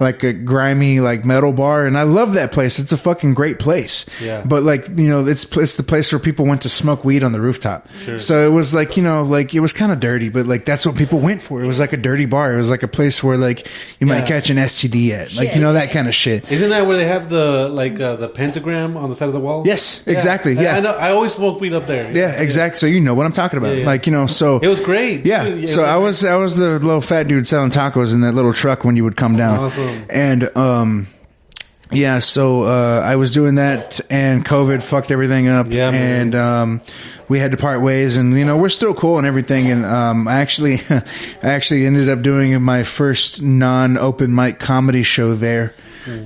[0.00, 2.80] like a grimy like metal bar, and I love that place.
[2.80, 4.06] It's a fucking great place.
[4.20, 4.42] Yeah.
[4.44, 7.30] But like you know, it's it's the place where people went to smoke weed on
[7.30, 7.86] the rooftop.
[8.02, 8.18] Sure.
[8.18, 10.84] So it was like you know like it was kind of dirty, but like that's
[10.84, 11.62] what people went for.
[11.62, 12.52] It was like a dirty bar.
[12.52, 13.68] It was like a place where like
[14.00, 14.26] you might Yeah.
[14.26, 16.50] catch an STD at, like you know that kind of shit.
[16.50, 19.38] Isn't that where they have the like uh, the pentagram on the side of the
[19.40, 19.62] wall?
[19.64, 20.76] Yes, exactly, I- yeah.
[20.76, 20.96] I, know.
[20.96, 22.10] I always smoke weed up there.
[22.12, 22.76] Yeah, exactly.
[22.78, 23.76] So you know what I'm talking about.
[23.76, 23.86] Yeah, yeah.
[23.86, 25.26] Like you know, so It was great.
[25.26, 25.44] Yeah.
[25.44, 28.52] It So I was- I was the little fat dude selling tacos in that little
[28.54, 29.58] truck when you would come down.
[29.58, 30.04] Awesome.
[30.08, 31.06] And um
[31.92, 36.80] yeah, so uh I was doing that and COVID fucked everything up Yeah, and um
[37.28, 40.26] we had to part ways and you know we're still cool and everything and um
[40.28, 41.02] I actually I
[41.56, 45.74] actually ended up doing my first non-open mic comedy show there.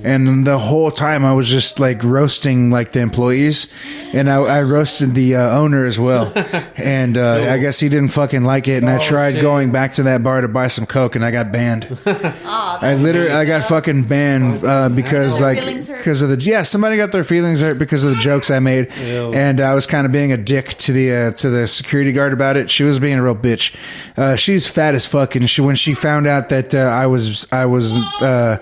[0.03, 3.67] And the whole time I was just like roasting like the employees,
[4.13, 6.31] and I, I roasted the uh, owner as well.
[6.77, 8.77] And uh, I guess he didn't fucking like it.
[8.83, 9.41] And I Oh, tried shit.
[9.41, 11.85] going back to that bar to buy some coke, and I got banned.
[12.05, 15.57] Aw, I literally I got fucking banned uh, because like
[15.87, 18.91] because of the yeah somebody got their feelings hurt because of the jokes I made,
[18.97, 19.33] Ew.
[19.33, 22.33] and I was kind of being a dick to the uh, to the security guard
[22.33, 22.69] about it.
[22.69, 23.75] She was being a real bitch.
[24.17, 27.47] Uh, she's fat as fuck, and she when she found out that uh, I was
[27.51, 28.57] I was uh,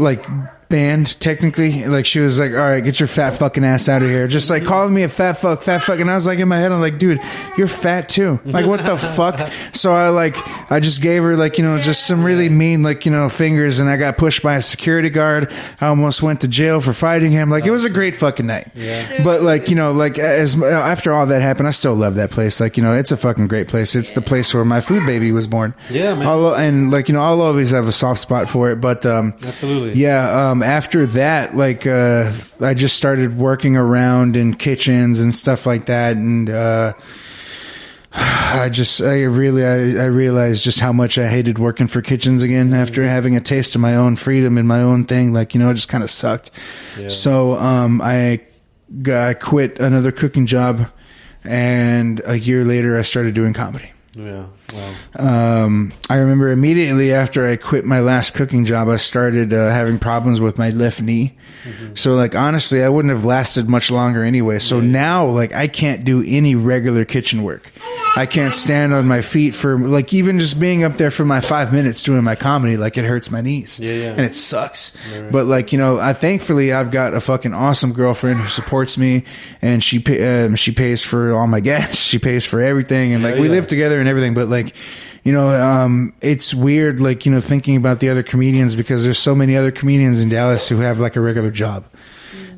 [0.00, 0.26] like
[0.70, 1.84] banned technically.
[1.84, 4.26] Like she was like all right get your fat fucking ass out of here.
[4.26, 6.00] Just like calling me a fat fuck fat fuck.
[6.00, 7.20] And i was like in my head i'm like dude
[7.58, 8.40] you're fat too.
[8.46, 9.50] Like what the fuck?
[9.74, 10.36] So i like
[10.70, 13.80] i just gave her like you know just some really mean like you know fingers.
[13.80, 15.52] And i got pushed by a security guard.
[15.80, 17.50] I almost went to jail for fighting him.
[17.50, 18.70] Like it was a great fucking night.
[18.74, 19.22] Yeah.
[19.24, 22.60] but like you know like as after all that happened i still love that place.
[22.60, 23.94] Like you know it's a fucking great place.
[23.96, 25.74] It's the place where my food baby was born.
[25.90, 26.26] Yeah, man.
[26.26, 28.76] I'll- and like you know i'll always have a soft spot for it.
[28.76, 30.00] But um Absolutely.
[30.00, 32.30] yeah um after that like uh
[32.60, 36.92] i just started working around in kitchens and stuff like that and uh
[38.12, 42.42] I just, I really, I, I realized just how much I hated working for kitchens
[42.42, 45.32] again after having a taste of my own freedom and my own thing.
[45.32, 46.50] Like, you know, it just kind of sucked.
[47.08, 48.40] So, um, I,
[49.06, 50.90] I quit another cooking job
[51.44, 53.92] and a year later I started doing comedy.
[54.16, 54.46] Yeah.
[54.72, 55.64] Wow.
[55.64, 59.98] Um, I remember immediately after I quit my last cooking job, I started uh, having
[59.98, 61.36] problems with my left knee.
[61.94, 64.60] So, like, honestly, I wouldn't have lasted much longer anyway.
[64.60, 67.70] So now, like, I can't do any regular kitchen work.
[68.16, 71.40] I can't stand on my feet for, like, even just being up there for my
[71.40, 73.78] five minutes doing my comedy, like, it hurts my knees.
[73.78, 74.10] Yeah, yeah.
[74.12, 74.96] And it sucks.
[75.30, 79.24] But, like, you know, I thankfully I've got a fucking awesome girlfriend who supports me
[79.60, 81.96] and she, pay, um, she pays for all my gas.
[81.96, 83.12] She pays for everything.
[83.12, 84.32] And, like, Hell we live together and everything.
[84.34, 84.59] But, like,
[85.24, 89.18] you know, um, it's weird, like, you know, thinking about the other comedians because there's
[89.18, 91.84] so many other comedians in Dallas who have like a regular job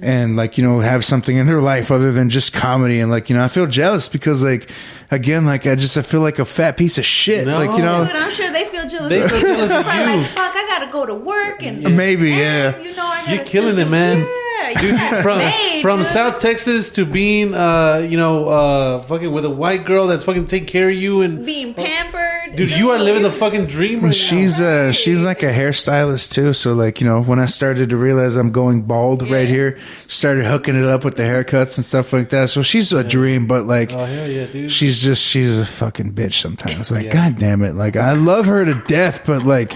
[0.01, 3.01] and like, you know, have something in their life other than just comedy.
[3.01, 4.69] And like, you know, I feel jealous because like,
[5.11, 7.47] again, like I just, I feel like a fat piece of shit.
[7.47, 7.55] No.
[7.55, 9.09] Like, you know, Dude, I'm sure they feel jealous.
[9.11, 10.17] They feel jealous of you.
[10.17, 12.79] Like, fuck, I gotta go to work and maybe, and, yeah.
[12.81, 14.21] you know, I gotta You're killing still it, man.
[14.21, 16.05] do- Yeah, you from made, from.
[16.05, 20.47] South Texas to being, uh, you know, uh, fucking with a white girl that's fucking
[20.47, 22.57] taking care of you and being pampered.
[22.57, 26.53] dude, you are living the fucking dream right She's uh she's like a hairstylist too.
[26.53, 30.45] So like you know when I started to realize I'm going bald right here, started
[30.45, 32.51] hooking it up with the haircuts and stuff like that.
[32.51, 33.93] So she's a dream, but like.
[33.93, 34.71] Oh hell yeah, dude.
[34.73, 36.91] she's just she's a fucking bitch sometimes.
[36.91, 39.73] Like god damn it, like I love her to death, but like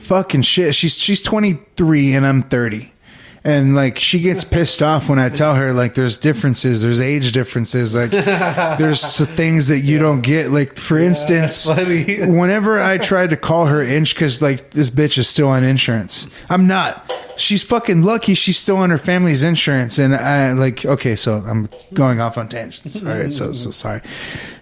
[0.00, 0.74] fucking shit.
[0.74, 2.92] She's she's 23 and I'm 30.
[3.46, 7.30] And like she gets pissed off when I tell her like there's differences, there's age
[7.30, 10.50] differences, like there's things that you don't get.
[10.50, 15.28] Like for instance, whenever I tried to call her inch because like this bitch is
[15.28, 17.12] still on insurance, I'm not.
[17.36, 21.68] She's fucking lucky she's still on her family's insurance, and I like okay, so I'm
[21.94, 23.00] going off on tangents.
[23.00, 24.00] All right, so so sorry.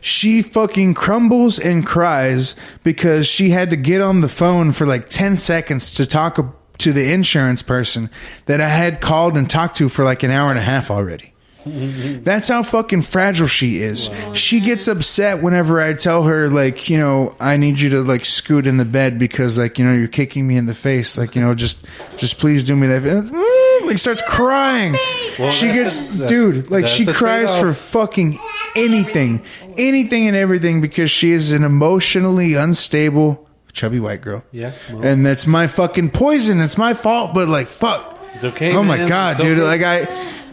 [0.02, 5.08] She fucking crumbles and cries because she had to get on the phone for like
[5.08, 6.36] ten seconds to talk
[6.84, 8.08] to the insurance person
[8.46, 11.32] that I had called and talked to for like an hour and a half already.
[11.66, 14.10] That's how fucking fragile she is.
[14.34, 18.26] She gets upset whenever I tell her, like, you know, I need you to like
[18.26, 21.16] scoot in the bed because, like, you know, you're kicking me in the face.
[21.16, 21.84] Like, you know, just,
[22.18, 23.02] just please do me that.
[23.02, 24.94] Mm, Like, starts crying.
[25.50, 28.38] she gets, dude, like, she cries for fucking
[28.76, 29.42] anything,
[29.78, 34.42] anything and everything because she is an emotionally unstable, chubby white girl.
[34.52, 35.04] Yeah, well.
[35.04, 36.60] and that's my fucking poison.
[36.60, 38.12] It's my fault, but like, fuck.
[38.34, 38.74] It's okay.
[38.74, 39.58] Oh my god, It's dude!
[39.58, 39.66] okay.
[39.66, 40.06] Like I,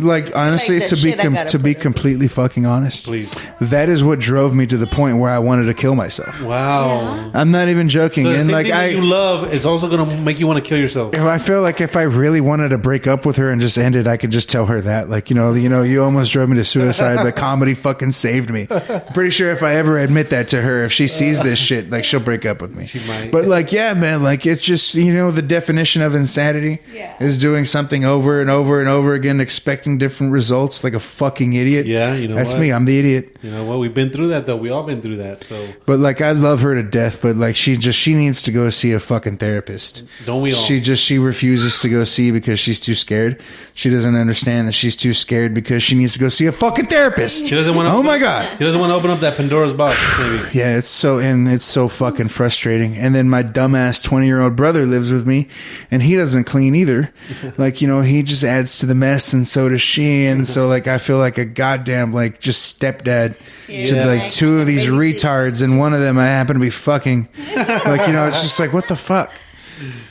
[0.04, 1.82] like honestly, the to be shit I com- gotta to be put in.
[1.82, 3.34] completely fucking honest, Please.
[3.60, 6.42] that is what drove me to the point where I wanted to kill myself.
[6.42, 7.32] Wow.
[7.34, 9.66] I'm not even joking, So the and same like thing I, that you love is
[9.66, 11.14] also gonna make you want to kill yourself.
[11.16, 13.78] if I feel like if I really wanted to break up with her and just
[13.78, 16.32] end it, I could just tell her that, like you know, you know, you almost
[16.32, 18.68] drove me to suicide, but comedy fucking saved me.
[19.14, 22.04] Pretty sure if I ever admit that to her, if she sees this shit, like
[22.06, 22.86] she'll break up with me.
[22.86, 23.32] She might.
[23.32, 27.16] But like, yeah, man, like it's just you know the definition of insanity Yeah.
[27.22, 31.54] is doing something over and over and over again, expecting different results, like a fucking
[31.54, 31.86] idiot.
[31.86, 32.60] Yeah, you know that's what?
[32.62, 32.72] me.
[32.72, 33.38] I'm the idiot.
[33.42, 33.80] You know what?
[33.80, 34.56] We've been through that though.
[34.56, 35.44] We all been through that.
[35.44, 37.22] So But like, I love her to death.
[37.22, 40.04] But like, she just she needs to go see a fucking therapist.
[40.26, 40.62] Don't we all?
[40.62, 43.42] She just she refuses to go see because she's too scared.
[43.74, 46.88] She doesn't understand that she's too scared because she needs to go see a fucking
[46.88, 47.48] therapist.
[47.48, 47.94] she doesn't want to.
[47.94, 48.58] Oh my god.
[48.58, 49.98] She doesn't want to open up that Pandora's box.
[50.20, 50.60] Maybe.
[50.60, 52.96] Yeah, it's so and it's so fucking frustrating.
[52.98, 55.48] And then my dumbass twenty year old brother lives with me,
[55.90, 57.12] and he doesn't clean either.
[57.58, 60.26] like you know, he just adds to the mess, and so does she.
[60.26, 63.36] And so like I feel like a goddamn like just stepdad
[63.68, 67.28] to like two of these retards, and one of them I happen to be fucking.
[67.56, 69.38] like you know, it's just like what the fuck.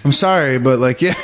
[0.05, 1.15] I'm sorry, but like yeah,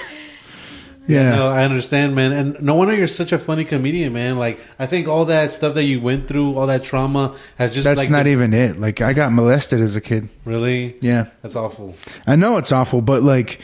[1.09, 1.37] yeah.
[1.37, 2.33] No, I understand, man.
[2.33, 4.39] And no wonder you're such a funny comedian, man.
[4.39, 7.85] Like I think all that stuff that you went through, all that trauma, has just
[7.85, 8.81] That's like not the- even it.
[8.81, 10.29] Like I got molested as a kid.
[10.45, 10.97] really.
[11.01, 11.27] Yeah.
[11.43, 11.95] that's awful.
[12.27, 13.61] I know it's awful, but like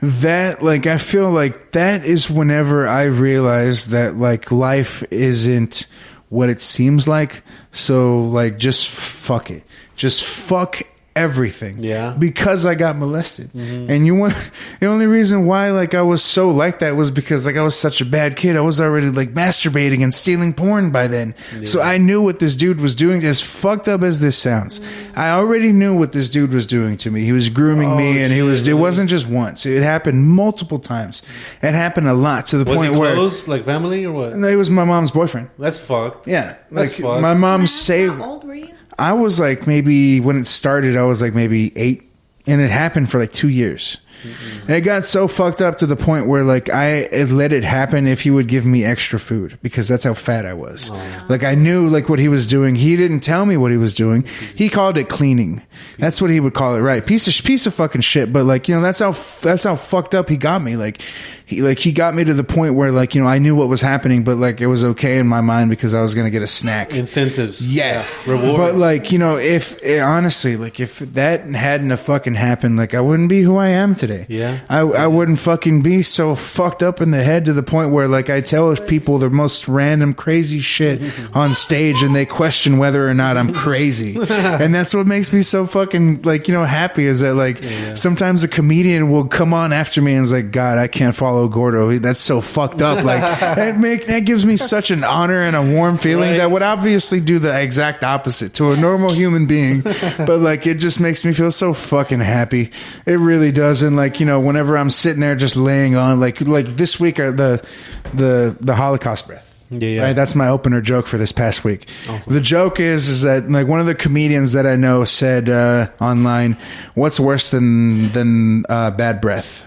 [0.00, 5.86] that, like I feel like that is whenever I realize that like life isn't
[6.28, 7.42] what it seems like.
[7.72, 9.62] So like just fuck it.
[9.96, 10.82] Just fuck
[11.16, 11.82] everything.
[11.82, 12.14] Yeah.
[12.16, 13.50] Because I got molested.
[13.52, 13.90] Mm-hmm.
[13.90, 14.34] And you want
[14.80, 17.76] the only reason why like I was so like that was because like I was
[17.76, 18.56] such a bad kid.
[18.56, 21.34] I was already like masturbating and stealing porn by then.
[21.64, 24.80] So I knew what this dude was doing as fucked up as this sounds.
[24.80, 25.16] Mm.
[25.16, 27.24] I already knew what this dude was doing to me.
[27.24, 29.64] He was grooming oh, me and he was it wasn't just once.
[29.64, 31.22] It happened multiple times.
[31.62, 34.36] It happened a lot to the Was he point where close, like family or what?
[34.36, 35.48] No, he was my mom's boyfriend.
[35.58, 36.28] That's fucked.
[36.28, 37.22] Yeah, That's like fucked.
[37.22, 38.16] my mom saved.
[38.16, 38.74] How old were you?
[38.98, 42.02] I was like maybe when it started, I was like maybe eight,
[42.46, 43.98] and it happened for like two years.
[44.22, 48.06] And it got so fucked up to the point where like I let it happen
[48.06, 50.90] if he would give me extra food because that's how fat I was.
[51.28, 52.74] Like I knew like what he was doing.
[52.74, 54.24] He didn't tell me what he was doing.
[54.54, 55.62] He called it cleaning.
[55.98, 57.04] That's what he would call it, right?
[57.04, 58.32] Piece of piece of fucking shit.
[58.32, 59.12] But like you know that's how
[59.42, 60.76] that's how fucked up he got me.
[60.76, 61.02] Like
[61.44, 63.68] he like he got me to the point where like you know I knew what
[63.68, 66.42] was happening, but like it was okay in my mind because I was gonna get
[66.42, 66.92] a snack.
[66.92, 67.66] Incentives.
[67.72, 68.06] Yeah.
[68.26, 68.58] Rewards.
[68.58, 72.94] But like, you know, if eh, honestly, like if that hadn't have fucking happened, like
[72.94, 74.05] I wouldn't be who I am today.
[74.28, 74.60] Yeah.
[74.68, 78.08] I I wouldn't fucking be so fucked up in the head to the point where
[78.08, 81.00] like I tell people the most random crazy shit
[81.34, 84.16] on stage and they question whether or not I'm crazy.
[84.28, 87.62] and that's what makes me so fucking like, you know, happy is that like
[87.96, 91.48] sometimes a comedian will come on after me and is like, God, I can't follow
[91.48, 91.98] Gordo.
[91.98, 93.04] That's so fucked up.
[93.04, 96.38] Like that make that gives me such an honor and a warm feeling Right.
[96.38, 99.80] that would obviously do the exact opposite to a normal human being.
[99.82, 102.70] but like it just makes me feel so fucking happy.
[103.06, 103.82] It really does.
[103.82, 107.18] And like, you know, whenever I'm sitting there just laying on like like this week
[107.18, 107.66] uh, the
[108.14, 109.46] the the Holocaust breath.
[109.70, 110.02] Yeah, yeah.
[110.02, 111.88] Right, that's my opener joke for this past week.
[112.28, 115.88] The joke is is that like one of the comedians that I know said uh,
[116.00, 116.56] online,
[116.94, 119.64] "What's worse than than uh, bad breath?"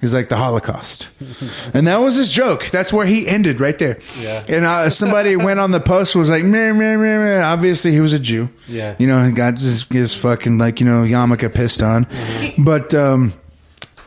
[0.00, 1.08] He's like the Holocaust,
[1.74, 2.70] and that was his joke.
[2.70, 3.98] That's where he ended right there.
[4.18, 4.42] Yeah.
[4.48, 7.42] And uh, somebody went on the post was like, meh, meh, meh, meh.
[7.42, 8.48] obviously he was a Jew.
[8.66, 8.96] Yeah.
[8.98, 12.06] You know, he got his, his fucking like you know yarmulke pissed on,
[12.58, 13.34] but um,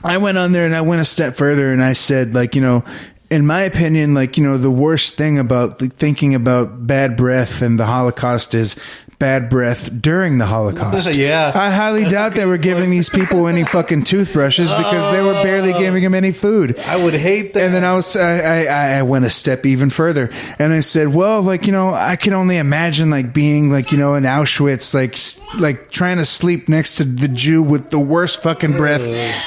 [0.03, 2.61] I went on there and I went a step further and I said like you
[2.61, 2.83] know.
[3.29, 7.79] In my opinion, like you know, the worst thing about thinking about bad breath and
[7.79, 8.75] the Holocaust is
[9.23, 11.13] bad breath during the Holocaust.
[11.23, 11.51] Yeah.
[11.53, 15.71] I highly doubt they were giving these people any fucking toothbrushes because they were barely
[15.71, 15.79] oh.
[15.79, 16.77] giving them any food.
[16.79, 17.63] I would hate that.
[17.63, 21.07] And then I was, I, I, I went a step even further, and I said,
[21.09, 24.93] well, like you know, I can only imagine like being like you know in Auschwitz,
[24.93, 25.17] like
[25.61, 29.01] like trying to sleep next to the Jew with the worst fucking breath,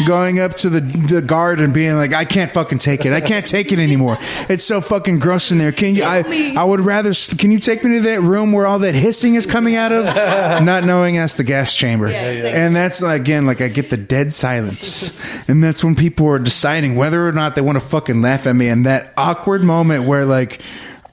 [0.07, 3.21] going up to the the guard and being like, I can't fucking take it, I
[3.21, 4.19] can't take it anymore.
[4.49, 5.73] It's so fucking gross in there.
[5.73, 6.05] Can you?
[6.05, 7.13] I I would rather.
[7.13, 10.05] Can you take me to that room where all that hissing is coming out of?
[10.65, 15.49] Not knowing that's the gas chamber, and that's again like I get the dead silence,
[15.49, 18.55] and that's when people are deciding whether or not they want to fucking laugh at
[18.55, 20.61] me, and that awkward moment where like.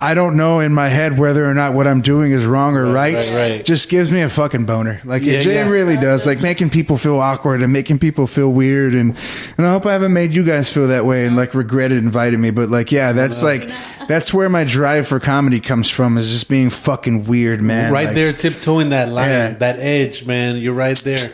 [0.04, 2.92] I don't know in my head whether or not what I'm doing is wrong or
[2.92, 3.16] right.
[3.16, 3.66] right, right.
[3.66, 5.00] Just gives me a fucking boner.
[5.06, 6.28] Like it, Yeah, it really does.
[6.28, 8.96] Like making people feel awkward and making people feel weird.
[8.96, 9.16] And
[9.58, 12.42] and I hope I haven't made you guys feel that way and like regretted inviting
[12.42, 12.52] me.
[12.52, 13.70] But like, yeah, that's like
[14.08, 16.18] that's where my drive for comedy comes from.
[16.18, 17.92] Is just being fucking weird, man.
[17.92, 19.50] right Like, there, tiptoeing that line, Yeah.
[19.54, 20.58] that edge, man.
[20.58, 21.32] You're right there.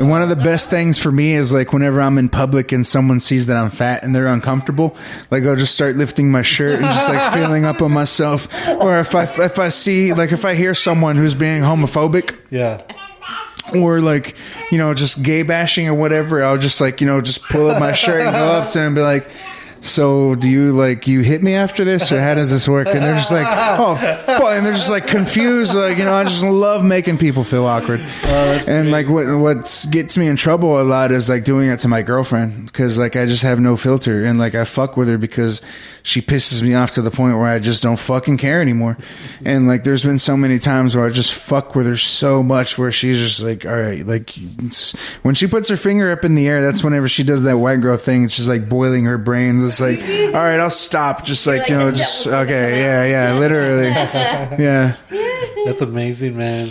[0.00, 2.86] And one of the best things for me is like whenever I'm in public and
[2.86, 4.96] someone sees that I'm fat and they're uncomfortable,
[5.30, 8.48] like I'll just start lifting my shirt and just like feeling up on myself.
[8.80, 12.80] Or if I if I see like if I hear someone who's being homophobic Yeah.
[13.74, 14.36] or like
[14.70, 17.78] you know just gay bashing or whatever, I'll just like you know just pull up
[17.78, 19.28] my shirt and go up to them and be like.
[19.82, 22.86] So do you like you hit me after this or how does this work?
[22.88, 24.42] And they're just like, oh, fuck.
[24.42, 25.74] and they're just like confused.
[25.74, 28.00] Like you know, I just love making people feel awkward.
[28.24, 31.78] Oh, and like what what gets me in trouble a lot is like doing it
[31.80, 35.08] to my girlfriend because like I just have no filter and like I fuck with
[35.08, 35.62] her because
[36.02, 38.98] she pisses me off to the point where I just don't fucking care anymore.
[39.44, 42.76] And like there's been so many times where I just fuck with her so much
[42.76, 44.34] where she's just like, all right, like
[45.22, 47.80] when she puts her finger up in the air, that's whenever she does that white
[47.80, 48.24] girl thing.
[48.24, 49.69] It's just like boiling her brain.
[49.70, 50.00] It's like,
[50.34, 51.24] all right, I'll stop.
[51.24, 53.88] Just like, you know, just okay, yeah, yeah, literally,
[54.62, 54.96] yeah.
[55.66, 56.70] That's amazing, man.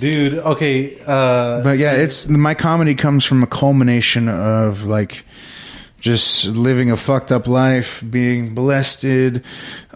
[0.00, 0.98] Dude, okay.
[1.06, 5.24] Uh, But yeah, it's my comedy comes from a culmination of like
[6.04, 9.42] just living a fucked up life, being molested,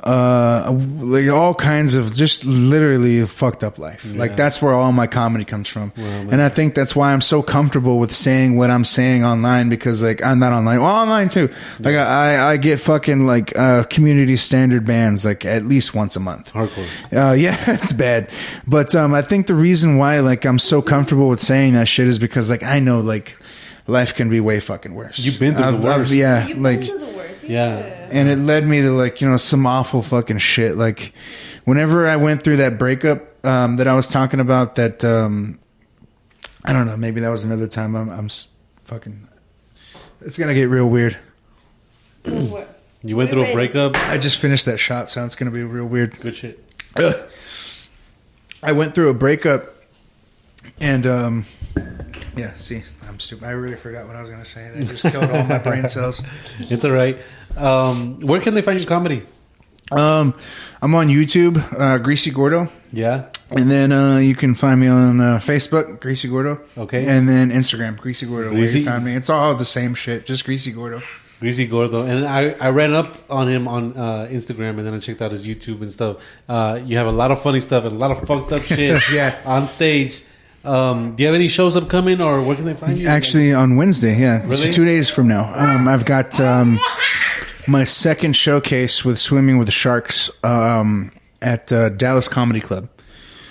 [0.02, 4.06] uh, like all kinds of just literally a fucked up life.
[4.14, 7.42] Like that's where all my comedy comes from, and I think that's why I'm so
[7.42, 11.50] comfortable with saying what I'm saying online because like I'm not online, well online too.
[11.78, 16.16] Like I, I, I get fucking like uh, community standard bands like at least once
[16.16, 16.54] a month.
[16.54, 16.86] hardcore.
[17.12, 18.30] Uh, yeah, it's bad.
[18.66, 22.08] But um, I think the reason why like I'm so comfortable with saying that shit
[22.08, 23.36] is because like I know like
[23.88, 25.18] life can be way fucking worse.
[25.18, 26.12] You've been through the I've- I've- worst.
[26.12, 27.44] yeah, You've like been to the worst.
[27.44, 27.76] Yeah.
[28.10, 30.76] and it led me to like you know some awful fucking shit.
[30.76, 31.12] Like
[31.64, 35.58] whenever I went through that breakup um, that I was talking about, that um,
[36.64, 37.94] I don't know, maybe that was another time.
[37.96, 38.28] I'm, I'm
[38.84, 39.26] fucking.
[40.20, 41.16] It's gonna get real weird.
[42.24, 42.74] What?
[43.00, 43.94] You went through a breakup.
[44.10, 46.18] I just finished that shot, so it's gonna be real weird.
[46.18, 46.58] Good shit.
[48.60, 49.72] I went through a breakup,
[50.80, 51.44] and um,
[52.36, 52.54] yeah.
[52.56, 53.44] See, I'm stupid.
[53.46, 54.70] I really forgot what I was gonna say.
[54.74, 56.22] That just killed all my brain cells.
[56.60, 57.18] It's all right.
[57.56, 59.22] Um, where can they find your comedy?
[59.90, 60.34] Um,
[60.82, 63.24] I'm on YouTube, uh, Greasy Gordo, Yeah.
[63.50, 66.60] and then uh, you can find me on uh, Facebook, Greasy Gordo.
[66.76, 67.06] Okay.
[67.06, 68.50] and then Instagram, Greasy Gordo.
[68.50, 69.14] Where Greasy- you found me?
[69.14, 70.26] It's all the same shit.
[70.26, 71.00] Just Greasy Gordo.
[71.40, 72.02] Greasy Gordo.
[72.02, 75.32] And I, I ran up on him on uh, Instagram and then I checked out
[75.32, 76.16] his YouTube and stuff.
[76.48, 79.00] Uh, you have a lot of funny stuff and a lot of fucked up shit
[79.10, 79.40] Yeah.
[79.46, 80.22] on stage.
[80.68, 83.08] Um, do you have any shows upcoming or where can they find you?
[83.08, 85.52] Actually, on Wednesday, yeah, it's two days from now.
[85.54, 86.78] Um, I've got um,
[87.66, 92.88] my second showcase with Swimming with the Sharks um, at uh, Dallas Comedy Club.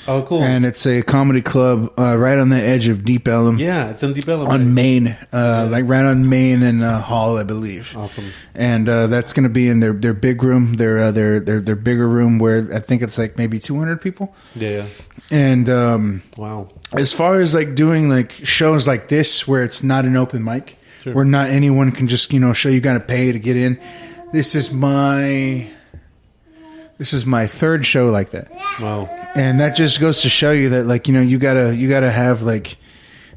[0.08, 0.42] Oh, cool.
[0.44, 3.58] and it's a comedy club uh, right on the edge of Deep Ellum.
[3.60, 4.48] yeah, it's in Deep Ellum.
[4.48, 7.96] On Main, uh, like right on Main and uh, Hall, I believe.
[7.98, 8.26] Awesome.
[8.56, 11.62] And uh, that's going to be in their, their big room, their uh, their their
[11.62, 14.34] their bigger room where I think it's like maybe two hundred people.
[14.56, 14.86] Yeah, yeah.
[15.30, 16.70] And um, Wow.
[16.94, 20.78] as far as like doing like shows like this where it's not an open mic,
[21.04, 21.14] Sure.
[21.14, 23.80] where not anyone can just you know show you got to pay to get in.
[24.34, 25.68] This is my
[26.98, 28.50] this is my third show like that
[28.82, 29.06] Wow.
[29.36, 32.12] and that just goes to show you that like you know you gotta you gotta
[32.12, 32.78] have like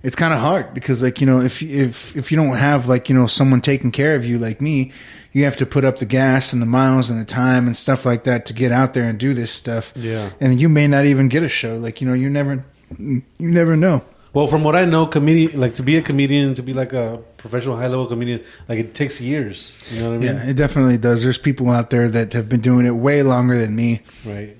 [0.02, 3.08] it's kind of hard because like you know if if if you don't have like
[3.08, 4.92] you know someone taking care of you like me
[5.32, 8.04] you have to put up the gas and the miles and the time and stuff
[8.04, 10.30] like that to get out there and do this stuff Yeah.
[10.40, 12.64] and you may not even get a show like you know you never
[12.98, 16.62] you never know Well, from what I know, comedian like to be a comedian, to
[16.62, 19.76] be like a professional high level comedian, like it takes years.
[19.90, 20.36] You know what I mean?
[20.36, 21.22] Yeah, it definitely does.
[21.22, 24.02] There's people out there that have been doing it way longer than me.
[24.24, 24.56] Right.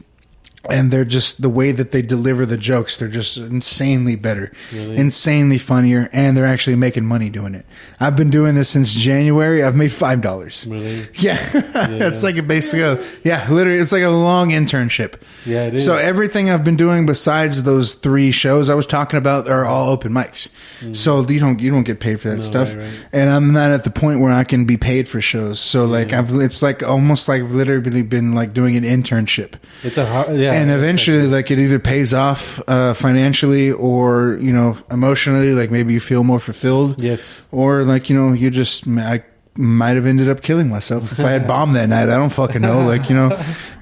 [0.68, 4.96] And they're just the way that they deliver the jokes they're just insanely better Really?
[4.98, 7.64] insanely funnier and they're actually making money doing it
[7.98, 11.08] i've been doing this since january i've made five dollars Really?
[11.14, 12.80] yeah, it's like a basic
[13.24, 15.84] yeah literally it's like a long internship Yeah, it is.
[15.86, 19.90] so everything i've been doing besides those three shows i was talking about are all
[19.90, 20.50] open mics
[20.94, 22.40] so you don't you don't get paid for that Mm.
[22.40, 23.06] No, stuff right, right.
[23.12, 26.12] and i'm not at the point where i can be paid for shows so like
[26.12, 30.49] i've it's like almost like literally been like doing an internship It's a hard, yeah.
[30.52, 35.93] And eventually like it either pays off uh, financially or you know emotionally like maybe
[35.93, 37.01] you feel more fulfilled.
[37.02, 37.44] Yes.
[37.52, 39.22] or like you know you just i
[39.56, 42.09] might have ended up killing myself if i had bombed that night.
[42.09, 42.81] I don't fucking know.
[42.86, 43.28] Like you know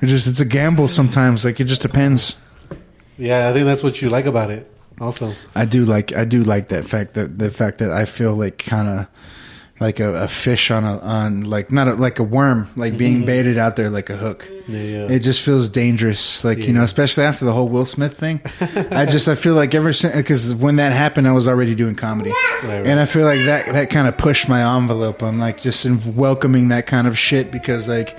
[0.01, 1.45] it just it's a gamble sometimes.
[1.45, 2.37] Like it just depends.
[3.17, 4.71] Yeah, I think that's what you like about it.
[5.01, 8.35] Also, i do like i do like that fact that the fact that i feel
[8.35, 9.07] like kind of
[9.81, 13.19] like a, a fish on a on like not a, like a worm like being
[13.19, 13.27] mm-hmm.
[13.27, 15.09] baited out there like a hook yeah, yeah.
[15.11, 18.43] It just feels dangerous, like you know, especially after the whole Will Smith thing.
[18.61, 21.95] I just I feel like ever since because when that happened, I was already doing
[21.95, 22.33] comedy,
[22.63, 22.87] right.
[22.87, 25.23] and I feel like that that kind of pushed my envelope.
[25.23, 28.19] I'm like just in welcoming that kind of shit because like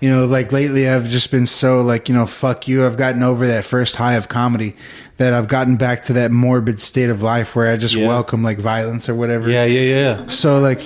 [0.00, 2.84] you know like lately I've just been so like you know fuck you.
[2.86, 4.76] I've gotten over that first high of comedy
[5.16, 8.08] that I've gotten back to that morbid state of life where I just Yeah.
[8.08, 9.48] welcome like violence or whatever.
[9.50, 9.80] yeah, yeah,
[10.18, 10.26] yeah.
[10.26, 10.82] So like,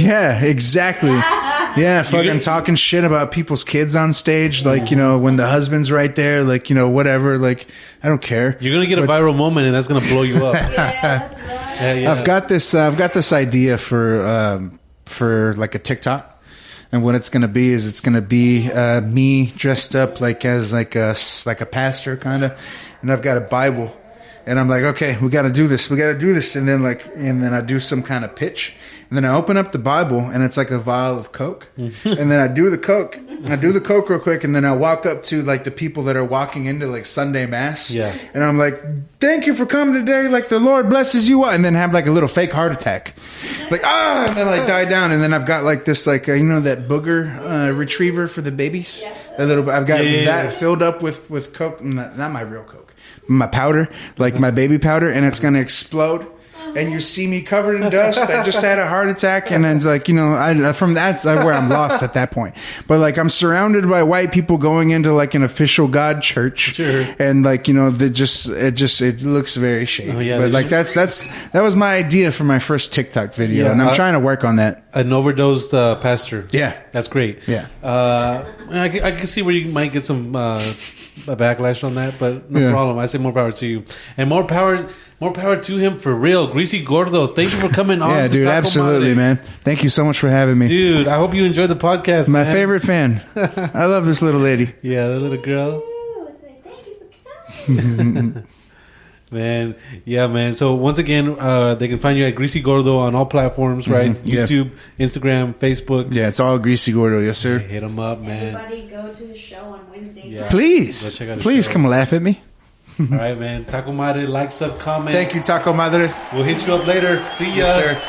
[0.00, 1.10] yeah, exactly.
[1.76, 5.46] Yeah, fucking gonna- talking shit about people's kids on stage, like you know when the
[5.48, 7.36] husband's right there, like you know whatever.
[7.38, 7.66] Like
[8.02, 8.56] I don't care.
[8.60, 10.54] You're gonna get a viral moment, and that's gonna blow you up.
[10.72, 12.12] yeah, yeah.
[12.12, 12.74] I've got this.
[12.74, 16.33] Uh, I've got this idea for um, for like a TikTok.
[16.94, 20.72] And what it's gonna be is it's gonna be uh, me dressed up like as
[20.72, 22.56] like a like a pastor kind of,
[23.02, 23.92] and I've got a Bible,
[24.46, 26.68] and I'm like, okay, we got to do this, we got to do this, and
[26.68, 28.74] then like, and then I do some kind of pitch,
[29.08, 31.92] and then I open up the Bible, and it's like a vial of Coke, and
[32.04, 35.06] then I do the Coke, I do the Coke real quick, and then I walk
[35.06, 38.16] up to like the people that are walking into like Sunday Mass, Yeah.
[38.34, 38.80] and I'm like,
[39.20, 40.28] thank you for coming today.
[40.28, 41.44] Like the Lord blesses you.
[41.44, 43.14] And then have like a little fake heart attack.
[43.70, 45.10] Like, ah, and then like die down.
[45.12, 48.40] And then I've got like this, like, uh, you know, that booger uh, retriever for
[48.42, 49.02] the babies.
[49.38, 49.72] A little bit.
[49.74, 50.50] I've got Yeah, yeah, that yeah.
[50.58, 51.82] filled up with, with Coke.
[51.82, 52.93] Not, not my real Coke.
[53.26, 53.88] My powder,
[54.18, 55.08] like my baby powder.
[55.08, 56.26] And it's to explode.
[56.76, 58.18] And you see me covered in dust.
[58.28, 61.52] I just had a heart attack, and then like you know, I from that's where
[61.52, 62.54] I'm lost at that point.
[62.86, 67.06] But like I'm surrounded by white people going into like an official God church, Sure.
[67.18, 70.50] and like you know the just it just it looks very shady Oh, yeah, but
[70.50, 73.88] like that's that's that was my idea for my first tiktok video Yeah, and i'm
[73.90, 76.46] I- trying to work on that An overdosed uh, pastor.
[76.52, 76.72] Yeah.
[76.92, 77.38] that's great.
[77.46, 77.66] Yeah.
[77.82, 80.58] uh, I, can- I can see where you might get some uh,
[81.28, 82.70] a backlash on that, but no Yeah.
[82.72, 82.98] problem.
[82.98, 83.84] I say more power to you,
[84.16, 84.86] and more power,
[85.20, 86.46] more power to him for real.
[86.48, 88.10] Greasy Gordo, thank you for coming on.
[88.10, 89.34] yeah to dude Taco absolutely Madre.
[89.36, 92.28] man thank you so much for having me Dude, I hope you enjoyed the podcast.
[92.28, 92.52] my man.
[92.52, 93.22] favorite fan
[93.74, 95.82] i love this little lady Yeah, the little girl.
[96.42, 96.64] Thank
[97.68, 98.46] you for coming.
[99.30, 99.74] Man,
[100.04, 100.54] yeah, man.
[100.54, 104.12] So once again, uh, they can find you at Greasy Gordo on all platforms, right?
[104.12, 104.42] Mhm, yeah.
[104.42, 106.14] YouTube, Instagram, Facebook.
[106.14, 108.54] yeah it's all greasy gordo yes sir Hit them up, man.
[108.54, 110.28] Everybody go to his show on Wednesday.
[110.28, 110.48] Yeah.
[110.50, 111.72] please check out the please show.
[111.72, 112.40] come laugh at me
[113.00, 113.64] All right, man.
[113.64, 115.10] Taco Madre, like, sub, comment.
[115.14, 117.24] thank you taco madre We'll hit you up later.
[117.38, 117.54] See ya.
[117.66, 118.02] yes sir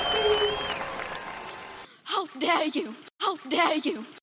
[2.04, 2.96] How dare you!
[3.20, 4.06] How dare you!